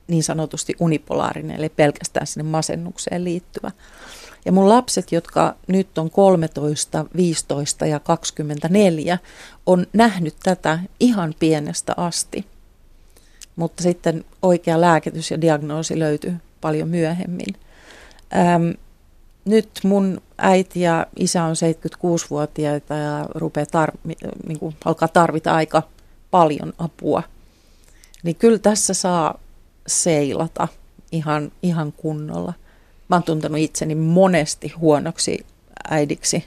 niin 0.08 0.22
sanotusti 0.22 0.74
unipolaarinen, 0.80 1.56
eli 1.56 1.68
pelkästään 1.68 2.26
sinne 2.26 2.50
masennukseen 2.50 3.24
liittyvä. 3.24 3.70
Ja 4.44 4.52
mun 4.52 4.68
lapset, 4.68 5.12
jotka 5.12 5.54
nyt 5.66 5.98
on 5.98 6.10
13, 6.10 7.04
15 7.16 7.86
ja 7.86 8.00
24, 8.00 9.18
on 9.66 9.86
nähnyt 9.92 10.34
tätä 10.42 10.78
ihan 11.00 11.34
pienestä 11.38 11.94
asti. 11.96 12.46
Mutta 13.56 13.82
sitten 13.82 14.24
oikea 14.42 14.80
lääkitys 14.80 15.30
ja 15.30 15.40
diagnoosi 15.40 15.98
löytyy 15.98 16.34
paljon 16.60 16.88
myöhemmin. 16.88 17.54
Ähm, 18.36 18.70
nyt 19.44 19.70
mun 19.84 20.22
äiti 20.38 20.80
ja 20.80 21.06
isä 21.16 21.44
on 21.44 21.54
76-vuotiaita 21.54 22.94
ja 22.94 23.26
rupeaa 23.34 23.66
tar- 23.66 24.14
niin 24.46 24.58
kuin 24.58 24.76
alkaa 24.84 25.08
tarvita 25.08 25.54
aika 25.54 25.82
paljon 26.30 26.72
apua. 26.78 27.22
Niin 28.22 28.36
kyllä 28.36 28.58
tässä 28.58 28.94
saa 28.94 29.38
seilata 29.86 30.68
ihan, 31.12 31.52
ihan 31.62 31.92
kunnolla. 31.92 32.52
Mä 33.08 33.16
oon 33.16 33.22
tuntenut 33.22 33.58
itseni 33.58 33.94
monesti 33.94 34.68
huonoksi 34.68 35.46
äidiksi. 35.90 36.44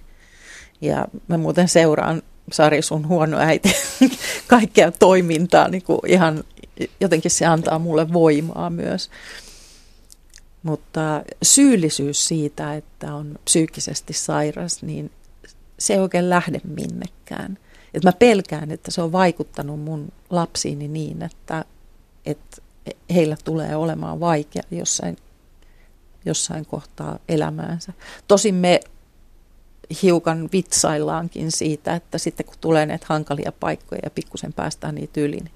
Ja 0.81 1.07
mä 1.27 1.37
muuten 1.37 1.67
seuraan 1.67 2.21
Sari 2.51 2.81
sun 2.81 3.07
huono 3.07 3.37
äiti 3.37 3.75
kaikkea 4.47 4.91
toimintaa. 4.91 5.67
Niin 5.67 5.83
kuin 5.83 5.99
ihan, 6.07 6.43
jotenkin 6.99 7.31
se 7.31 7.45
antaa 7.45 7.79
mulle 7.79 8.13
voimaa 8.13 8.69
myös. 8.69 9.09
Mutta 10.63 11.23
syyllisyys 11.43 12.27
siitä, 12.27 12.75
että 12.75 13.15
on 13.15 13.39
psyykkisesti 13.45 14.13
sairas, 14.13 14.83
niin 14.83 15.11
se 15.79 15.93
ei 15.93 15.99
oikein 15.99 16.29
lähde 16.29 16.61
minnekään. 16.63 17.57
Et 17.93 18.03
mä 18.03 18.11
pelkään, 18.11 18.71
että 18.71 18.91
se 18.91 19.01
on 19.01 19.11
vaikuttanut 19.11 19.79
mun 19.79 20.11
lapsiini 20.29 20.87
niin, 20.87 21.21
että, 21.21 21.65
että 22.25 22.57
heillä 23.13 23.35
tulee 23.43 23.75
olemaan 23.75 24.19
vaikea 24.19 24.63
jossain, 24.71 25.17
jossain 26.25 26.65
kohtaa 26.65 27.19
elämäänsä. 27.29 27.93
Tosin 28.27 28.55
me 28.55 28.79
hiukan 30.01 30.49
vitsaillaankin 30.53 31.51
siitä, 31.51 31.95
että 31.95 32.17
sitten 32.17 32.45
kun 32.45 32.55
tulee 32.61 32.85
näitä 32.85 33.05
hankalia 33.09 33.51
paikkoja 33.59 34.01
ja 34.03 34.09
pikkusen 34.09 34.53
päästään 34.53 34.95
niitä 34.95 35.21
yli, 35.21 35.35
niin 35.35 35.51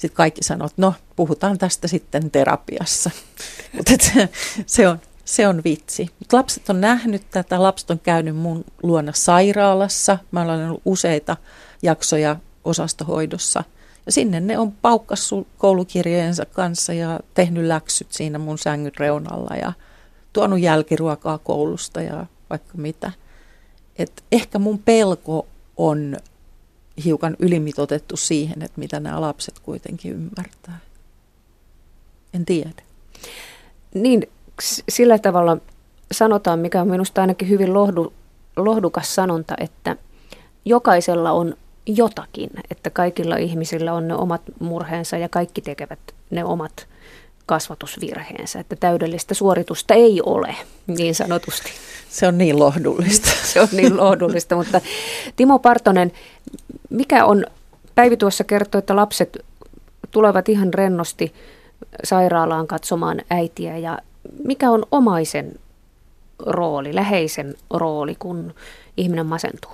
sitten 0.00 0.16
kaikki 0.16 0.44
sanoo, 0.44 0.66
että 0.66 0.82
no 0.82 0.94
puhutaan 1.16 1.58
tästä 1.58 1.88
sitten 1.88 2.30
terapiassa. 2.30 3.10
Mutta 3.76 3.92
se, 4.00 4.28
se, 4.66 4.88
on, 4.88 5.00
se 5.24 5.48
on 5.48 5.64
vitsi. 5.64 6.02
Mut 6.02 6.32
lapset 6.32 6.70
on 6.70 6.80
nähnyt 6.80 7.22
tätä, 7.30 7.62
lapset 7.62 7.90
on 7.90 7.98
käynyt 7.98 8.36
mun 8.36 8.64
luona 8.82 9.12
sairaalassa. 9.14 10.18
Mä 10.30 10.42
olen 10.42 10.66
ollut 10.66 10.82
useita 10.84 11.36
jaksoja 11.82 12.36
osastohoidossa. 12.64 13.64
Ja 14.06 14.12
sinne 14.12 14.40
ne 14.40 14.58
on 14.58 14.72
paukkassu 14.72 15.46
koulukirjojensa 15.58 16.46
kanssa 16.46 16.92
ja 16.92 17.20
tehnyt 17.34 17.64
läksyt 17.64 18.12
siinä 18.12 18.38
mun 18.38 18.58
sängyn 18.58 18.92
reunalla 18.98 19.56
ja 19.56 19.72
tuonut 20.32 20.60
jälkiruokaa 20.60 21.38
koulusta 21.38 22.02
ja 22.02 22.26
vaikka 22.50 22.72
mitä. 22.74 23.12
Et 23.96 24.24
ehkä 24.32 24.58
mun 24.58 24.78
pelko 24.78 25.46
on 25.76 26.16
hiukan 27.04 27.36
ylimitotettu 27.38 28.16
siihen, 28.16 28.62
että 28.62 28.80
mitä 28.80 29.00
nämä 29.00 29.20
lapset 29.20 29.58
kuitenkin 29.58 30.12
ymmärtää. 30.12 30.78
En 32.34 32.44
tiedä. 32.44 32.82
Niin, 33.94 34.28
sillä 34.88 35.18
tavalla 35.18 35.56
sanotaan, 36.12 36.58
mikä 36.58 36.80
on 36.80 36.88
minusta 36.88 37.20
ainakin 37.20 37.48
hyvin 37.48 37.74
lohdu, 37.74 38.12
lohdukas 38.56 39.14
sanonta, 39.14 39.54
että 39.60 39.96
jokaisella 40.64 41.32
on 41.32 41.54
jotakin, 41.86 42.50
että 42.70 42.90
kaikilla 42.90 43.36
ihmisillä 43.36 43.92
on 43.92 44.08
ne 44.08 44.14
omat 44.14 44.42
murheensa 44.58 45.16
ja 45.18 45.28
kaikki 45.28 45.60
tekevät 45.60 45.98
ne 46.30 46.44
omat 46.44 46.86
kasvatusvirheensä, 47.46 48.60
että 48.60 48.76
täydellistä 48.76 49.34
suoritusta 49.34 49.94
ei 49.94 50.20
ole, 50.26 50.56
niin 50.86 51.14
sanotusti. 51.14 51.70
Se 52.10 52.26
on 52.26 52.38
niin 52.38 52.58
lohdullista. 52.58 53.30
Se 53.52 53.60
on 53.60 53.68
niin 53.72 53.96
lohdullista. 53.96 54.56
Mutta 54.56 54.80
Timo 55.36 55.58
Partonen, 55.58 56.12
mikä 56.90 57.24
on, 57.24 57.44
Päivi 57.94 58.16
tuossa 58.16 58.44
kertoi, 58.44 58.78
että 58.78 58.96
lapset 58.96 59.38
tulevat 60.10 60.48
ihan 60.48 60.74
rennosti 60.74 61.34
sairaalaan 62.04 62.66
katsomaan 62.66 63.20
äitiä 63.30 63.78
ja 63.78 63.98
mikä 64.44 64.70
on 64.70 64.86
omaisen 64.90 65.54
rooli, 66.46 66.94
läheisen 66.94 67.54
rooli, 67.70 68.14
kun 68.18 68.54
ihminen 68.96 69.26
masentuu? 69.26 69.72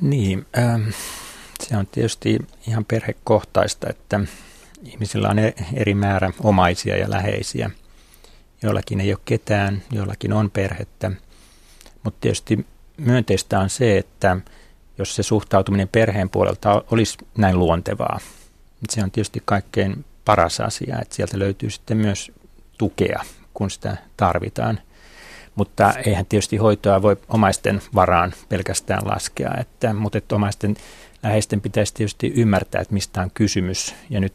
Niin, 0.00 0.46
ähm, 0.58 0.88
se 1.62 1.76
on 1.76 1.86
tietysti 1.86 2.38
ihan 2.68 2.84
perhekohtaista, 2.84 3.90
että 3.90 4.20
ihmisillä 4.84 5.28
on 5.28 5.38
e- 5.38 5.54
eri 5.74 5.94
määrä 5.94 6.30
omaisia 6.42 6.96
ja 6.96 7.10
läheisiä. 7.10 7.70
Joillakin 8.62 9.00
ei 9.00 9.12
ole 9.12 9.20
ketään, 9.24 9.82
joillakin 9.92 10.32
on 10.32 10.50
perhettä. 10.50 11.10
Mutta 12.02 12.18
tietysti 12.20 12.66
myönteistä 12.96 13.60
on 13.60 13.70
se, 13.70 13.98
että 13.98 14.36
jos 14.98 15.16
se 15.16 15.22
suhtautuminen 15.22 15.88
perheen 15.88 16.30
puolelta 16.30 16.84
olisi 16.90 17.18
näin 17.38 17.58
luontevaa, 17.58 18.18
se 18.88 19.02
on 19.02 19.10
tietysti 19.10 19.42
kaikkein 19.44 20.04
paras 20.24 20.60
asia, 20.60 20.98
että 21.02 21.14
sieltä 21.14 21.38
löytyy 21.38 21.70
sitten 21.70 21.96
myös 21.96 22.32
tukea, 22.78 23.20
kun 23.54 23.70
sitä 23.70 23.96
tarvitaan. 24.16 24.80
Mutta 25.54 25.92
eihän 25.92 26.26
tietysti 26.26 26.56
hoitoa 26.56 27.02
voi 27.02 27.16
omaisten 27.28 27.82
varaan 27.94 28.32
pelkästään 28.48 29.02
laskea, 29.06 29.50
että, 29.60 29.92
mutta 29.92 30.18
että 30.18 30.34
omaisten 30.34 30.76
läheisten 31.22 31.60
pitäisi 31.60 31.94
tietysti 31.94 32.32
ymmärtää, 32.36 32.80
että 32.80 32.94
mistä 32.94 33.22
on 33.22 33.30
kysymys. 33.34 33.94
Ja 34.10 34.20
nyt 34.20 34.34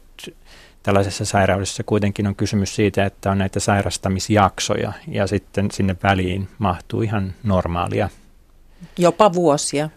tällaisessa 0.86 1.24
sairaudessa 1.24 1.82
kuitenkin 1.84 2.26
on 2.26 2.36
kysymys 2.36 2.74
siitä, 2.74 3.04
että 3.04 3.30
on 3.30 3.38
näitä 3.38 3.60
sairastamisjaksoja 3.60 4.92
ja 5.08 5.26
sitten 5.26 5.70
sinne 5.70 5.96
väliin 6.02 6.48
mahtuu 6.58 7.02
ihan 7.02 7.34
normaalia. 7.42 8.08
Jopa 8.98 9.32
vuosia. 9.32 9.90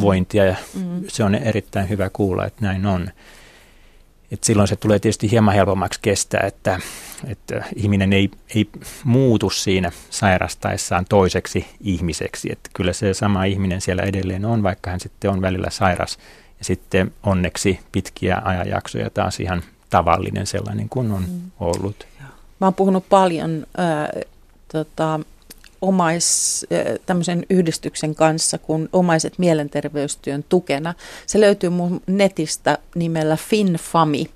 Vointia 0.00 0.44
ja 0.44 0.56
mm. 0.74 1.04
se 1.08 1.24
on 1.24 1.34
erittäin 1.34 1.88
hyvä 1.88 2.10
kuulla, 2.12 2.46
että 2.46 2.64
näin 2.64 2.86
on. 2.86 3.10
Et 4.30 4.44
silloin 4.44 4.68
se 4.68 4.76
tulee 4.76 4.98
tietysti 4.98 5.30
hieman 5.30 5.54
helpommaksi 5.54 6.00
kestää, 6.02 6.40
että, 6.46 6.80
että 7.26 7.64
ihminen 7.76 8.12
ei, 8.12 8.30
ei 8.54 8.68
muutu 9.04 9.50
siinä 9.50 9.92
sairastaessaan 10.10 11.04
toiseksi 11.08 11.66
ihmiseksi. 11.80 12.48
Että 12.52 12.70
kyllä 12.74 12.92
se 12.92 13.14
sama 13.14 13.44
ihminen 13.44 13.80
siellä 13.80 14.02
edelleen 14.02 14.44
on, 14.44 14.62
vaikka 14.62 14.90
hän 14.90 15.00
sitten 15.00 15.30
on 15.30 15.40
välillä 15.40 15.70
sairas. 15.70 16.18
Ja 16.58 16.64
sitten 16.64 17.14
onneksi 17.22 17.80
pitkiä 17.92 18.42
ajanjaksoja 18.44 19.10
taas 19.10 19.40
ihan 19.40 19.62
tavallinen 19.90 20.46
sellainen 20.46 20.88
kuin 20.88 21.12
on 21.12 21.22
mm. 21.28 21.50
ollut. 21.60 22.06
Mä 22.60 22.66
oon 22.66 22.74
puhunut 22.74 23.04
paljon 23.08 23.66
äh, 23.78 24.08
tota, 24.72 25.20
omais, 25.82 26.66
tämmöisen 27.06 27.46
yhdistyksen 27.50 28.14
kanssa 28.14 28.58
kuin 28.58 28.88
omaiset 28.92 29.38
mielenterveystyön 29.38 30.44
tukena. 30.48 30.94
Se 31.26 31.40
löytyy 31.40 31.70
mun 31.70 32.02
netistä 32.06 32.78
nimellä 32.94 33.36
finfami.fi. 33.36 34.28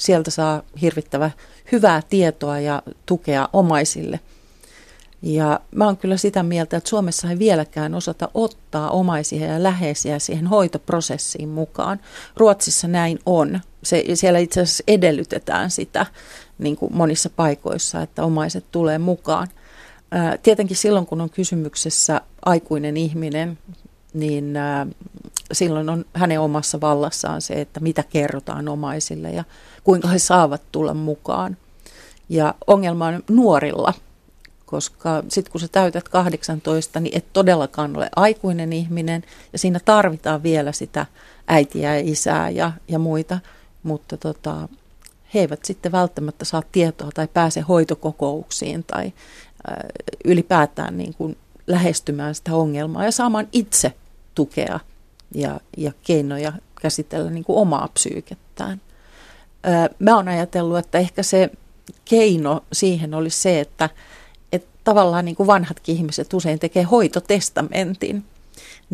Sieltä 0.00 0.30
saa 0.30 0.62
hirvittävä 0.80 1.30
hyvää 1.72 2.02
tietoa 2.10 2.60
ja 2.60 2.82
tukea 3.06 3.48
omaisille. 3.52 4.20
Ja 5.22 5.60
mä 5.74 5.84
oon 5.84 5.96
kyllä 5.96 6.16
sitä 6.16 6.42
mieltä, 6.42 6.76
että 6.76 6.90
Suomessa 6.90 7.30
ei 7.30 7.38
vieläkään 7.38 7.94
osata 7.94 8.28
ottaa 8.34 8.90
omaisia 8.90 9.46
ja 9.46 9.62
läheisiä 9.62 10.18
siihen 10.18 10.46
hoitoprosessiin 10.46 11.48
mukaan. 11.48 12.00
Ruotsissa 12.36 12.88
näin 12.88 13.18
on. 13.26 13.60
Se, 13.84 14.04
siellä 14.14 14.38
itse 14.38 14.60
asiassa 14.60 14.84
edellytetään 14.88 15.70
sitä 15.70 16.06
niin 16.58 16.76
kuin 16.76 16.96
monissa 16.96 17.30
paikoissa, 17.30 18.02
että 18.02 18.24
omaiset 18.24 18.64
tulee 18.70 18.98
mukaan– 18.98 19.48
Tietenkin 20.42 20.76
silloin, 20.76 21.06
kun 21.06 21.20
on 21.20 21.30
kysymyksessä 21.30 22.20
aikuinen 22.44 22.96
ihminen, 22.96 23.58
niin 24.14 24.54
silloin 25.52 25.88
on 25.88 26.04
hänen 26.14 26.40
omassa 26.40 26.80
vallassaan 26.80 27.42
se, 27.42 27.60
että 27.60 27.80
mitä 27.80 28.02
kerrotaan 28.02 28.68
omaisille 28.68 29.30
ja 29.30 29.44
kuinka 29.84 30.08
he 30.08 30.18
saavat 30.18 30.62
tulla 30.72 30.94
mukaan. 30.94 31.56
Ja 32.28 32.54
ongelma 32.66 33.06
on 33.06 33.22
nuorilla, 33.30 33.94
koska 34.66 35.22
sitten 35.28 35.52
kun 35.52 35.60
sä 35.60 35.68
täytät 35.68 36.08
18, 36.08 37.00
niin 37.00 37.18
et 37.18 37.32
todellakaan 37.32 37.96
ole 37.96 38.10
aikuinen 38.16 38.72
ihminen 38.72 39.24
ja 39.52 39.58
siinä 39.58 39.80
tarvitaan 39.84 40.42
vielä 40.42 40.72
sitä 40.72 41.06
äitiä 41.46 41.94
ja 41.94 42.02
isää 42.04 42.50
ja, 42.50 42.72
ja 42.88 42.98
muita, 42.98 43.38
mutta 43.84 44.16
tota, 44.16 44.68
he 45.34 45.40
eivät 45.40 45.64
sitten 45.64 45.92
välttämättä 45.92 46.44
saa 46.44 46.62
tietoa 46.72 47.10
tai 47.14 47.28
pääse 47.28 47.60
hoitokokouksiin 47.60 48.84
tai 48.84 49.12
ylipäätään 50.24 50.98
niin 50.98 51.14
kuin 51.14 51.36
lähestymään 51.66 52.34
sitä 52.34 52.54
ongelmaa 52.54 53.04
ja 53.04 53.12
saamaan 53.12 53.48
itse 53.52 53.92
tukea 54.34 54.80
ja, 55.34 55.60
ja 55.76 55.92
keinoja 56.02 56.52
käsitellä 56.80 57.30
niin 57.30 57.44
kuin 57.44 57.58
omaa 57.58 57.88
psyykettään. 57.88 58.80
Mä 59.98 60.16
oon 60.16 60.28
ajatellut, 60.28 60.78
että 60.78 60.98
ehkä 60.98 61.22
se 61.22 61.50
keino 62.04 62.64
siihen 62.72 63.14
olisi 63.14 63.42
se, 63.42 63.60
että, 63.60 63.90
että 64.52 64.68
tavallaan 64.84 65.24
niin 65.24 65.36
kuin 65.36 65.46
vanhatkin 65.46 65.96
ihmiset 65.96 66.34
usein 66.34 66.58
tekee 66.58 66.82
hoitotestamentin. 66.82 68.24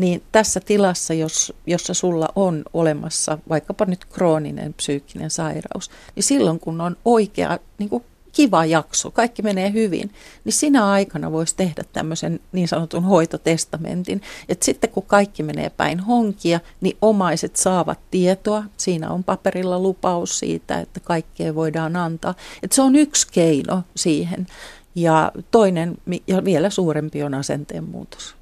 Niin 0.01 0.23
tässä 0.31 0.59
tilassa, 0.59 1.13
jos, 1.13 1.53
jossa 1.67 1.93
sulla 1.93 2.29
on 2.35 2.63
olemassa 2.73 3.37
vaikkapa 3.49 3.85
nyt 3.85 4.05
krooninen 4.05 4.73
psyykkinen 4.73 5.29
sairaus, 5.29 5.91
niin 6.15 6.23
silloin 6.23 6.59
kun 6.59 6.81
on 6.81 6.97
oikea 7.05 7.59
niin 7.77 7.89
kuin 7.89 8.03
kiva 8.31 8.65
jakso, 8.65 9.11
kaikki 9.11 9.41
menee 9.41 9.73
hyvin, 9.73 10.13
niin 10.43 10.53
sinä 10.53 10.89
aikana 10.89 11.31
voisi 11.31 11.55
tehdä 11.55 11.83
tämmöisen 11.93 12.39
niin 12.51 12.67
sanotun 12.67 13.03
hoitotestamentin. 13.03 14.21
Että 14.49 14.65
sitten 14.65 14.89
kun 14.89 15.03
kaikki 15.03 15.43
menee 15.43 15.69
päin 15.69 15.99
honkia, 15.99 16.59
niin 16.81 16.97
omaiset 17.01 17.55
saavat 17.55 17.99
tietoa. 18.11 18.63
Siinä 18.77 19.09
on 19.09 19.23
paperilla 19.23 19.79
lupaus 19.79 20.39
siitä, 20.39 20.79
että 20.79 20.99
kaikkea 20.99 21.55
voidaan 21.55 21.95
antaa. 21.95 22.35
Että 22.63 22.75
se 22.75 22.81
on 22.81 22.95
yksi 22.95 23.27
keino 23.31 23.83
siihen. 23.95 24.47
Ja 24.95 25.31
toinen 25.51 25.97
ja 26.27 26.45
vielä 26.45 26.69
suurempi 26.69 27.23
on 27.23 27.33
asenteen 27.33 27.83
muutos. 27.83 28.40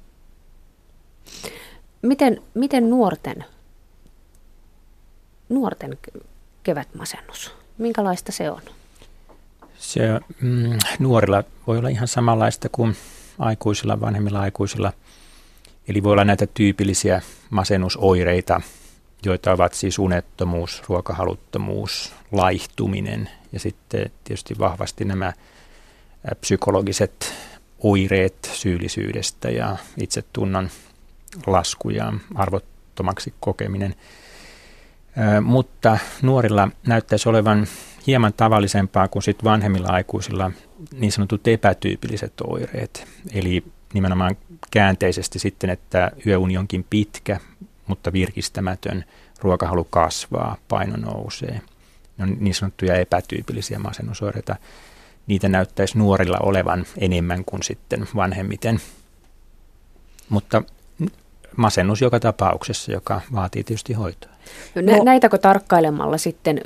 Miten, 2.02 2.42
miten 2.54 2.90
nuorten, 2.90 3.44
nuorten 5.48 5.98
kevätmasennus, 6.62 7.54
minkälaista 7.78 8.32
se 8.32 8.50
on? 8.50 8.62
Se 9.78 10.20
mm, 10.40 10.78
nuorilla 10.98 11.44
voi 11.66 11.78
olla 11.78 11.88
ihan 11.88 12.08
samanlaista 12.08 12.68
kuin 12.68 12.96
aikuisilla, 13.38 14.00
vanhemmilla 14.00 14.40
aikuisilla. 14.40 14.92
Eli 15.88 16.02
voi 16.02 16.12
olla 16.12 16.24
näitä 16.24 16.46
tyypillisiä 16.46 17.22
masennusoireita, 17.50 18.60
joita 19.24 19.52
ovat 19.52 19.74
siis 19.74 19.98
unettomuus, 19.98 20.82
ruokahaluttomuus, 20.88 22.12
laihtuminen 22.32 23.30
ja 23.52 23.60
sitten 23.60 24.10
tietysti 24.24 24.58
vahvasti 24.58 25.04
nämä 25.04 25.32
psykologiset 26.40 27.34
oireet 27.82 28.50
syyllisyydestä 28.52 29.50
ja 29.50 29.76
itsetunnon 30.00 30.70
lasku 31.46 31.90
ja 31.90 32.12
arvottomaksi 32.34 33.34
kokeminen. 33.40 33.94
Mutta 35.42 35.98
nuorilla 36.22 36.68
näyttäisi 36.86 37.28
olevan 37.28 37.66
hieman 38.06 38.32
tavallisempaa 38.32 39.08
kuin 39.08 39.22
sit 39.22 39.44
vanhemmilla 39.44 39.88
aikuisilla 39.88 40.50
niin 40.92 41.12
sanotut 41.12 41.48
epätyypilliset 41.48 42.32
oireet. 42.40 43.06
Eli 43.32 43.64
nimenomaan 43.94 44.36
käänteisesti 44.70 45.38
sitten, 45.38 45.70
että 45.70 46.10
yöuni 46.26 46.58
onkin 46.58 46.86
pitkä, 46.90 47.40
mutta 47.86 48.12
virkistämätön, 48.12 49.04
ruokahalu 49.40 49.84
kasvaa, 49.84 50.56
paino 50.68 50.96
nousee. 50.96 51.60
Ne 52.18 52.24
on 52.24 52.36
niin 52.40 52.54
sanottuja 52.54 52.94
epätyypillisiä 52.94 53.78
masennusoireita. 53.78 54.56
Niitä 55.26 55.48
näyttäisi 55.48 55.98
nuorilla 55.98 56.38
olevan 56.42 56.86
enemmän 56.98 57.44
kuin 57.44 57.62
sitten 57.62 58.08
vanhemmiten. 58.16 58.80
Mutta 60.28 60.62
masennus 61.56 62.00
joka 62.00 62.20
tapauksessa, 62.20 62.92
joka 62.92 63.20
vaatii 63.34 63.64
tietysti 63.64 63.92
hoitoa. 63.92 64.30
No, 64.74 65.04
näitäkö 65.04 65.38
tarkkailemalla 65.38 66.18
sitten 66.18 66.60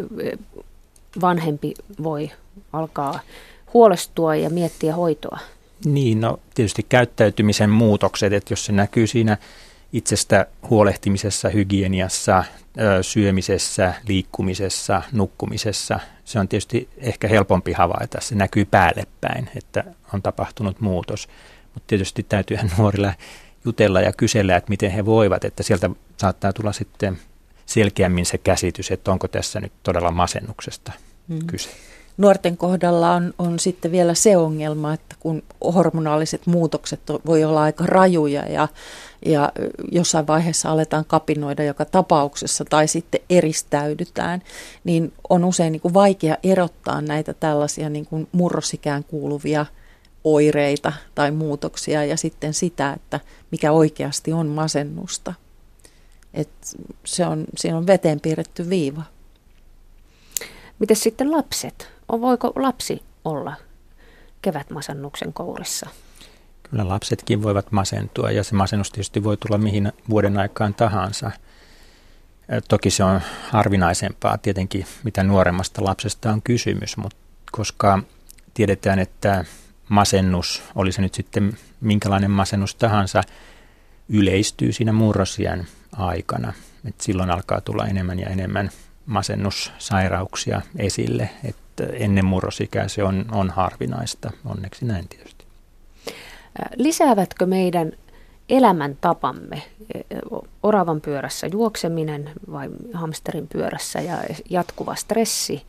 vanhempi 1.21 1.75
voi 2.03 2.31
alkaa 2.73 3.21
huolestua 3.75 4.37
ja 4.37 4.51
miettiä 4.51 4.95
hoitoa? 4.95 5.39
Niin, 5.85 6.21
no 6.21 6.41
tietysti 6.55 6.87
käyttäytymisen 6.89 7.71
muutokset, 7.71 8.33
että 8.33 8.53
jos 8.53 8.65
se 8.65 8.73
näkyy 8.73 9.07
siinä 9.07 9.37
itsestä 9.93 10.47
huolehtimisessa, 10.71 11.49
hygieniassa, 11.49 12.45
syömisessä, 13.03 13.95
liikkumisessa, 14.09 15.03
nukkumisessa, 15.13 16.01
se 16.25 16.39
on 16.39 16.49
tietysti 16.49 16.89
ehkä 16.97 17.29
helpompi 17.29 17.73
havaita. 17.73 18.21
Se 18.21 18.35
näkyy 18.35 18.65
päälle 18.65 19.07
päin, 19.21 19.51
että 19.57 19.85
on 20.15 20.23
tapahtunut 20.23 20.81
muutos. 20.81 21.29
Mutta 21.75 21.87
tietysti 21.87 22.23
täytyyhän 22.23 22.71
nuorilla 22.79 23.13
jutella 23.65 24.01
ja 24.01 24.13
kysellä, 24.13 24.57
että 24.57 24.71
miten 24.71 24.91
he 24.91 25.05
voivat, 25.05 25.45
että 25.45 25.63
sieltä 25.63 25.91
saattaa 26.17 26.53
tulla 26.53 26.73
sitten 26.73 27.19
selkeämmin 27.67 28.27
se 28.27 28.39
käsitys, 28.39 28.91
että 28.91 29.13
onko 29.13 29.29
tässä 29.29 29.61
nyt 29.61 29.73
todella 29.83 30.11
masennuksesta 30.11 30.93
mm. 31.29 31.39
kyse. 31.47 31.71
Nuorten 32.17 32.57
kohdalla 32.57 33.13
on, 33.13 33.35
on 33.39 33.59
sitten 33.59 33.93
vielä 33.93 34.15
se 34.15 34.37
ongelma, 34.37 34.95
että 34.95 35.17
kun 35.21 35.43
hormonaaliset 35.75 36.47
muutokset 36.47 37.01
voi 37.27 37.45
olla 37.45 37.63
aika 37.63 37.87
rajuja 37.87 38.43
ja, 38.43 38.69
ja 39.27 39.53
jossain 39.93 40.27
vaiheessa 40.27 40.71
aletaan 40.71 41.05
kapinoida 41.05 41.65
joka 41.65 41.85
tapauksessa 41.85 42.65
tai 42.65 42.89
sitten 42.89 43.21
eristäydytään, 43.31 44.43
niin 44.85 45.13
on 45.29 45.45
usein 45.45 45.73
niin 45.73 45.81
kuin 45.81 45.95
vaikea 45.95 46.37
erottaa 46.43 47.01
näitä 47.01 47.35
tällaisia 47.35 47.91
niin 47.91 48.07
kuin 48.07 48.29
murrosikään 48.33 49.05
kuuluvia 49.05 49.67
oireita 50.25 50.93
tai 51.15 51.31
muutoksia 51.31 52.05
ja 52.05 52.17
sitten 52.17 52.55
sitä, 52.55 52.93
että 52.93 53.21
mikä 53.51 53.73
oikeasti 53.73 54.33
on 54.33 54.47
masennusta. 54.47 55.35
Et 56.35 56.49
se 57.05 57.27
on, 57.27 57.45
siinä 57.57 57.77
on 57.77 57.87
veteen 57.87 58.21
piirretty 58.21 58.71
viiva. 58.71 59.03
Miten 60.79 60.97
sitten 60.97 61.33
lapset? 61.33 61.89
Voiko 62.09 62.53
lapsi 62.57 63.03
olla 63.25 63.57
kevätmasennuksen 64.43 65.33
kourissa? 65.33 65.91
Kyllä 66.71 66.89
lapsetkin 66.89 67.43
voivat 67.43 67.73
masentua 67.73 68.31
ja 68.31 68.45
se 68.45 68.55
masennus 68.55 68.91
tietysti 68.91 69.25
voi 69.25 69.37
tulla 69.37 69.59
mihin 69.59 69.93
vuoden 70.11 70.39
aikaan 70.39 70.75
tahansa. 70.75 71.31
Toki 72.69 72.91
se 72.91 73.05
on 73.05 73.21
harvinaisempaa 73.51 74.39
tietenkin, 74.39 74.87
mitä 75.05 75.23
nuoremmasta 75.23 75.85
lapsesta 75.85 76.31
on 76.31 76.43
kysymys, 76.43 76.97
mutta 76.97 77.19
koska 77.53 77.99
tiedetään, 78.55 78.99
että 78.99 79.45
masennus, 79.89 80.63
oli 80.75 80.93
se 80.93 81.03
nyt 81.03 81.15
sitten 81.15 81.57
minkälainen 81.81 82.31
masennus 82.31 82.75
tahansa, 82.75 83.23
yleistyy 84.09 84.73
siinä 84.73 84.93
murrosiän 84.93 85.67
aikana. 85.93 86.53
Et 86.89 87.01
silloin 87.01 87.31
alkaa 87.31 87.61
tulla 87.61 87.87
enemmän 87.87 88.19
ja 88.19 88.29
enemmän 88.29 88.71
masennussairauksia 89.07 90.63
esille. 90.77 91.31
että 91.45 91.87
ennen 91.93 92.25
murrosikää 92.25 92.89
se 92.89 93.03
on, 93.03 93.25
on 93.33 93.51
harvinaista, 93.51 94.31
onneksi 94.45 94.85
näin 94.85 95.09
tietysti. 95.09 95.45
Lisäävätkö 96.77 97.47
meidän 97.47 97.93
elämäntapamme, 98.49 99.63
oravan 100.63 101.01
pyörässä 101.01 101.47
juokseminen 101.47 102.31
vai 102.53 102.71
hamsterin 102.95 103.49
pyörässä 103.49 104.01
ja 104.01 104.19
jatkuva 104.51 104.95
stressi 104.95 105.63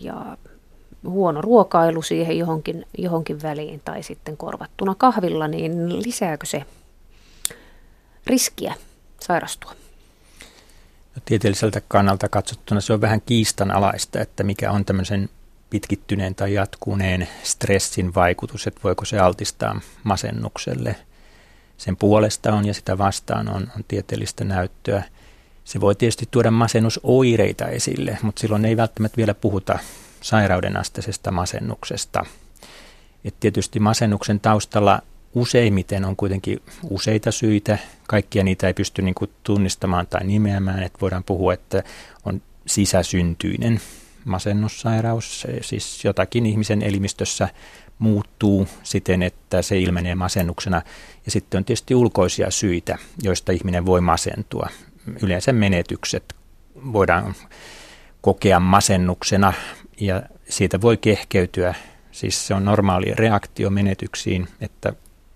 ja 0.00 0.36
huono 1.08 1.40
ruokailu 1.40 2.02
siihen 2.02 2.38
johonkin, 2.38 2.86
johonkin 2.98 3.42
väliin 3.42 3.80
tai 3.84 4.02
sitten 4.02 4.36
korvattuna 4.36 4.94
kahvilla, 4.94 5.48
niin 5.48 6.02
lisääkö 6.02 6.46
se 6.46 6.62
riskiä 8.26 8.74
sairastua? 9.20 9.72
No, 11.16 11.22
tieteelliseltä 11.24 11.82
kannalta 11.88 12.28
katsottuna 12.28 12.80
se 12.80 12.92
on 12.92 13.00
vähän 13.00 13.20
kiistanalaista, 13.20 14.20
että 14.20 14.42
mikä 14.42 14.70
on 14.70 14.84
tämmöisen 14.84 15.28
pitkittyneen 15.70 16.34
tai 16.34 16.54
jatkuneen 16.54 17.28
stressin 17.42 18.14
vaikutus, 18.14 18.66
että 18.66 18.80
voiko 18.84 19.04
se 19.04 19.18
altistaa 19.18 19.80
masennukselle. 20.04 20.96
Sen 21.76 21.96
puolesta 21.96 22.54
on 22.54 22.66
ja 22.66 22.74
sitä 22.74 22.98
vastaan 22.98 23.48
on, 23.48 23.68
on 23.76 23.84
tieteellistä 23.88 24.44
näyttöä. 24.44 25.02
Se 25.64 25.80
voi 25.80 25.94
tietysti 25.94 26.28
tuoda 26.30 26.50
masennusoireita 26.50 27.66
esille, 27.66 28.18
mutta 28.22 28.40
silloin 28.40 28.64
ei 28.64 28.76
välttämättä 28.76 29.16
vielä 29.16 29.34
puhuta 29.34 29.78
sairauden 30.26 30.76
asteisesta 30.76 31.30
masennuksesta. 31.30 32.26
Et 33.24 33.34
tietysti 33.40 33.80
masennuksen 33.80 34.40
taustalla 34.40 35.02
useimmiten 35.34 36.04
on 36.04 36.16
kuitenkin 36.16 36.62
useita 36.90 37.30
syitä. 37.30 37.78
Kaikkia 38.08 38.44
niitä 38.44 38.66
ei 38.66 38.74
pysty 38.74 39.02
niin 39.02 39.14
kuin 39.14 39.30
tunnistamaan 39.42 40.06
tai 40.06 40.24
nimeämään. 40.24 40.82
Et 40.82 40.92
voidaan 41.00 41.24
puhua, 41.24 41.54
että 41.54 41.82
on 42.24 42.42
sisäsyntyinen 42.66 43.80
masennussairaus, 44.24 45.46
siis 45.60 46.04
jotakin 46.04 46.46
ihmisen 46.46 46.82
elimistössä 46.82 47.48
muuttuu 47.98 48.68
siten, 48.82 49.22
että 49.22 49.62
se 49.62 49.78
ilmenee 49.78 50.14
masennuksena. 50.14 50.82
Ja 51.24 51.30
sitten 51.30 51.58
on 51.58 51.64
tietysti 51.64 51.94
ulkoisia 51.94 52.50
syitä, 52.50 52.98
joista 53.22 53.52
ihminen 53.52 53.86
voi 53.86 54.00
masentua. 54.00 54.68
Yleensä 55.22 55.52
menetykset 55.52 56.34
voidaan 56.92 57.34
kokea 58.20 58.60
masennuksena 58.60 59.52
ja 60.00 60.22
siitä 60.48 60.80
voi 60.80 60.96
kehkeytyä, 60.96 61.74
siis 62.12 62.46
se 62.46 62.54
on 62.54 62.64
normaali 62.64 63.14
reaktio 63.14 63.70
menetyksiin, 63.70 64.48
että 64.60 64.92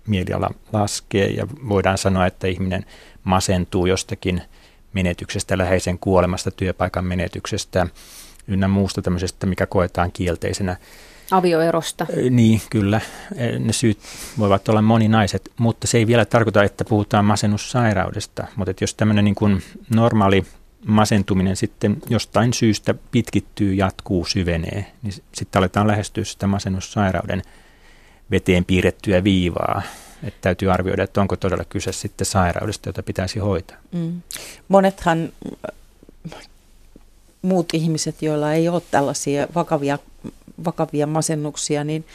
mieliala 0.07 0.49
laskee 0.73 1.27
ja 1.27 1.47
voidaan 1.69 1.97
sanoa, 1.97 2.25
että 2.25 2.47
ihminen 2.47 2.85
masentuu 3.23 3.85
jostakin 3.85 4.41
menetyksestä, 4.93 5.57
läheisen 5.57 5.99
kuolemasta, 5.99 6.51
työpaikan 6.51 7.05
menetyksestä 7.05 7.87
ynnä 8.47 8.67
muusta 8.67 9.01
tämmöisestä, 9.01 9.45
mikä 9.45 9.65
koetaan 9.65 10.11
kielteisenä. 10.11 10.77
Avioerosta. 11.31 12.07
Niin, 12.29 12.61
kyllä. 12.69 13.01
Ne 13.59 13.73
syyt 13.73 13.97
voivat 14.39 14.69
olla 14.69 14.81
moninaiset, 14.81 15.51
mutta 15.57 15.87
se 15.87 15.97
ei 15.97 16.07
vielä 16.07 16.25
tarkoita, 16.25 16.63
että 16.63 16.85
puhutaan 16.85 17.25
masennussairaudesta. 17.25 18.47
Mutta 18.55 18.73
jos 18.81 18.93
tämmöinen 18.93 19.25
niin 19.25 19.35
kuin 19.35 19.63
normaali 19.95 20.45
masentuminen 20.85 21.55
sitten 21.55 21.97
jostain 22.09 22.53
syystä 22.53 22.95
pitkittyy, 23.11 23.73
jatkuu, 23.73 24.25
syvenee, 24.25 24.91
niin 25.01 25.13
sitten 25.33 25.59
aletaan 25.59 25.87
lähestyä 25.87 26.23
sitä 26.23 26.47
masennussairauden 26.47 27.41
veteen 28.31 28.65
piirrettyä 28.65 29.23
viivaa. 29.23 29.81
Että 30.23 30.37
täytyy 30.41 30.71
arvioida, 30.71 31.03
että 31.03 31.21
onko 31.21 31.35
todella 31.35 31.65
kyse 31.65 31.91
sitten 31.91 32.25
sairaudesta, 32.25 32.89
jota 32.89 33.03
pitäisi 33.03 33.39
hoitaa. 33.39 33.77
Mm. 33.91 34.21
Monethan 34.67 35.29
muut 37.41 37.73
ihmiset, 37.73 38.21
joilla 38.21 38.53
ei 38.53 38.69
ole 38.69 38.81
tällaisia 38.91 39.47
vakavia, 39.55 39.99
vakavia 40.65 41.07
masennuksia, 41.07 41.83
niin 41.83 42.05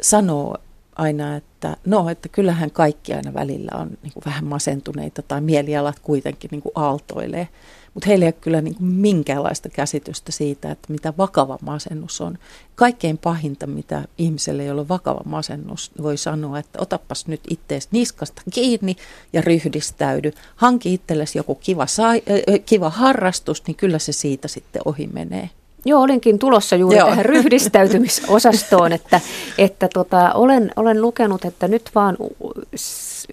sanoo 0.00 0.56
aina, 0.96 1.36
että 1.36 1.76
no, 1.86 2.08
että 2.08 2.28
kyllähän 2.28 2.70
kaikki 2.70 3.14
aina 3.14 3.34
välillä 3.34 3.78
on 3.78 3.90
niin 4.02 4.12
kuin 4.12 4.24
vähän 4.26 4.44
masentuneita 4.44 5.22
tai 5.22 5.40
mielialat 5.40 5.98
kuitenkin 5.98 6.48
niin 6.52 6.62
kuin 6.62 6.72
aaltoilee. 6.74 7.48
Mutta 7.94 8.06
heillä 8.06 8.24
ei 8.24 8.28
ole 8.28 8.34
kyllä 8.40 8.60
niin 8.60 8.74
kuin 8.74 8.90
minkäänlaista 8.90 9.68
käsitystä 9.68 10.32
siitä, 10.32 10.70
että 10.70 10.92
mitä 10.92 11.12
vakava 11.18 11.58
masennus 11.62 12.20
on. 12.20 12.38
Kaikkein 12.74 13.18
pahinta, 13.18 13.66
mitä 13.66 14.02
ihmiselle, 14.18 14.64
jolla 14.64 14.80
on 14.80 14.88
vakava 14.88 15.20
masennus, 15.24 15.90
voi 16.02 16.16
sanoa, 16.16 16.58
että 16.58 16.78
otapas 16.82 17.26
nyt 17.26 17.40
ittees 17.50 17.88
niskasta 17.92 18.42
kiinni 18.52 18.96
ja 19.32 19.40
ryhdistäydy. 19.40 20.32
Hanki 20.56 20.94
itsellesi 20.94 21.38
joku 21.38 21.54
kiva, 21.54 21.86
sai, 21.86 22.22
äh, 22.30 22.60
kiva 22.66 22.90
harrastus, 22.90 23.62
niin 23.66 23.74
kyllä 23.74 23.98
se 23.98 24.12
siitä 24.12 24.48
sitten 24.48 24.82
ohi 24.84 25.06
menee. 25.12 25.50
Joo, 25.84 26.02
olinkin 26.02 26.38
tulossa 26.38 26.76
juuri 26.76 26.98
Joo. 26.98 27.08
tähän 27.08 27.24
ryhdistäytymisosastoon, 27.24 28.92
että, 28.92 29.20
että 29.58 29.88
tota, 29.94 30.32
olen, 30.32 30.72
olen 30.76 31.02
lukenut, 31.02 31.44
että 31.44 31.68
nyt 31.68 31.90
vaan 31.94 32.16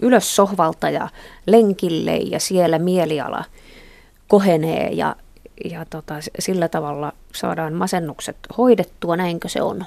ylös 0.02 0.36
sohvalta 0.36 0.90
ja 0.90 1.08
lenkille 1.46 2.16
ja 2.16 2.40
siellä 2.40 2.78
mieliala– 2.78 3.44
kohenee 4.28 4.90
ja, 4.92 5.16
ja 5.70 5.84
tota, 5.84 6.14
sillä 6.38 6.68
tavalla 6.68 7.12
saadaan 7.34 7.72
masennukset 7.72 8.36
hoidettua, 8.58 9.16
näinkö 9.16 9.48
se 9.48 9.62
on? 9.62 9.84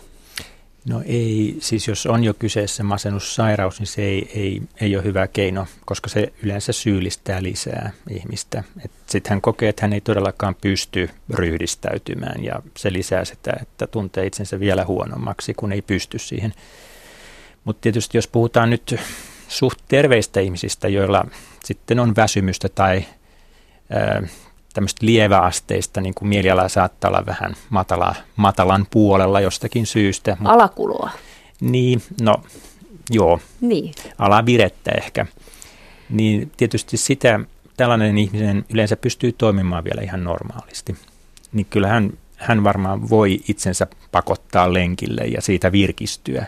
No 0.85 1.01
ei, 1.05 1.57
siis 1.59 1.87
jos 1.87 2.05
on 2.05 2.23
jo 2.23 2.33
kyseessä 2.33 2.83
masennussairaus, 2.83 3.79
niin 3.79 3.87
se 3.87 4.01
ei, 4.01 4.31
ei, 4.35 4.61
ei 4.81 4.95
ole 4.95 5.03
hyvä 5.03 5.27
keino, 5.27 5.67
koska 5.85 6.09
se 6.09 6.33
yleensä 6.43 6.71
syyllistää 6.71 7.43
lisää 7.43 7.91
ihmistä. 8.09 8.63
Sitten 9.07 9.29
hän 9.29 9.41
kokee, 9.41 9.69
että 9.69 9.81
hän 9.81 9.93
ei 9.93 10.01
todellakaan 10.01 10.55
pysty 10.55 11.09
ryhdistäytymään 11.29 12.43
ja 12.43 12.61
se 12.77 12.93
lisää 12.93 13.25
sitä, 13.25 13.53
että 13.61 13.87
tuntee 13.87 14.25
itsensä 14.25 14.59
vielä 14.59 14.85
huonommaksi, 14.85 15.53
kun 15.53 15.71
ei 15.71 15.81
pysty 15.81 16.19
siihen. 16.19 16.53
Mutta 17.63 17.81
tietysti 17.81 18.17
jos 18.17 18.27
puhutaan 18.27 18.69
nyt 18.69 18.95
suht 19.47 19.79
terveistä 19.87 20.39
ihmisistä, 20.39 20.87
joilla 20.87 21.25
sitten 21.63 21.99
on 21.99 22.15
väsymystä 22.15 22.69
tai 22.69 23.05
tämmöistä 24.73 25.05
lieväasteista, 25.05 26.01
niin 26.01 26.13
kuin 26.13 26.29
mieliala 26.29 26.69
saattaa 26.69 27.09
olla 27.09 27.25
vähän 27.25 27.55
matala, 27.69 28.15
matalan 28.35 28.87
puolella 28.91 29.41
jostakin 29.41 29.85
syystä. 29.85 30.37
Alakuloa. 30.43 31.09
Niin, 31.61 32.01
no 32.21 32.43
joo, 33.09 33.39
niin. 33.61 33.93
alavirettä 34.17 34.91
ehkä. 34.97 35.25
Niin 36.09 36.51
tietysti 36.57 36.97
sitä 36.97 37.39
tällainen 37.77 38.17
ihminen 38.17 38.65
yleensä 38.69 38.95
pystyy 38.95 39.31
toimimaan 39.31 39.83
vielä 39.83 40.01
ihan 40.01 40.23
normaalisti. 40.23 40.95
Niin 41.53 41.65
kyllähän 41.69 42.13
hän 42.37 42.63
varmaan 42.63 43.09
voi 43.09 43.41
itsensä 43.47 43.87
pakottaa 44.11 44.73
lenkille 44.73 45.21
ja 45.21 45.41
siitä 45.41 45.71
virkistyä. 45.71 46.45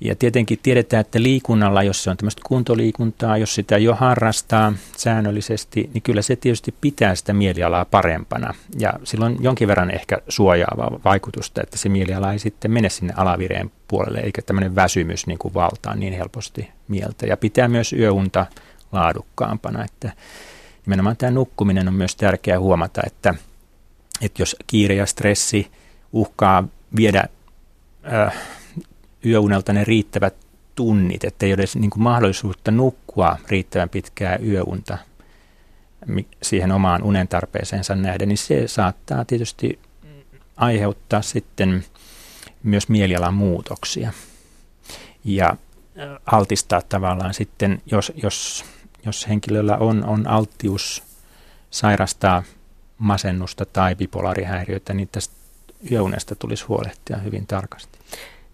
Ja 0.00 0.14
tietenkin 0.14 0.58
tiedetään, 0.62 1.00
että 1.00 1.22
liikunnalla, 1.22 1.82
jos 1.82 2.04
se 2.04 2.10
on 2.10 2.16
tämmöistä 2.16 2.42
kuntoliikuntaa, 2.46 3.36
jos 3.36 3.54
sitä 3.54 3.78
jo 3.78 3.94
harrastaa 3.94 4.72
säännöllisesti, 4.96 5.90
niin 5.94 6.02
kyllä 6.02 6.22
se 6.22 6.36
tietysti 6.36 6.74
pitää 6.80 7.14
sitä 7.14 7.32
mielialaa 7.32 7.84
parempana. 7.84 8.54
Ja 8.78 8.92
silloin 9.04 9.36
jonkin 9.40 9.68
verran 9.68 9.90
ehkä 9.90 10.18
suojaavaa 10.28 11.00
vaikutusta, 11.04 11.62
että 11.62 11.78
se 11.78 11.88
mieliala 11.88 12.32
ei 12.32 12.38
sitten 12.38 12.70
mene 12.70 12.88
sinne 12.88 13.14
alavireen 13.16 13.72
puolelle, 13.88 14.20
eikä 14.20 14.42
tämmöinen 14.42 14.74
väsymys 14.74 15.26
niin 15.26 15.38
kuin 15.38 15.54
valtaa 15.54 15.94
niin 15.94 16.12
helposti 16.12 16.70
mieltä. 16.88 17.26
Ja 17.26 17.36
pitää 17.36 17.68
myös 17.68 17.92
yöunta 17.92 18.46
laadukkaampana, 18.92 19.84
että 19.84 20.12
nimenomaan 20.86 21.16
tämä 21.16 21.30
nukkuminen 21.30 21.88
on 21.88 21.94
myös 21.94 22.16
tärkeää 22.16 22.60
huomata, 22.60 23.02
että, 23.06 23.34
että 24.20 24.42
jos 24.42 24.56
kiire 24.66 24.94
ja 24.94 25.06
stressi 25.06 25.70
uhkaa 26.12 26.64
viedä 26.96 27.24
äh, 28.12 28.34
yöunelta 29.26 29.72
ne 29.72 29.84
riittävät 29.84 30.34
tunnit, 30.74 31.24
että 31.24 31.46
ei 31.46 31.52
ole 31.52 31.60
edes 31.60 31.76
niin 31.76 31.90
kuin 31.90 32.02
mahdollisuutta 32.02 32.70
nukkua 32.70 33.38
riittävän 33.48 33.88
pitkää 33.88 34.38
yöunta 34.46 34.98
siihen 36.42 36.72
omaan 36.72 37.02
unen 37.02 37.28
tarpeeseensa 37.28 37.94
nähden, 37.94 38.28
niin 38.28 38.38
se 38.38 38.68
saattaa 38.68 39.24
tietysti 39.24 39.78
aiheuttaa 40.56 41.22
sitten 41.22 41.84
myös 42.62 42.88
mielialan 42.88 43.34
muutoksia 43.34 44.12
ja 45.24 45.56
altistaa 46.26 46.82
tavallaan 46.82 47.34
sitten, 47.34 47.82
jos, 47.86 48.12
jos, 48.22 48.64
jos 49.06 49.28
henkilöllä 49.28 49.76
on, 49.76 50.04
on 50.04 50.26
alttius 50.26 51.02
sairastaa 51.70 52.42
masennusta 52.98 53.64
tai 53.66 53.94
bipolaarihäiriöitä, 53.94 54.94
niin 54.94 55.08
tästä 55.12 55.34
yöunesta 55.90 56.34
tulisi 56.34 56.64
huolehtia 56.64 57.16
hyvin 57.16 57.46
tarkasti. 57.46 57.98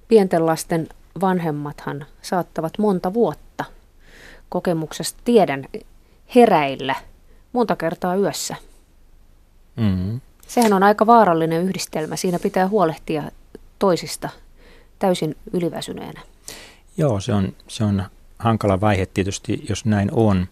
Pienten 0.09 0.47
lasten 0.47 0.89
vanhemmathan 1.21 2.07
saattavat 2.23 2.79
monta 2.79 3.15
vuotta 3.15 3.65
kokemuksesta 4.49 5.21
tiedän 5.25 5.65
heräillä 6.35 6.95
monta 7.53 7.77
kertaa 7.77 8.17
yössä. 8.17 8.57
Mm-hmm. 9.77 10.21
Sehän 10.47 10.73
on 10.73 10.83
aika 10.83 11.07
vaarallinen 11.07 11.63
yhdistelmä. 11.63 12.17
Siinä 12.17 12.39
pitää 12.39 12.69
huolehtia 12.69 13.23
toisista 13.79 14.29
täysin 14.99 15.37
yliväsyneenä. 15.53 16.21
Joo, 16.97 17.21
se 17.21 17.33
on, 17.33 17.53
se 17.69 17.85
on 17.85 18.05
hankala 18.39 18.81
vaihe 18.81 19.07
tietysti, 19.07 19.65
jos 19.69 19.85
näin 19.85 20.09
on. 20.13 20.47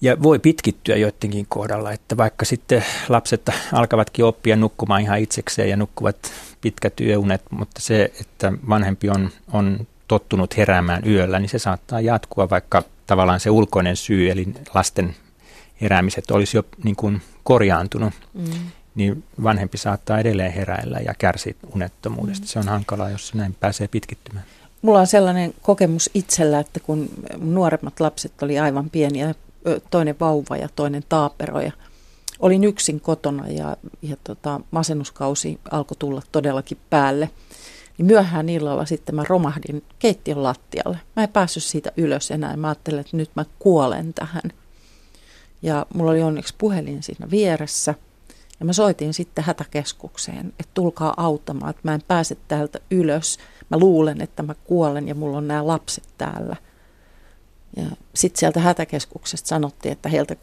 Ja 0.00 0.22
voi 0.22 0.38
pitkittyä 0.38 0.96
joidenkin 0.96 1.46
kohdalla, 1.48 1.92
että 1.92 2.16
vaikka 2.16 2.44
sitten 2.44 2.84
lapset 3.08 3.50
alkavatkin 3.72 4.24
oppia 4.24 4.56
nukkumaan 4.56 5.02
ihan 5.02 5.18
itsekseen 5.18 5.70
ja 5.70 5.76
nukkuvat 5.76 6.16
pitkät 6.60 7.00
yöunet, 7.00 7.42
mutta 7.50 7.80
se, 7.80 8.12
että 8.20 8.52
vanhempi 8.68 9.10
on, 9.10 9.30
on 9.52 9.86
tottunut 10.08 10.56
heräämään 10.56 11.02
yöllä, 11.06 11.38
niin 11.38 11.48
se 11.48 11.58
saattaa 11.58 12.00
jatkua, 12.00 12.50
vaikka 12.50 12.84
tavallaan 13.06 13.40
se 13.40 13.50
ulkoinen 13.50 13.96
syy, 13.96 14.30
eli 14.30 14.46
lasten 14.74 15.14
heräämiset 15.80 16.30
olisi 16.30 16.56
jo 16.56 16.62
niin 16.84 16.96
kuin 16.96 17.22
korjaantunut, 17.44 18.14
mm. 18.34 18.44
niin 18.94 19.24
vanhempi 19.42 19.78
saattaa 19.78 20.18
edelleen 20.18 20.52
heräillä 20.52 20.98
ja 20.98 21.14
kärsiä 21.18 21.54
unettomuudesta. 21.74 22.44
Mm. 22.44 22.48
Se 22.48 22.58
on 22.58 22.68
hankalaa, 22.68 23.10
jos 23.10 23.34
näin 23.34 23.56
pääsee 23.60 23.88
pitkittymään. 23.88 24.46
Mulla 24.82 25.00
on 25.00 25.06
sellainen 25.06 25.54
kokemus 25.62 26.10
itsellä, 26.14 26.60
että 26.60 26.80
kun 26.80 27.08
nuoremmat 27.36 28.00
lapset 28.00 28.42
oli 28.42 28.58
aivan 28.58 28.90
pieniä, 28.90 29.34
toinen 29.90 30.16
vauva 30.20 30.56
ja 30.56 30.68
toinen 30.76 31.02
taapero 31.08 31.60
ja 31.60 31.72
olin 32.38 32.64
yksin 32.64 33.00
kotona 33.00 33.48
ja, 33.48 33.76
ja 34.02 34.16
tota, 34.24 34.60
masennuskausi 34.70 35.60
alkoi 35.70 35.96
tulla 35.98 36.22
todellakin 36.32 36.78
päälle. 36.90 37.30
Niin 37.98 38.06
myöhään 38.06 38.48
illalla 38.48 38.84
sitten 38.84 39.14
mä 39.14 39.24
romahdin 39.28 39.84
keittiön 39.98 40.42
lattialle. 40.42 40.98
Mä 41.16 41.22
en 41.22 41.28
päässyt 41.28 41.62
siitä 41.62 41.92
ylös 41.96 42.30
enää. 42.30 42.56
Mä 42.56 42.68
ajattelin, 42.68 43.00
että 43.00 43.16
nyt 43.16 43.30
mä 43.36 43.44
kuolen 43.58 44.14
tähän. 44.14 44.42
Ja 45.62 45.86
mulla 45.94 46.10
oli 46.10 46.22
onneksi 46.22 46.54
puhelin 46.58 47.02
siinä 47.02 47.30
vieressä. 47.30 47.94
Ja 48.60 48.66
mä 48.66 48.72
soitin 48.72 49.14
sitten 49.14 49.44
hätäkeskukseen, 49.44 50.46
että 50.46 50.70
tulkaa 50.74 51.14
auttamaan, 51.16 51.70
että 51.70 51.82
mä 51.84 51.94
en 51.94 52.02
pääse 52.08 52.36
täältä 52.48 52.78
ylös. 52.90 53.38
Mä 53.70 53.78
luulen, 53.78 54.20
että 54.20 54.42
mä 54.42 54.54
kuolen 54.54 55.08
ja 55.08 55.14
mulla 55.14 55.36
on 55.36 55.48
nämä 55.48 55.66
lapset 55.66 56.04
täällä. 56.18 56.56
Ja 57.76 57.84
sitten 58.14 58.40
sieltä 58.40 58.60
hätäkeskuksesta 58.60 59.48
sanottiin, 59.48 59.92
että 59.92 60.08
heiltä, 60.08 60.36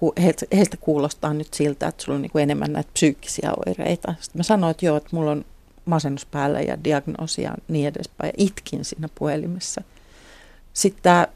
heiltä, 0.56 0.78
kuulostaa 0.78 1.34
nyt 1.34 1.54
siltä, 1.54 1.88
että 1.88 2.04
sulla 2.04 2.16
on 2.16 2.22
niin 2.22 2.32
enemmän 2.40 2.74
näitä 2.74 2.90
psyykkisiä 2.94 3.52
oireita. 3.68 4.16
Sitten 4.20 4.40
mä 4.40 4.44
sanoin, 4.44 4.72
että 4.72 4.86
joo, 4.86 4.98
että 4.98 5.10
mulla 5.12 5.32
on 5.32 5.46
masennus 5.86 6.26
päällä 6.26 6.62
ja 6.62 6.84
diagnoosia 6.84 7.50
ja 7.50 7.56
niin 7.68 7.88
edespäin. 7.88 8.28
Ja 8.28 8.34
itkin 8.38 8.86
siinä 8.86 9.10
puhelimessa. 9.16 9.82
Sitten 10.74 11.04
tämä 11.04 11.28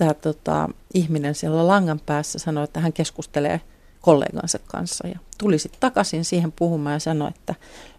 tämä 0.00 0.14
tota, 0.14 0.68
ihminen 0.94 1.34
siellä 1.34 1.66
langan 1.66 2.00
päässä 2.06 2.38
sanoi, 2.38 2.64
että 2.64 2.80
hän 2.80 2.92
keskustelee 2.92 3.60
kollegansa 4.00 4.58
kanssa 4.66 5.08
ja 5.08 5.18
tuli 5.38 5.58
sitten 5.58 5.80
takaisin 5.80 6.24
siihen 6.24 6.52
puhumaan 6.52 6.92
ja 6.92 7.00
sanoi, 7.00 7.28
että 7.28 7.54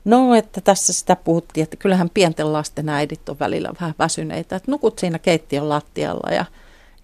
no, 0.06 0.36
että 0.36 0.62
tässä 0.62 0.94
sitä 0.94 1.16
puhuttiin, 1.16 1.64
että 1.64 1.78
kyllähän 1.78 2.10
pienten 2.10 2.54
lasten 2.54 2.90
äidit 2.90 3.30
on 3.30 3.40
välillä 3.40 3.70
vähän 3.82 3.96
väsyneitä, 4.00 4.56
että 4.56 4.72
nukut 4.72 5.00
siinä 5.00 5.20
keittiön 5.20 5.70
lattialla 5.70 6.32
ja 6.32 6.46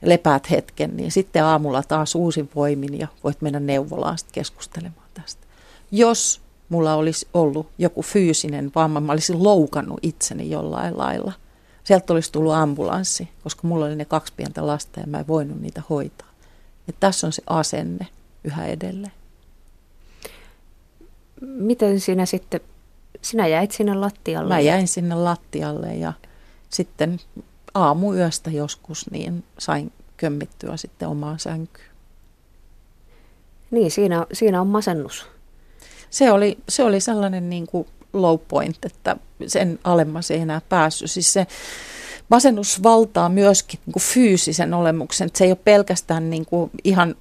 lepäät 0.01 0.51
hetken, 0.51 0.97
niin 0.97 1.11
sitten 1.11 1.43
aamulla 1.43 1.83
taas 1.83 2.15
uusin 2.15 2.49
voimin 2.55 2.99
ja 2.99 3.07
voit 3.23 3.41
mennä 3.41 3.59
neuvolaan 3.59 4.17
sitten 4.17 4.33
keskustelemaan 4.33 5.07
tästä. 5.13 5.47
Jos 5.91 6.41
mulla 6.69 6.93
olisi 6.93 7.27
ollut 7.33 7.67
joku 7.77 8.01
fyysinen 8.01 8.71
vamma, 8.75 8.99
mä 8.99 9.11
olisin 9.11 9.43
loukannut 9.43 9.99
itseni 10.01 10.49
jollain 10.49 10.97
lailla– 10.97 11.33
sieltä 11.87 12.13
olisi 12.13 12.31
tullut 12.31 12.53
ambulanssi, 12.53 13.29
koska 13.43 13.67
mulla 13.67 13.85
oli 13.85 13.95
ne 13.95 14.05
kaksi 14.05 14.33
pientä 14.37 14.67
lasta 14.67 14.99
ja 14.99 15.07
mä 15.07 15.19
en 15.19 15.27
voinut 15.27 15.61
niitä 15.61 15.81
hoitaa. 15.89 16.27
Ja 16.87 16.93
tässä 16.99 17.27
on 17.27 17.33
se 17.33 17.41
asenne 17.47 18.07
yhä 18.47 18.65
edelleen. 18.65 19.13
Miten 21.41 21.99
sinä 21.99 22.25
sitten, 22.25 22.61
sinä 23.21 23.47
jäit 23.47 23.71
sinne 23.71 23.93
lattialle? 23.93 24.53
Mä 24.53 24.59
jäin 24.59 24.87
sinne 24.87 25.15
lattialle 25.15 25.95
ja 25.95 26.13
sitten 26.69 27.19
aamuyöstä 27.73 28.51
joskus 28.51 29.11
niin 29.11 29.43
sain 29.59 29.91
kömmittyä 30.17 30.77
sitten 30.77 31.07
omaan 31.07 31.39
sänkyyn. 31.39 31.87
Niin, 33.71 33.91
siinä, 33.91 34.25
siinä 34.33 34.61
on 34.61 34.67
masennus. 34.67 35.25
Se 36.09 36.31
oli, 36.31 36.57
se 36.69 36.83
oli 36.83 36.99
sellainen 36.99 37.49
niin 37.49 37.67
kuin 37.67 37.87
low 38.13 38.39
point, 38.47 38.85
että 38.85 39.17
sen 39.47 39.79
alemmas 39.83 40.31
ei 40.31 40.39
enää 40.39 40.61
päässyt. 40.69 41.11
Siis 41.11 41.33
se 41.33 41.47
masennus 42.29 42.83
valtaa 42.83 43.29
myöskin 43.29 43.79
niin 43.85 43.93
kuin 43.93 44.03
fyysisen 44.03 44.73
olemuksen, 44.73 45.25
että 45.25 45.37
se 45.37 45.45
ei 45.45 45.51
ole 45.51 45.59
pelkästään 45.63 46.29
niin 46.29 46.45
kuin 46.45 46.71
ihan 46.83 47.15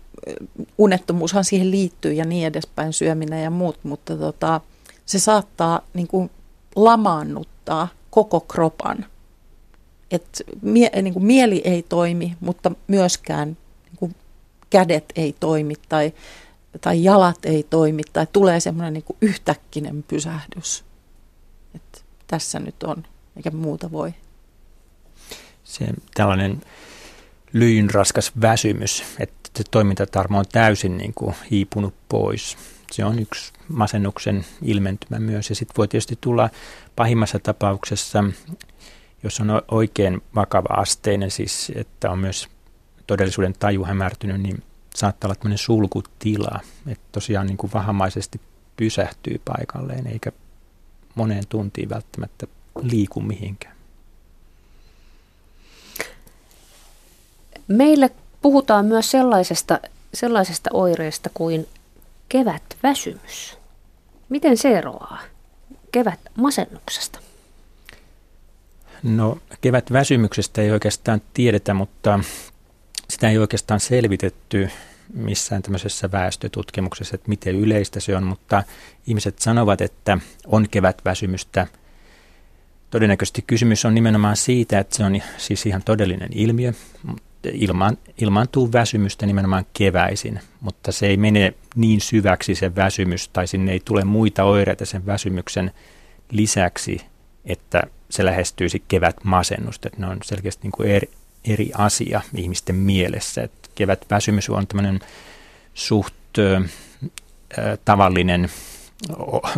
unettomuushan 0.79 1.45
siihen 1.45 1.71
liittyy 1.71 2.13
ja 2.13 2.25
niin 2.25 2.47
edespäin, 2.47 2.93
syöminen 2.93 3.43
ja 3.43 3.51
muut, 3.51 3.79
mutta 3.83 4.17
tota, 4.17 4.61
se 5.07 5.19
saattaa 5.19 5.81
niin 5.95 6.09
kuin 6.09 6.31
lamaannuttaa 6.77 7.89
koko 8.11 8.41
kropan. 8.41 9.07
Et 10.11 10.43
mie, 10.63 10.91
niin 11.03 11.13
kuin 11.13 11.25
mieli 11.25 11.63
ei 11.65 11.83
toimi, 11.83 12.37
mutta 12.41 12.73
myöskään 12.87 13.49
niin 13.85 13.97
kuin 13.97 14.15
kädet 14.71 15.05
ei 15.17 15.37
toimi 15.41 15.75
tai 15.89 16.13
tai 16.81 17.05
jalat 17.05 17.45
ei 17.45 17.63
toimi 17.63 18.03
tai 18.13 18.27
tulee 18.33 18.61
semmoinen 18.61 18.93
niin 18.95 19.17
yhtäkkinen 19.21 20.03
pysähdys. 20.03 20.85
Että 21.75 21.99
tässä 22.27 22.59
nyt 22.59 22.83
on, 22.83 23.05
eikä 23.37 23.51
muuta 23.51 23.91
voi. 23.93 24.15
Se 25.65 25.87
tällainen 26.15 26.61
lyyn 27.53 27.91
raskas 27.91 28.33
väsymys, 28.41 29.05
että 29.21 29.36
se 29.57 29.65
toimintatarmo 29.71 30.39
on 30.39 30.45
täysin 30.53 30.99
niin 30.99 31.15
kuin 31.15 31.35
hiipunut 31.51 31.95
pois. 32.09 32.57
Se 32.93 33.05
on 33.05 33.19
yksi 33.19 33.53
masennuksen 33.69 34.47
ilmentymä 34.63 35.19
myös. 35.19 35.49
Ja 35.49 35.57
sitten 35.57 35.75
voi 35.77 35.89
tietysti 35.89 36.19
tulla 36.21 36.51
pahimmassa 36.97 37.39
tapauksessa, 37.39 38.25
jos 39.23 39.41
on 39.41 39.63
oikein 39.69 40.23
vakava 40.35 40.75
asteinen, 40.81 41.31
siis 41.31 41.73
että 41.75 42.11
on 42.11 42.19
myös 42.19 42.49
todellisuuden 43.07 43.55
taju 43.59 43.85
hämärtynyt, 43.85 44.41
niin 44.41 44.63
saattaa 44.95 45.29
olla 45.29 45.35
tämmöinen 45.35 45.59
sulkutila, 45.59 46.61
että 46.87 47.05
tosiaan 47.13 47.47
niin 47.47 47.57
kuin 47.57 47.73
vahamaisesti 47.75 48.41
pysähtyy 48.77 49.41
paikalleen 49.45 50.07
eikä 50.07 50.33
moneen 51.15 51.45
tuntiin 51.49 51.89
välttämättä 51.89 52.47
liiku 52.83 53.21
mihinkään. 53.21 53.77
Meille 57.69 58.11
puhutaan 58.47 58.87
myös 58.87 59.11
sellaisesta, 59.11 59.81
sellaisesta 60.15 60.71
oireesta 60.73 61.31
kuin 61.35 61.69
kevätväsymys. 62.29 63.59
Miten 64.29 64.57
se 64.57 64.79
eroaa 64.79 65.23
kevät 65.93 66.21
masennuksesta? 66.37 67.19
No 69.03 69.39
kevätväsymyksestä 69.61 70.63
ei 70.63 70.71
oikeastaan 70.71 71.23
tiedetä, 71.35 71.75
mutta 71.75 72.21
sitä 73.11 73.29
ei 73.29 73.39
oikeastaan 73.39 73.81
selvitetty 73.81 74.71
missään 75.15 75.63
tämmöisessä 75.63 76.13
väestötutkimuksessa, 76.13 77.15
että 77.15 77.29
miten 77.29 77.57
yleistä 77.57 78.01
se 78.01 78.17
on, 78.17 78.25
mutta 78.25 78.63
ihmiset 79.07 79.39
sanovat, 79.39 79.81
että 79.81 80.19
on 80.47 80.69
kevätväsymystä. 80.71 81.67
Todennäköisesti 82.91 83.45
kysymys 83.47 83.85
on 83.85 83.95
nimenomaan 83.95 84.37
siitä, 84.37 84.79
että 84.79 84.97
se 84.97 85.05
on 85.05 85.23
siis 85.37 85.67
ihan 85.67 85.83
todellinen 85.83 86.31
ilmiö. 86.33 86.73
Ilmaan, 87.53 87.99
ilmaantuu 88.21 88.73
väsymystä 88.73 89.27
nimenomaan 89.27 89.67
keväisin, 89.73 90.41
mutta 90.61 90.93
se 90.93 91.07
ei 91.07 91.17
mene 91.17 91.55
niin 91.77 92.01
syväksi 92.01 92.55
se 92.55 92.77
väsymys, 92.77 93.29
tai 93.29 93.47
sinne 93.47 93.73
ei 93.73 93.81
tule 93.85 94.05
muita 94.05 94.45
oireita 94.45 94.87
sen 94.87 95.07
väsymyksen 95.07 95.71
lisäksi, 96.31 97.01
että 97.45 97.83
se 98.11 98.25
lähestyisi 98.25 98.83
kevätmasennusta. 98.89 99.89
Että 99.89 100.01
ne 100.01 100.07
on 100.07 100.19
selkeästi 100.25 100.63
niin 100.63 100.73
kuin 100.73 100.89
eri, 100.89 101.11
eri 101.45 101.71
asia 101.75 102.21
ihmisten 102.35 102.77
mielessä. 102.77 103.43
Et 103.43 104.07
väsymys 104.11 104.51
on 104.51 104.67
tämmöinen 104.67 105.01
suht 105.75 106.15
ö, 106.39 106.61
tavallinen 107.85 108.49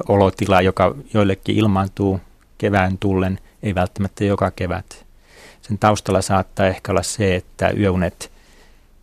olotila, 0.09 0.61
joka 0.63 0.95
joillekin 1.15 1.57
ilmaantuu 1.57 2.21
kevään 2.59 2.99
tullen, 2.99 3.39
ei 3.63 3.75
välttämättä 3.75 4.25
joka 4.25 4.51
kevät. 4.51 5.07
Sen 5.69 5.79
taustalla 5.79 6.23
saattaa 6.23 6.67
ehkä 6.67 6.93
olla 6.93 7.03
se, 7.03 7.37
että 7.37 7.71
yöunet 7.71 8.33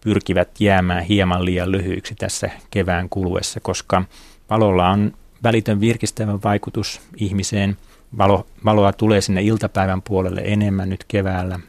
pyrkivät 0.01 0.49
jäämään 0.59 1.03
hieman 1.03 1.45
liian 1.45 1.71
lyhyiksi 1.71 2.15
tässä 2.15 2.49
kevään 2.71 3.09
kuluessa, 3.09 3.59
koska 3.59 4.03
valolla 4.49 4.89
on 4.89 5.13
välitön 5.43 5.79
virkistävä 5.79 6.39
vaikutus 6.43 7.01
ihmiseen. 7.17 7.77
Valo, 8.17 8.47
valoa 8.65 8.93
tulee 8.93 9.21
sinne 9.21 9.41
iltapäivän 9.41 10.01
puolelle 10.01 10.41
enemmän 10.45 10.89
nyt 10.89 11.05
keväällä. 11.07 11.59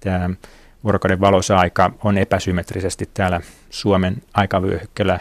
Tämä 0.00 0.30
vuorokauden 0.84 1.20
valoisa-aika 1.20 1.90
on 2.04 2.18
epäsymmetrisesti 2.18 3.10
täällä 3.14 3.40
Suomen 3.70 4.22
aikavyöhykkeellä 4.34 5.20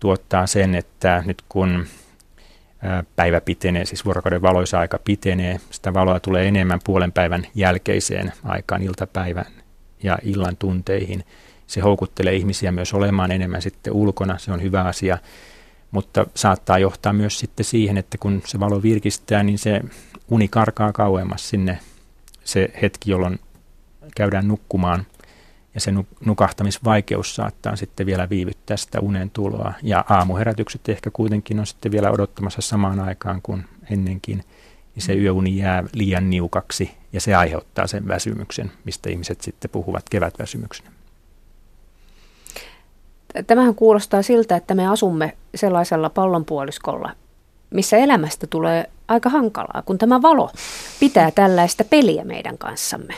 tuottaa 0.00 0.46
sen, 0.46 0.74
että 0.74 1.22
nyt 1.26 1.42
kun 1.48 1.86
päivä 3.16 3.40
pitenee, 3.40 3.84
siis 3.84 4.04
vuorokauden 4.04 4.42
valoisa 4.42 4.78
aika 4.78 4.98
pitenee, 5.04 5.60
sitä 5.70 5.94
valoa 5.94 6.20
tulee 6.20 6.48
enemmän 6.48 6.80
puolen 6.84 7.12
päivän 7.12 7.46
jälkeiseen 7.54 8.32
aikaan 8.44 8.82
iltapäivän 8.82 9.46
ja 10.02 10.18
illan 10.22 10.56
tunteihin. 10.56 11.24
Se 11.66 11.80
houkuttelee 11.80 12.34
ihmisiä 12.34 12.72
myös 12.72 12.94
olemaan 12.94 13.32
enemmän 13.32 13.62
sitten 13.62 13.92
ulkona, 13.92 14.38
se 14.38 14.52
on 14.52 14.62
hyvä 14.62 14.82
asia, 14.82 15.18
mutta 15.90 16.26
saattaa 16.34 16.78
johtaa 16.78 17.12
myös 17.12 17.38
sitten 17.38 17.64
siihen, 17.64 17.98
että 17.98 18.18
kun 18.18 18.42
se 18.46 18.60
valo 18.60 18.82
virkistää, 18.82 19.42
niin 19.42 19.58
se 19.58 19.80
uni 20.28 20.48
karkaa 20.48 20.92
kauemmas 20.92 21.48
sinne 21.48 21.78
se 22.44 22.70
hetki, 22.82 23.10
jolloin 23.10 23.38
käydään 24.16 24.48
nukkumaan 24.48 25.06
ja 25.74 25.80
se 25.80 25.92
nukahtamisvaikeus 26.24 27.36
saattaa 27.36 27.76
sitten 27.76 28.06
vielä 28.06 28.28
viivyttää 28.28 28.76
sitä 28.76 29.00
unen 29.00 29.30
tuloa. 29.30 29.72
Ja 29.82 30.04
aamuherätykset 30.08 30.88
ehkä 30.88 31.10
kuitenkin 31.10 31.60
on 31.60 31.66
sitten 31.66 31.92
vielä 31.92 32.10
odottamassa 32.10 32.62
samaan 32.62 33.00
aikaan 33.00 33.42
kuin 33.42 33.64
ennenkin, 33.90 34.44
niin 34.94 35.02
se 35.02 35.14
yöuni 35.14 35.56
jää 35.56 35.84
liian 35.92 36.30
niukaksi 36.30 36.90
ja 37.12 37.20
se 37.20 37.34
aiheuttaa 37.34 37.86
sen 37.86 38.08
väsymyksen, 38.08 38.72
mistä 38.84 39.10
ihmiset 39.10 39.40
sitten 39.40 39.70
puhuvat 39.70 40.08
kevätväsymyksenä. 40.08 40.90
Tämähän 43.46 43.74
kuulostaa 43.74 44.22
siltä, 44.22 44.56
että 44.56 44.74
me 44.74 44.88
asumme 44.88 45.36
sellaisella 45.54 46.10
pallonpuoliskolla, 46.10 47.10
missä 47.70 47.96
elämästä 47.96 48.46
tulee 48.46 48.90
aika 49.08 49.28
hankalaa, 49.28 49.82
kun 49.86 49.98
tämä 49.98 50.22
valo 50.22 50.50
pitää 51.00 51.30
tällaista 51.30 51.84
peliä 51.84 52.24
meidän 52.24 52.58
kanssamme 52.58 53.14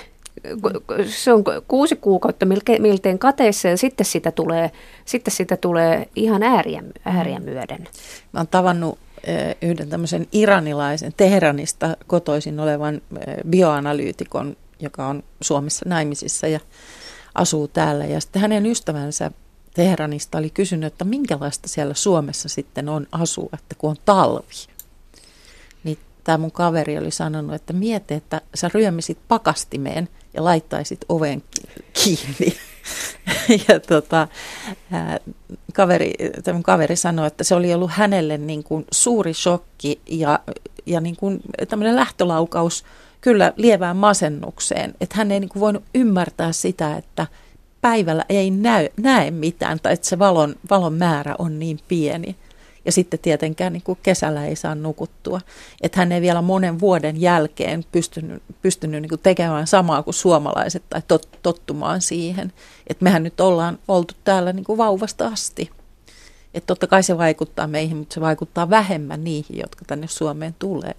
se 1.07 1.33
on 1.33 1.45
kuusi 1.69 1.97
kuukautta 1.97 2.47
miltein 2.79 3.19
kateessa 3.19 3.69
ja 3.69 3.77
sitten 3.77 4.07
sitä 4.07 4.31
tulee, 4.31 4.71
sitten 5.05 5.35
sitä 5.35 5.57
tulee 5.57 6.09
ihan 6.17 6.43
ääriä, 6.43 6.83
ääriä 7.05 7.41
myöden. 7.41 7.89
Mä 8.33 8.41
oon 8.41 8.49
tavannut 8.49 8.99
yhden 9.63 9.89
tämmöisen 9.89 10.27
iranilaisen 10.33 11.13
Teheranista 11.17 11.97
kotoisin 12.07 12.61
olevan 12.61 13.03
bioanalyytikon, 13.51 14.57
joka 14.81 15.07
on 15.07 15.23
Suomessa 15.41 15.89
naimisissa 15.89 16.47
ja 16.47 16.61
asuu 17.35 17.69
täällä. 17.69 18.05
Ja 18.05 18.21
sitten 18.21 18.43
hänen 18.43 18.67
ystävänsä 18.67 19.31
Teheranista 19.75 20.39
oli 20.39 20.51
kysynyt, 20.51 20.93
että 20.93 21.05
minkälaista 21.05 21.69
siellä 21.69 21.95
Suomessa 21.95 22.49
sitten 22.49 22.89
on 22.89 23.07
asua, 23.13 23.51
että 23.53 23.75
kun 23.79 23.91
on 23.91 23.97
talvi 24.05 24.77
tämä 26.27 26.39
mun 26.39 26.53
kaveri 26.53 26.99
oli 26.99 27.11
sanonut, 27.11 27.55
että 27.55 27.73
mieti, 27.73 28.15
että 28.15 28.41
sä 28.55 28.71
ryömisit 28.75 29.19
pakastimeen 29.29 30.09
ja 30.37 30.45
laittaisit 30.45 31.01
oven 31.09 31.43
kiinni. 31.93 32.57
ja 33.69 33.81
tota, 33.81 34.29
kaveri, 35.75 36.13
mun 36.53 36.63
kaveri 36.63 36.97
sanoi, 36.97 37.27
että 37.27 37.45
se 37.45 37.55
oli 37.55 37.75
ollut 37.75 37.91
hänelle 37.91 38.39
niin 38.39 38.65
kuin 38.65 38.85
suuri 38.93 39.35
shokki 39.35 40.01
ja, 40.07 40.41
ja 40.87 41.01
niin 41.01 41.17
kuin 41.17 41.41
tämmöinen 41.69 41.97
lähtölaukaus 41.97 42.85
kyllä 43.21 43.53
lievään 43.57 43.97
masennukseen. 43.97 44.95
Että 45.01 45.17
hän 45.17 45.33
ei 45.33 45.41
niin 45.41 45.49
kuin 45.49 45.61
voinut 45.61 45.85
ymmärtää 45.95 46.53
sitä, 46.53 46.97
että 46.97 47.27
päivällä 47.81 48.25
ei 48.29 48.51
näy, 48.51 48.89
näe 48.97 49.31
mitään 49.31 49.81
tai 49.81 49.93
että 49.93 50.09
se 50.09 50.19
valon, 50.19 50.55
valon 50.71 50.95
määrä 50.95 51.35
on 51.39 51.59
niin 51.59 51.81
pieni. 51.89 52.37
Ja 52.87 52.93
sitten 52.93 53.21
tietenkään 53.21 53.73
niin 53.73 53.83
kuin 53.83 53.99
kesällä 54.03 54.47
ei 54.47 54.57
saa 54.57 54.75
nukuttua. 54.75 55.41
Että 55.81 55.99
hän 55.99 56.13
ei 56.13 56.21
vielä 56.21 56.43
monen 56.43 56.81
vuoden 56.81 57.21
jälkeen 57.21 57.85
pystynyt, 57.93 58.43
pystynyt 58.63 59.03
niin 59.03 59.09
kuin 59.09 59.21
tekemään 59.23 59.67
samaa 59.67 60.03
kuin 60.03 60.15
suomalaiset 60.15 60.83
tai 60.91 61.03
tot, 61.09 61.29
tottumaan 61.43 62.01
siihen. 62.01 62.53
Että 62.87 63.05
mehän 63.05 63.23
nyt 63.23 63.41
ollaan 63.41 63.79
oltu 63.89 64.15
täällä 64.25 64.53
niin 64.53 64.65
kuin 64.65 64.79
vauvasta 64.79 65.27
asti. 65.27 65.71
Että 66.55 66.67
totta 66.67 66.87
kai 66.87 67.03
se 67.03 67.19
vaikuttaa 67.19 67.67
meihin, 67.67 67.97
mutta 67.97 68.15
se 68.15 68.21
vaikuttaa 68.21 68.71
vähemmän 68.71 69.25
niihin, 69.25 69.59
jotka 69.59 69.85
tänne 69.87 70.07
Suomeen 70.07 70.55
tulee. 70.59 70.95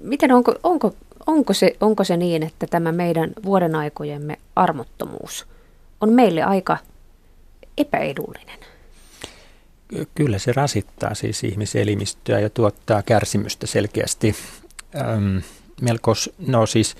Miten 0.00 0.32
onko, 0.32 0.54
onko, 0.62 0.94
onko, 1.26 1.52
se, 1.52 1.76
onko 1.80 2.04
se 2.04 2.16
niin, 2.16 2.42
että 2.42 2.66
tämä 2.66 2.92
meidän 2.92 3.30
vuoden 3.44 3.74
aikojemme 3.74 4.38
armottomuus 4.56 5.46
on 6.00 6.12
meille 6.12 6.42
aika 6.42 6.78
epäedullinen? 7.78 8.71
Kyllä 10.14 10.38
se 10.38 10.52
rasittaa 10.52 11.14
siis 11.14 11.44
ihmiselimistöä 11.44 12.40
ja 12.40 12.50
tuottaa 12.50 13.02
kärsimystä 13.02 13.66
selkeästi. 13.66 14.36
Öm, 14.96 15.42
melko, 15.80 16.12
no 16.46 16.66
siis 16.66 16.96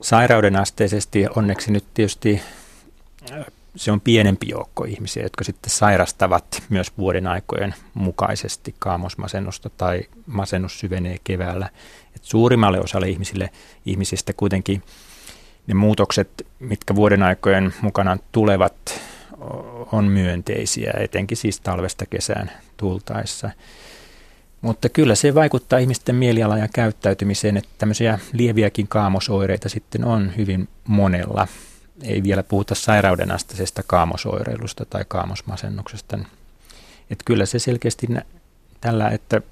sairauden 0.00 0.56
asteisesti 0.56 1.26
onneksi 1.36 1.72
nyt 1.72 1.84
tietysti 1.94 2.42
se 3.76 3.92
on 3.92 4.00
pienempi 4.00 4.48
joukko 4.48 4.84
ihmisiä, 4.84 5.22
jotka 5.22 5.44
sitten 5.44 5.70
sairastavat 5.70 6.62
myös 6.68 6.92
vuoden 6.98 7.26
aikojen 7.26 7.74
mukaisesti 7.94 8.74
kaamosmasennusta 8.78 9.70
tai 9.70 10.02
masennus 10.26 10.80
syvenee 10.80 11.16
keväällä. 11.24 11.68
Et 12.16 12.24
suurimmalle 12.24 12.80
osalle 12.80 13.08
ihmisille, 13.08 13.50
ihmisistä 13.86 14.32
kuitenkin 14.32 14.82
ne 15.66 15.74
muutokset, 15.74 16.46
mitkä 16.58 16.94
vuoden 16.94 17.22
aikojen 17.22 17.74
mukana 17.82 18.18
tulevat, 18.32 19.00
on 19.92 20.04
myönteisiä, 20.04 20.92
etenkin 20.98 21.36
siis 21.36 21.60
talvesta 21.60 22.06
kesään 22.06 22.50
tultaessa. 22.76 23.50
Mutta 24.60 24.88
kyllä 24.88 25.14
se 25.14 25.34
vaikuttaa 25.34 25.78
ihmisten 25.78 26.14
mielialaan 26.14 26.60
ja 26.60 26.68
käyttäytymiseen, 26.74 27.56
että 27.56 27.70
tämmöisiä 27.78 28.18
lieviäkin 28.32 28.88
kaamosoireita 28.88 29.68
sitten 29.68 30.04
on 30.04 30.32
hyvin 30.36 30.68
monella. 30.88 31.48
Ei 32.02 32.22
vielä 32.22 32.42
puhuta 32.42 32.74
sairaudenasteisesta 32.74 33.82
kaamosoireilusta 33.86 34.84
tai 34.84 35.04
kaamosmasennuksesta. 35.08 36.18
Että 37.10 37.24
kyllä 37.24 37.46
se 37.46 37.58
selkeästi 37.58 38.06
tällä, 38.80 39.08
että 39.08 39.42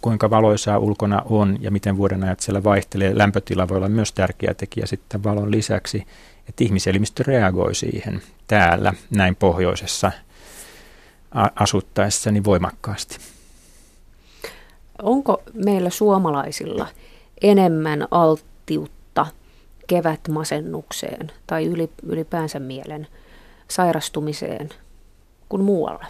kuinka 0.00 0.30
valoisaa 0.30 0.78
ulkona 0.78 1.22
on 1.24 1.58
ja 1.60 1.70
miten 1.70 1.96
vuoden 1.96 2.24
ajat 2.24 2.40
siellä 2.40 2.64
vaihtelee. 2.64 3.18
Lämpötila 3.18 3.68
voi 3.68 3.76
olla 3.76 3.88
myös 3.88 4.12
tärkeä 4.12 4.54
tekijä 4.54 4.86
sitten 4.86 5.24
valon 5.24 5.50
lisäksi, 5.50 6.06
että 6.48 6.64
ihmiselimistö 6.64 7.22
reagoi 7.26 7.74
siihen 7.74 8.22
täällä 8.48 8.94
näin 9.10 9.36
pohjoisessa 9.36 10.12
asuttaessa 11.54 12.30
niin 12.30 12.44
voimakkaasti. 12.44 13.18
Onko 15.02 15.42
meillä 15.54 15.90
suomalaisilla 15.90 16.88
enemmän 17.42 18.08
alttiutta 18.10 19.26
kevätmasennukseen 19.86 21.32
tai 21.46 21.64
ylipäänsä 22.02 22.58
mielen 22.58 23.06
sairastumiseen 23.68 24.68
kuin 25.48 25.64
muualla? 25.64 26.06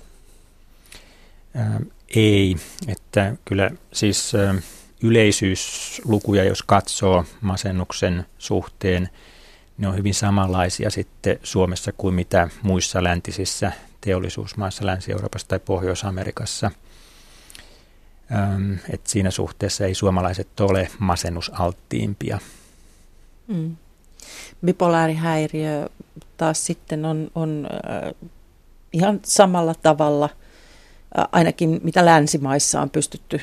Ää, 1.55 1.81
ei, 2.17 2.57
että 2.89 3.37
kyllä 3.45 3.71
siis 3.93 4.35
ä, 4.35 4.55
yleisyyslukuja, 5.03 6.45
jos 6.45 6.63
katsoo 6.63 7.25
masennuksen 7.41 8.27
suhteen, 8.39 9.09
ne 9.79 9.89
on 9.89 9.97
hyvin 9.97 10.15
samanlaisia 10.15 10.91
sitten 10.91 11.39
Suomessa 11.43 11.93
kuin 11.93 12.15
mitä 12.15 12.49
muissa 12.63 13.05
läntisissä 13.05 13.73
teollisuusmaissa 14.01 14.87
Länsi-Euroopassa 14.87 15.49
tai 15.49 15.59
Pohjois-Amerikassa. 15.59 16.71
Öm, 18.55 18.79
et 18.91 19.07
siinä 19.07 19.31
suhteessa 19.31 19.87
ei 19.87 19.95
suomalaiset 19.95 20.61
ole 20.61 20.89
masennusalttiimpia. 20.99 22.39
Mm. 23.47 23.77
Bipolaarihäiriö 24.65 25.89
taas 26.37 26.67
sitten 26.67 27.05
on, 27.05 27.31
on 27.35 27.67
äh, 27.73 28.31
ihan 28.93 29.21
samalla 29.25 29.75
tavalla, 29.75 30.29
ainakin 31.33 31.81
mitä 31.83 32.05
länsimaissa 32.05 32.81
on 32.81 32.91
pystytty 32.91 33.41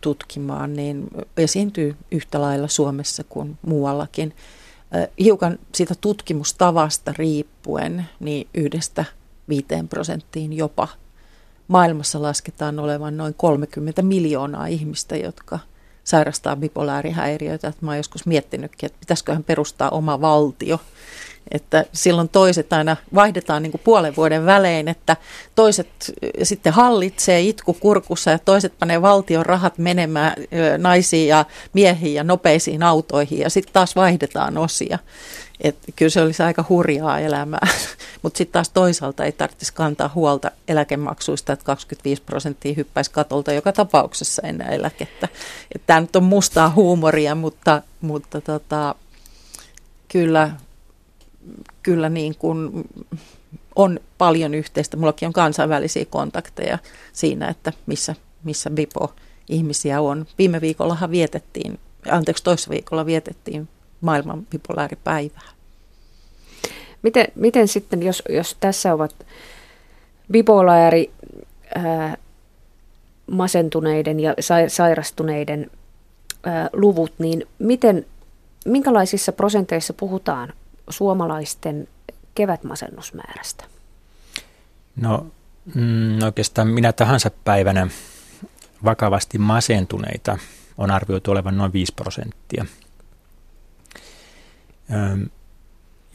tutkimaan, 0.00 0.76
niin 0.76 1.08
esiintyy 1.36 1.96
yhtä 2.10 2.40
lailla 2.40 2.68
Suomessa 2.68 3.24
kuin 3.24 3.58
muuallakin 3.66 4.34
hiukan 5.18 5.58
siitä 5.74 5.94
tutkimustavasta 6.00 7.14
riippuen, 7.18 8.06
niin 8.20 8.48
yhdestä 8.54 9.04
viiteen 9.48 9.88
prosenttiin 9.88 10.52
jopa 10.52 10.88
maailmassa 11.68 12.22
lasketaan 12.22 12.78
olevan 12.78 13.16
noin 13.16 13.34
30 13.34 14.02
miljoonaa 14.02 14.66
ihmistä, 14.66 15.16
jotka 15.16 15.58
sairastaa 16.04 16.56
bipolaarihäiriöitä. 16.56 17.72
Mä 17.80 17.90
oon 17.90 17.96
joskus 17.96 18.26
miettinytkin, 18.26 18.86
että 18.86 19.00
pitäisiköhän 19.00 19.44
perustaa 19.44 19.90
oma 19.90 20.20
valtio, 20.20 20.80
Että 21.50 21.84
silloin 21.92 22.28
toiset 22.28 22.72
aina 22.72 22.96
vaihdetaan 23.14 23.62
niin 23.62 23.70
kuin 23.70 23.80
puolen 23.84 24.16
vuoden 24.16 24.46
välein, 24.46 24.88
että 24.88 25.16
toiset 25.54 25.88
sitten 26.42 26.72
hallitsee 26.72 27.40
itku 27.40 27.74
kurkussa 27.74 28.30
ja 28.30 28.38
toiset 28.38 28.78
panee 28.78 29.02
valtion 29.02 29.46
rahat 29.46 29.78
menemään 29.78 30.34
naisiin 30.78 31.28
ja 31.28 31.44
miehiin 31.72 32.14
ja 32.14 32.24
nopeisiin 32.24 32.82
autoihin 32.82 33.38
ja 33.38 33.50
sitten 33.50 33.72
taas 33.72 33.96
vaihdetaan 33.96 34.58
osia. 34.58 34.98
Et 35.60 35.76
kyllä 35.96 36.10
se 36.10 36.22
olisi 36.22 36.42
aika 36.42 36.64
hurjaa 36.68 37.18
elämää, 37.18 37.66
mutta 38.22 38.38
sitten 38.38 38.52
taas 38.52 38.68
toisaalta 38.68 39.24
ei 39.24 39.32
tarvitsisi 39.32 39.74
kantaa 39.74 40.10
huolta 40.14 40.50
eläkemaksuista, 40.68 41.52
että 41.52 41.64
25 41.64 42.22
prosenttia 42.22 42.74
hyppäisi 42.76 43.10
katolta 43.10 43.52
joka 43.52 43.72
tapauksessa 43.72 44.42
ennen 44.42 44.72
eläkettä. 44.72 45.28
Tämä 45.86 46.00
nyt 46.00 46.16
on 46.16 46.24
mustaa 46.24 46.70
huumoria, 46.70 47.34
mutta, 47.34 47.82
mutta 48.00 48.40
tota, 48.40 48.94
kyllä, 50.08 50.50
kyllä 51.82 52.08
niin 52.08 52.34
kuin 52.38 52.84
on 53.76 54.00
paljon 54.18 54.54
yhteistä. 54.54 54.96
Mullakin 54.96 55.26
on 55.26 55.32
kansainvälisiä 55.32 56.04
kontakteja 56.04 56.78
siinä, 57.12 57.48
että 57.48 57.72
missä, 57.86 58.14
missä 58.44 58.70
BIPO-ihmisiä 58.70 60.00
on. 60.00 60.26
Viime 60.38 60.60
viikollahan 60.60 61.10
vietettiin, 61.10 61.78
anteeksi 62.10 62.44
toissa 62.44 62.70
viikolla 62.70 63.06
vietettiin 63.06 63.68
maailman 64.00 64.46
bipolaaripäivää. 64.46 65.50
Miten, 67.02 67.26
miten 67.34 67.68
sitten, 67.68 68.02
jos, 68.02 68.22
jos 68.28 68.56
tässä 68.60 68.94
ovat 68.94 69.26
bipolaari, 70.32 71.10
ää, 71.74 72.16
masentuneiden 73.30 74.20
ja 74.20 74.34
sairastuneiden 74.68 75.70
ää, 76.42 76.70
luvut, 76.72 77.12
niin 77.18 77.46
miten, 77.58 78.06
minkälaisissa 78.64 79.32
prosenteissa 79.32 79.92
puhutaan 79.92 80.52
suomalaisten 80.90 81.88
kevätmasennusmäärästä? 82.34 83.64
No 84.96 85.26
mm, 85.74 86.22
oikeastaan 86.22 86.68
minä 86.68 86.92
tahansa 86.92 87.30
päivänä 87.44 87.88
vakavasti 88.84 89.38
masentuneita 89.38 90.38
on 90.78 90.90
arvioitu 90.90 91.30
olevan 91.30 91.56
noin 91.56 91.72
5 91.72 91.92
prosenttia– 91.96 92.66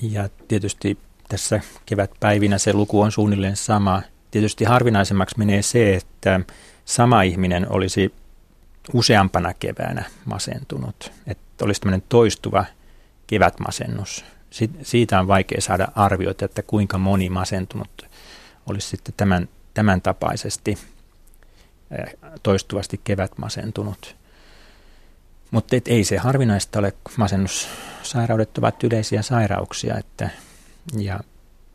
ja 0.02 0.30
tietysti 0.48 0.98
tässä 1.30 1.62
kevätpäivinä 1.86 2.58
se 2.58 2.74
luku 2.74 3.02
on 3.02 3.12
suunnilleen 3.12 3.56
sama. 3.56 4.02
Tietysti 4.32 4.66
harvinaisemmaksi 4.66 5.38
menee 5.38 5.62
se, 5.62 5.96
että 5.96 6.40
sama 6.86 7.22
ihminen 7.22 7.72
olisi 7.72 8.14
useampana 8.94 9.54
keväänä 9.54 10.04
masentunut. 10.26 11.12
Että 11.28 11.66
olisi 11.66 11.82
tämmöinen 11.82 12.04
toistuva 12.10 12.66
kevätmasennus. 13.28 14.26
Siitä 14.82 15.20
on 15.20 15.28
vaikea 15.28 15.62
saada 15.62 15.88
arvioita, 15.96 16.46
että 16.46 16.62
kuinka 16.62 16.98
moni 16.98 17.30
masentunut 17.30 18.06
olisi 18.70 18.88
sitten 18.88 19.14
tämän, 19.18 19.50
tämän 19.74 20.02
tapaisesti 20.02 20.78
toistuvasti 22.44 23.02
kevätmasentunut. 23.04 24.16
Mutta 25.52 25.76
ei 25.86 26.04
se 26.04 26.18
harvinaista 26.18 26.80
ole. 26.80 26.94
Masennussairaudet 27.18 28.58
ovat 28.58 28.84
yleisiä 28.84 29.22
sairauksia. 29.22 29.98
Että, 29.98 30.30
ja 30.98 31.20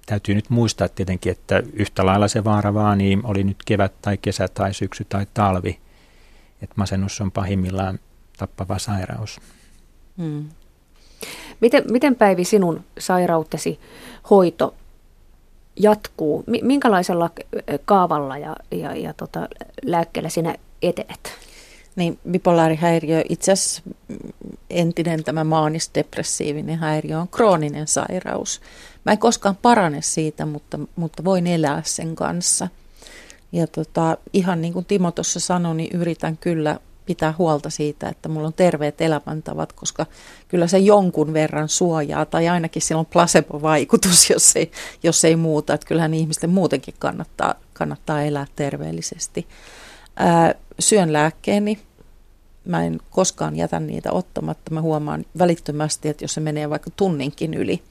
täytyy 0.07 0.35
nyt 0.35 0.51
muistaa 0.51 0.89
tietenkin, 0.89 1.33
että 1.33 1.63
yhtä 1.73 2.07
lailla 2.07 2.29
se 2.29 2.45
vaara 2.45 2.75
vaan 2.75 2.99
niin 2.99 3.21
oli 3.25 3.45
nyt 3.45 3.63
kevät 3.65 3.93
tai 4.03 4.19
kesä 4.19 4.49
tai 4.49 4.75
syksy 4.75 5.07
tai 5.09 5.27
talvi. 5.35 5.81
Että 6.63 6.75
masennus 6.77 7.21
on 7.21 7.33
pahimmillaan 7.33 7.99
tappava 8.39 8.79
sairaus. 8.79 9.41
Hmm. 10.19 10.49
Miten, 11.61 11.85
miten 11.91 12.17
Päivi 12.17 12.45
sinun 12.45 12.85
sairautesi 12.99 13.81
hoito 14.31 14.75
jatkuu? 15.77 16.45
Minkälaisella 16.63 17.31
kaavalla 17.85 18.39
ja, 18.39 18.57
ja, 18.71 18.97
ja 18.97 19.15
tota, 19.15 19.49
lääkkeellä 19.83 20.29
sinä 20.29 20.55
etenet? 20.83 21.33
Niin 21.97 22.19
bipolaarihäiriö, 22.31 23.25
itse 23.29 23.53
asiassa 23.53 23.83
entinen 24.71 25.25
tämä 25.25 25.45
maanisdepressiivinen 25.45 26.79
häiriö 26.79 27.21
on 27.21 27.29
krooninen 27.29 27.89
sairaus. 27.89 28.61
Mä 29.05 29.13
en 29.13 29.19
koskaan 29.19 29.57
parane 29.63 30.03
siitä, 30.03 30.47
mutta, 30.47 30.79
mutta 30.97 31.25
voin 31.25 31.47
elää 31.47 31.83
sen 31.85 32.17
kanssa. 32.17 32.69
Ja 33.53 33.67
tota, 33.67 34.17
ihan 34.33 34.61
niin 34.61 34.73
kuin 34.73 34.85
Timo 34.85 35.11
tuossa 35.11 35.41
sanoi, 35.41 35.75
niin 35.75 36.01
yritän 36.01 36.37
kyllä 36.37 36.81
pitää 37.11 37.35
huolta 37.39 37.71
siitä, 37.71 38.09
että 38.09 38.29
mulla 38.29 38.47
on 38.47 38.53
terveet 38.53 39.01
elämäntavat, 39.01 39.73
koska 39.73 40.07
kyllä 40.49 40.67
se 40.67 40.79
jonkun 40.79 41.33
verran 41.33 41.69
suojaa, 41.69 42.27
tai 42.27 42.49
ainakin 42.49 42.83
sillä 42.83 42.99
on 42.99 43.07
placebo-vaikutus, 43.07 44.31
jos 44.31 44.57
ei, 44.57 44.71
jos 45.03 45.25
ei 45.25 45.37
muuta. 45.37 45.75
Että 45.75 45.87
kyllähän 45.87 46.15
ihmisten 46.15 46.51
muutenkin 46.51 46.95
kannattaa, 46.99 47.55
kannattaa 47.73 48.23
elää 48.23 48.47
terveellisesti. 48.57 49.47
Ää, 50.17 50.55
syön 50.79 51.13
lääkkeeni, 51.13 51.79
mä 52.65 52.85
en 52.85 53.01
koskaan 53.11 53.57
jätä 53.57 53.81
niitä 53.81 54.13
ottamatta. 54.13 54.75
Mä 54.75 54.81
huomaan 54.81 55.25
välittömästi, 55.39 56.09
että 56.09 56.25
jos 56.25 56.35
se 56.35 56.41
menee 56.41 56.71
vaikka 56.71 56.91
tunninkin 56.97 57.55
yli. 57.55 57.83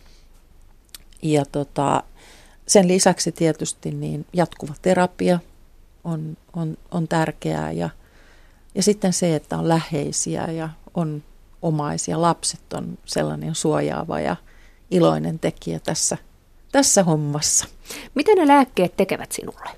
Ja 1.22 1.46
tota, 1.52 2.04
sen 2.68 2.88
lisäksi 2.88 3.32
tietysti 3.32 3.92
niin 3.92 4.26
jatkuva 4.34 4.74
terapia 4.82 5.40
on, 6.04 6.38
on, 6.54 6.78
on 6.92 7.08
tärkeää 7.08 7.72
ja, 7.72 7.90
ja 8.76 8.84
sitten 8.84 9.14
se, 9.14 9.36
että 9.36 9.58
on 9.58 9.68
läheisiä 9.68 10.46
ja 10.46 10.70
on 10.94 11.24
omaisia. 11.62 12.22
Lapset 12.22 12.74
on 12.74 12.98
sellainen 13.06 13.56
suojaava 13.56 14.20
ja 14.20 14.36
iloinen 14.92 15.40
tekijä 15.40 15.80
tässä, 15.80 16.18
tässä 16.72 17.04
hommassa. 17.04 17.66
Miten 18.16 18.38
ne 18.38 18.48
lääkkeet 18.48 18.98
tekevät 18.98 19.32
sinulle? 19.32 19.70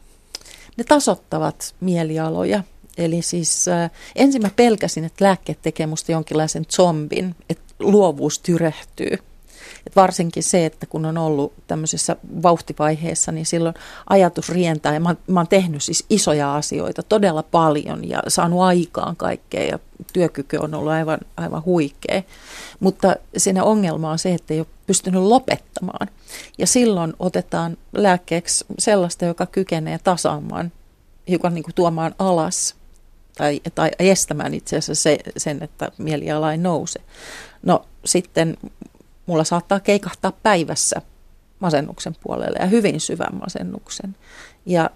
Ne 0.77 0.83
tasottavat 0.83 1.75
mielialoja 1.79 2.63
Eli 2.97 3.21
siis 3.21 3.67
äh, 3.67 3.91
ensin 4.15 4.41
mä 4.41 4.49
pelkäsin, 4.55 5.03
että 5.03 5.25
lääkkeet 5.25 5.61
tekee 5.61 5.87
musta 5.87 6.11
jonkinlaisen 6.11 6.65
zombin, 6.71 7.35
että 7.49 7.73
luovuus 7.79 8.39
tyrehtyy. 8.39 9.17
Et 9.87 9.95
varsinkin 9.95 10.43
se, 10.43 10.65
että 10.65 10.85
kun 10.85 11.05
on 11.05 11.17
ollut 11.17 11.53
tämmöisessä 11.67 12.15
vauhtivaiheessa, 12.43 13.31
niin 13.31 13.45
silloin 13.45 13.75
ajatus 14.09 14.49
rientää. 14.49 14.93
Ja 14.93 14.99
mä, 14.99 15.15
mä 15.27 15.39
oon 15.39 15.47
tehnyt 15.47 15.83
siis 15.83 16.05
isoja 16.09 16.55
asioita 16.55 17.03
todella 17.03 17.43
paljon 17.43 18.09
ja 18.09 18.23
saanut 18.27 18.61
aikaan 18.61 19.15
kaikkea 19.15 19.63
ja 19.63 19.79
työkyky 20.13 20.57
on 20.57 20.73
ollut 20.73 20.91
aivan, 20.91 21.19
aivan 21.37 21.65
huikea. 21.65 22.21
Mutta 22.79 23.15
siinä 23.37 23.63
ongelma 23.63 24.11
on 24.11 24.19
se, 24.19 24.33
että 24.33 24.53
ei 24.53 24.59
ole 24.59 24.67
pystynyt 24.87 25.21
lopettamaan. 25.21 26.07
Ja 26.57 26.67
silloin 26.67 27.13
otetaan 27.19 27.77
lääkkeeksi 27.93 28.65
sellaista, 28.79 29.25
joka 29.25 29.45
kykenee 29.45 29.99
tasaamaan, 30.03 30.71
hiukan 31.27 31.53
niin 31.53 31.63
kuin 31.63 31.75
tuomaan 31.75 32.15
alas 32.19 32.75
tai, 33.37 33.61
tai 33.75 33.91
estämään 33.99 34.53
itse 34.53 34.77
asiassa 34.77 35.03
se, 35.03 35.17
sen, 35.37 35.63
että 35.63 35.91
mieliala 35.97 36.51
ei 36.51 36.57
nouse. 36.57 37.01
No 37.63 37.85
sitten 38.05 38.57
mulla 39.25 39.43
saattaa 39.43 39.79
keikahtaa 39.79 40.31
päivässä 40.43 41.01
masennuksen 41.59 42.15
puolelle 42.23 42.57
ja 42.59 42.65
hyvin 42.65 42.99
syvän 42.99 43.35
masennuksen. 43.35 44.15
Ja 44.65 44.89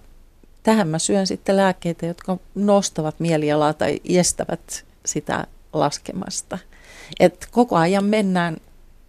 tähän 0.64 0.88
mä 0.88 1.00
syön 1.00 1.28
sitten 1.28 1.58
lääkkeitä, 1.58 2.06
jotka 2.06 2.38
nostavat 2.56 3.20
mielialaa 3.20 3.74
tai 3.74 4.00
estävät 4.06 4.86
sitä 5.06 5.48
laskemasta. 5.74 6.58
Et 7.20 7.48
koko 7.52 7.76
ajan 7.76 8.06
mennään 8.06 8.58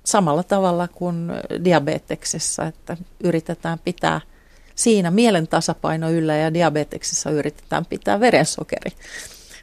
samalla 0.05 0.43
tavalla 0.43 0.89
kuin 0.89 1.33
diabeteksessa, 1.65 2.67
että 2.67 2.97
yritetään 3.21 3.79
pitää– 3.85 4.21
siinä 4.77 5.11
mielen 5.11 5.49
tasapaino 5.49 6.11
yllä 6.11 6.37
ja 6.37 6.55
diabeteksissa 6.55 7.31
yritetään 7.31 7.87
pitää 7.87 8.21
verensokeri, 8.21 8.91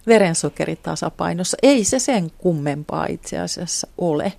verensokeri 0.07 0.75
tasapainossa. 0.75 1.57
Ei 1.63 1.83
se 1.83 1.99
sen 1.99 2.31
kummempaa 2.37 3.05
itse 3.05 3.39
asiassa 3.39 3.87
ole. 3.97 4.33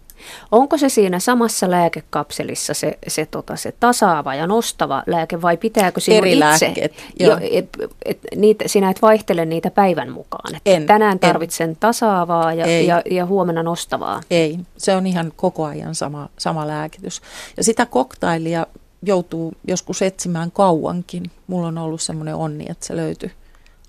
Onko 0.52 0.78
se 0.78 0.88
siinä 0.88 1.18
samassa 1.18 1.70
lääkekapselissa 1.70 2.74
se, 2.74 2.98
se, 3.08 3.26
tota, 3.26 3.56
se 3.56 3.72
tasaava 3.80 4.34
ja 4.34 4.46
nostava 4.46 5.02
lääke 5.06 5.42
vai 5.42 5.56
pitääkö 5.56 6.00
sinun 6.00 6.18
Eri 6.18 6.32
itse? 6.32 6.40
Lääkkeet, 6.40 6.94
jo, 7.20 7.38
et, 7.50 7.68
et, 8.04 8.18
niitä, 8.36 8.64
sinä 8.68 8.90
et 8.90 9.02
vaihtele 9.02 9.44
niitä 9.44 9.70
päivän 9.70 10.12
mukaan. 10.12 10.54
Et 10.54 10.62
en, 10.64 10.86
tänään 10.86 11.18
tarvitsen 11.18 11.70
en. 11.70 11.76
tasaavaa 11.80 12.52
ja, 12.52 12.82
ja, 12.82 13.02
ja 13.10 13.26
huomenna 13.26 13.62
nostavaa. 13.62 14.20
Ei, 14.30 14.58
se 14.76 14.96
on 14.96 15.06
ihan 15.06 15.32
koko 15.36 15.64
ajan 15.64 15.94
sama, 15.94 16.28
sama 16.38 16.66
lääkitys. 16.66 17.22
Ja 17.56 17.64
sitä 17.64 17.86
koktailia 17.86 18.66
joutuu 19.02 19.52
joskus 19.68 20.02
etsimään 20.02 20.50
kauankin. 20.50 21.30
Mulla 21.46 21.68
on 21.68 21.78
ollut 21.78 22.02
semmoinen 22.02 22.34
onni, 22.34 22.66
että 22.68 22.86
se 22.86 22.96
löytyi 22.96 23.30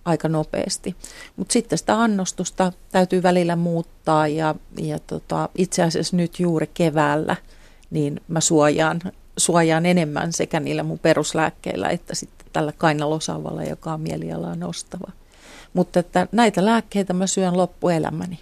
aika 0.06 0.30
nopeasti. 0.30 0.96
Mutta 1.36 1.54
sitten 1.54 1.78
sitä 1.78 2.02
annostusta 2.02 2.72
täytyy 2.92 3.24
välillä 3.24 3.56
muuttaa 3.56 4.28
ja, 4.28 4.56
ja 4.80 5.00
tota, 5.00 5.50
itse 5.58 5.84
asiassa 5.84 6.18
nyt 6.18 6.40
juuri 6.40 6.70
keväällä 6.74 7.36
niin 7.90 8.22
mä 8.28 8.40
suojaan, 8.40 9.02
suojaan 9.38 9.86
enemmän 9.86 10.34
sekä 10.34 10.60
niillä 10.60 10.84
mun 10.84 11.00
peruslääkkeillä 11.00 11.90
että 11.90 12.16
sitten 12.16 12.48
tällä 12.54 12.72
kainalosaavalla, 12.78 13.64
joka 13.64 13.94
on 13.94 14.02
mielialaa 14.02 14.56
nostava. 14.56 15.12
Mutta 15.74 16.00
että 16.00 16.28
näitä 16.32 16.66
lääkkeitä 16.66 17.14
mä 17.14 17.28
syön 17.28 17.58
loppuelämäni. 17.58 18.40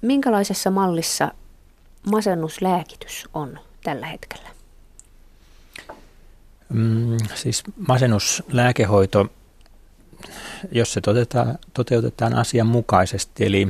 Minkälaisessa 0.00 0.70
mallissa 0.70 1.32
masennuslääkitys 2.10 3.28
on 3.34 3.58
tällä 3.82 4.06
hetkellä? 4.06 4.53
Mm, 6.74 7.16
siis 7.34 7.62
masennuslääkehoito, 7.88 9.26
jos 10.72 10.92
se 10.92 11.00
toteutetaan, 11.00 11.58
toteutetaan 11.74 12.34
asianmukaisesti, 12.34 13.44
eli 13.44 13.68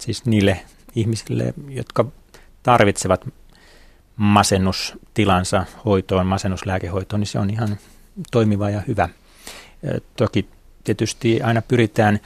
siis 0.00 0.26
niille 0.26 0.60
ihmisille, 0.94 1.54
jotka 1.68 2.04
tarvitsevat 2.62 3.28
masennustilansa 4.16 5.64
hoitoon, 5.84 6.26
masennuslääkehoitoon, 6.26 7.20
niin 7.20 7.28
se 7.28 7.38
on 7.38 7.50
ihan 7.50 7.78
toimiva 8.30 8.70
ja 8.70 8.82
hyvä. 8.88 9.08
Toki 10.16 10.48
tietysti 10.84 11.42
aina 11.42 11.62
pyritään 11.62 12.20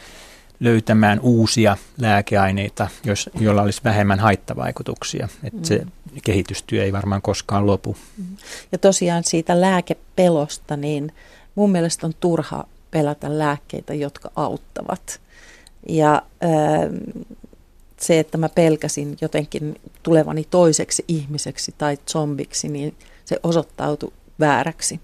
löytämään 0.60 1.20
uusia 1.20 1.76
lääkeaineita, 1.98 2.88
jos, 3.04 3.30
joilla 3.40 3.62
olisi 3.62 3.80
vähemmän 3.84 4.20
haittavaikutuksia. 4.20 5.28
Että 5.44 5.58
mm. 5.58 5.64
se 5.64 5.86
kehitystyö 6.24 6.84
ei 6.84 6.92
varmaan 6.92 7.22
koskaan 7.22 7.66
lopu. 7.66 7.96
Mm. 8.18 8.36
Ja 8.72 8.78
tosiaan 8.78 9.24
siitä 9.24 9.60
lääkepelosta, 9.60 10.76
niin 10.76 11.12
mun 11.54 11.72
mielestä 11.72 12.06
on 12.06 12.12
turha 12.20 12.64
pelätä 12.90 13.38
lääkkeitä, 13.38 13.94
jotka 13.94 14.30
auttavat. 14.36 15.20
Ja 15.88 16.22
äh, 16.44 16.50
se, 18.00 18.18
että 18.18 18.38
mä 18.38 18.48
pelkäsin 18.48 19.16
jotenkin 19.20 19.80
tulevani 20.02 20.46
toiseksi 20.50 21.04
ihmiseksi 21.08 21.74
tai 21.78 21.98
zombiksi, 22.10 22.68
niin 22.68 22.94
se 23.24 23.40
osoittautui 23.42 24.12
vääräksi. 24.40 25.00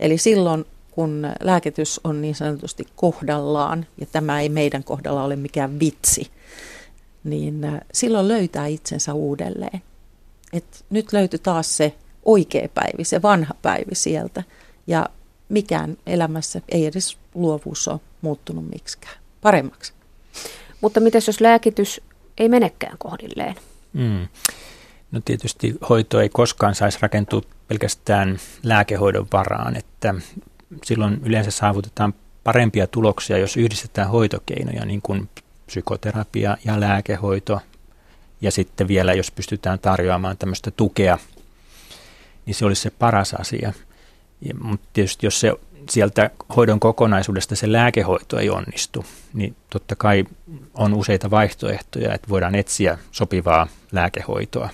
Eli 0.00 0.18
silloin 0.18 0.64
kun 0.96 1.26
lääkitys 1.40 2.00
on 2.04 2.20
niin 2.20 2.34
sanotusti 2.34 2.86
kohdallaan, 2.96 3.86
ja 4.00 4.06
tämä 4.06 4.40
ei 4.40 4.48
meidän 4.48 4.84
kohdalla 4.84 5.24
ole 5.24 5.36
mikään 5.36 5.80
vitsi, 5.80 6.30
niin 7.24 7.64
äh, 7.64 7.80
silloin 7.92 8.28
löytää 8.28 8.66
itsensä 8.66 9.14
uudelleen. 9.14 9.82
Et 10.52 10.84
nyt 10.90 11.12
löytyi 11.12 11.38
taas 11.38 11.76
se 11.76 11.94
oikea 12.24 12.68
päivi, 12.74 13.04
se 13.04 13.22
vanha 13.22 13.54
päivi 13.62 13.94
sieltä, 13.94 14.42
ja 14.86 15.08
mikään 15.48 15.96
elämässä 16.06 16.60
ei 16.68 16.86
edes 16.86 17.18
luovuus 17.34 17.88
ole 17.88 18.00
muuttunut 18.20 18.70
miksikään 18.70 19.16
paremmaksi. 19.40 19.92
Mutta 20.80 21.00
mitä 21.00 21.18
jos 21.26 21.40
lääkitys 21.40 22.00
ei 22.38 22.48
menekään 22.48 22.98
kohdilleen? 22.98 23.54
Mm. 23.92 24.28
No 25.12 25.20
tietysti 25.24 25.74
hoito 25.88 26.20
ei 26.20 26.28
koskaan 26.28 26.74
saisi 26.74 26.98
rakentua 27.02 27.42
pelkästään 27.68 28.38
lääkehoidon 28.62 29.26
varaan, 29.32 29.76
että 29.76 30.14
silloin 30.84 31.20
yleensä 31.24 31.50
saavutetaan 31.50 32.14
parempia 32.44 32.86
tuloksia, 32.86 33.38
jos 33.38 33.56
yhdistetään 33.56 34.08
hoitokeinoja, 34.08 34.84
niin 34.84 35.02
kuin 35.02 35.28
psykoterapia 35.66 36.56
ja 36.64 36.80
lääkehoito, 36.80 37.60
ja 38.40 38.50
sitten 38.50 38.88
vielä, 38.88 39.12
jos 39.12 39.30
pystytään 39.30 39.78
tarjoamaan 39.78 40.36
tämmöistä 40.36 40.70
tukea, 40.70 41.18
niin 42.46 42.54
se 42.54 42.66
olisi 42.66 42.82
se 42.82 42.90
paras 42.90 43.34
asia. 43.34 43.72
Ja, 44.40 44.54
mutta 44.60 44.88
tietysti 44.92 45.26
jos 45.26 45.40
se 45.40 45.52
sieltä 45.90 46.30
hoidon 46.56 46.80
kokonaisuudesta 46.80 47.56
se 47.56 47.72
lääkehoito 47.72 48.38
ei 48.38 48.50
onnistu, 48.50 49.04
niin 49.34 49.56
totta 49.70 49.96
kai 49.96 50.24
on 50.74 50.94
useita 50.94 51.30
vaihtoehtoja, 51.30 52.14
että 52.14 52.28
voidaan 52.28 52.54
etsiä 52.54 52.98
sopivaa 53.12 53.66
lääkehoitoa. 53.92 54.70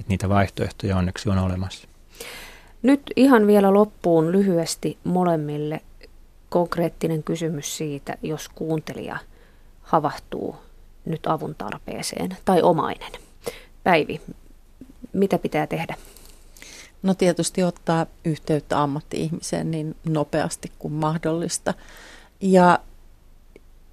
Että 0.00 0.08
niitä 0.08 0.28
vaihtoehtoja 0.28 0.96
onneksi 0.96 1.28
on 1.28 1.38
olemassa. 1.38 1.88
Nyt 2.86 3.02
ihan 3.16 3.46
vielä 3.46 3.74
loppuun 3.74 4.32
lyhyesti 4.32 4.98
molemmille 5.04 5.80
konkreettinen 6.48 7.22
kysymys 7.22 7.76
siitä, 7.76 8.16
jos 8.22 8.48
kuuntelija 8.48 9.18
havahtuu 9.82 10.56
nyt 11.04 11.26
avun 11.26 11.54
tarpeeseen 11.54 12.36
tai 12.44 12.62
omainen. 12.62 13.12
Päivi, 13.84 14.20
mitä 15.12 15.38
pitää 15.38 15.66
tehdä? 15.66 15.96
No 17.02 17.14
tietysti 17.14 17.62
ottaa 17.62 18.06
yhteyttä 18.24 18.82
ammatti-ihmiseen 18.82 19.70
niin 19.70 19.96
nopeasti 20.08 20.72
kuin 20.78 20.94
mahdollista. 20.94 21.74
Ja 22.40 22.78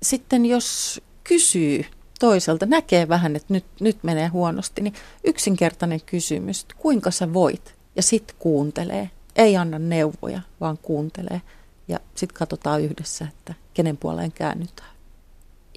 sitten 0.04 0.46
jos 0.46 1.02
kysyy 1.24 1.86
toiselta, 2.20 2.66
näkee 2.66 3.08
vähän, 3.08 3.36
että 3.36 3.54
nyt, 3.54 3.66
nyt 3.80 3.98
menee 4.04 4.28
huonosti, 4.28 4.82
niin 4.82 4.94
yksinkertainen 5.24 6.02
kysymys, 6.06 6.66
kuinka 6.78 7.12
sä 7.12 7.34
voit? 7.34 7.73
Ja 7.96 8.04
sitten 8.04 8.36
kuuntelee. 8.40 9.10
Ei 9.36 9.58
anna 9.58 9.80
neuvoja, 9.80 10.42
vaan 10.62 10.78
kuuntelee. 10.82 11.42
Ja 11.88 12.00
sitten 12.16 12.40
katsotaan 12.40 12.82
yhdessä, 12.82 13.26
että 13.26 13.54
kenen 13.74 13.98
puoleen 13.98 14.32
käännytään. 14.32 14.90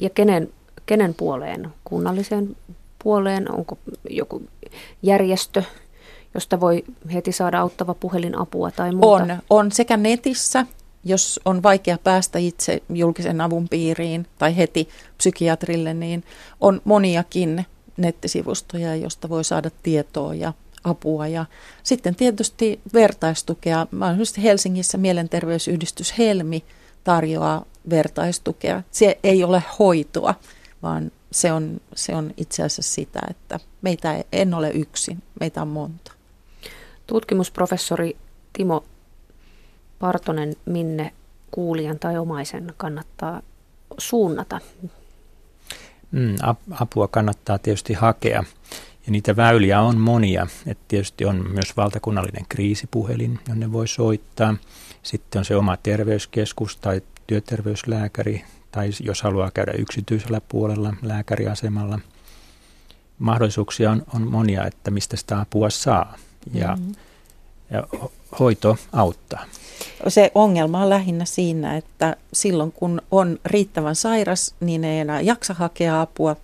Ja 0.00 0.10
kenen, 0.10 0.52
kenen 0.86 1.14
puoleen? 1.14 1.68
Kunnallisen 1.84 2.56
puoleen? 3.04 3.52
Onko 3.52 3.78
joku 4.10 4.42
järjestö, 5.02 5.62
josta 6.34 6.60
voi 6.60 6.84
heti 7.12 7.32
saada 7.32 7.60
auttava 7.60 7.94
puhelinapua 7.94 8.70
tai 8.70 8.92
muuta? 8.92 9.22
On, 9.22 9.38
on 9.50 9.72
sekä 9.72 9.96
netissä, 9.96 10.66
jos 11.04 11.40
on 11.44 11.62
vaikea 11.62 11.98
päästä 12.04 12.38
itse 12.38 12.82
julkisen 12.88 13.40
avun 13.40 13.68
piiriin 13.68 14.26
tai 14.38 14.56
heti 14.56 14.88
psykiatrille, 15.18 15.94
niin 15.94 16.24
on 16.60 16.80
moniakin 16.84 17.66
nettisivustoja, 17.96 18.96
josta 18.96 19.28
voi 19.28 19.44
saada 19.44 19.70
tietoa 19.82 20.34
ja 20.34 20.52
apua 20.86 21.26
ja 21.26 21.46
sitten 21.82 22.14
tietysti 22.14 22.80
vertaistukea. 22.94 23.86
Helsingissä 24.42 24.98
mielenterveysyhdistys 24.98 26.18
Helmi 26.18 26.64
tarjoaa 27.04 27.64
vertaistukea. 27.90 28.82
Se 28.90 29.18
ei 29.22 29.44
ole 29.44 29.62
hoitoa, 29.78 30.34
vaan 30.82 31.10
se 31.32 31.52
on, 31.52 31.80
se 31.94 32.14
on 32.14 32.34
itse 32.36 32.62
asiassa 32.62 32.94
sitä, 32.94 33.20
että 33.30 33.60
meitä 33.82 34.14
ei, 34.14 34.24
en 34.32 34.54
ole 34.54 34.70
yksin, 34.70 35.22
meitä 35.40 35.62
on 35.62 35.68
monta. 35.68 36.12
Tutkimusprofessori 37.06 38.16
Timo 38.52 38.84
Partonen, 39.98 40.56
minne 40.64 41.12
kuulijan 41.50 41.98
tai 41.98 42.18
omaisen 42.18 42.74
kannattaa 42.76 43.42
suunnata? 43.98 44.60
Mm, 46.10 46.36
apua 46.70 47.08
kannattaa 47.08 47.58
tietysti 47.58 47.92
hakea. 47.92 48.44
Ja 49.06 49.12
niitä 49.12 49.36
väyliä 49.36 49.80
on 49.80 49.98
monia. 49.98 50.46
Et 50.66 50.78
tietysti 50.88 51.24
on 51.24 51.50
myös 51.50 51.76
valtakunnallinen 51.76 52.46
kriisipuhelin, 52.48 53.38
jonne 53.48 53.72
voi 53.72 53.88
soittaa. 53.88 54.54
Sitten 55.02 55.38
on 55.38 55.44
se 55.44 55.56
oma 55.56 55.76
terveyskeskus 55.76 56.76
tai 56.76 57.02
työterveyslääkäri, 57.26 58.44
tai 58.72 58.90
jos 59.00 59.22
haluaa 59.22 59.50
käydä 59.50 59.72
yksityisellä 59.72 60.40
puolella 60.48 60.94
lääkäriasemalla. 61.02 61.98
Mahdollisuuksia 63.18 63.90
on, 63.90 64.02
on 64.14 64.28
monia, 64.28 64.66
että 64.66 64.90
mistä 64.90 65.16
sitä 65.16 65.40
apua 65.40 65.70
saa. 65.70 66.16
Ja, 66.54 66.76
mm-hmm. 66.76 66.94
ja 67.70 67.86
hoito 68.38 68.76
auttaa. 68.92 69.44
Se 70.08 70.30
ongelma 70.34 70.82
on 70.82 70.90
lähinnä 70.90 71.24
siinä, 71.24 71.76
että 71.76 72.16
silloin 72.32 72.72
kun 72.72 73.02
on 73.10 73.38
riittävän 73.44 73.94
sairas, 73.94 74.54
niin 74.60 74.84
ei 74.84 75.00
enää 75.00 75.20
jaksa 75.20 75.54
hakea 75.54 76.00
apua 76.00 76.36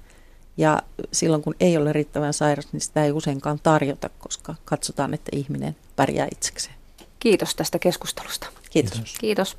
ja 0.56 0.82
silloin 1.12 1.42
kun 1.42 1.54
ei 1.60 1.76
ole 1.76 1.92
riittävän 1.92 2.34
sairas, 2.34 2.68
niin 2.72 2.80
sitä 2.80 3.04
ei 3.04 3.12
useinkaan 3.12 3.60
tarjota, 3.62 4.10
koska 4.18 4.54
katsotaan, 4.64 5.14
että 5.14 5.36
ihminen 5.36 5.76
pärjää 5.96 6.28
itsekseen. 6.32 6.74
Kiitos 7.18 7.54
tästä 7.54 7.78
keskustelusta. 7.78 8.46
Kiitos. 8.70 8.92
Kiitos. 8.92 9.16
Kiitos. 9.20 9.56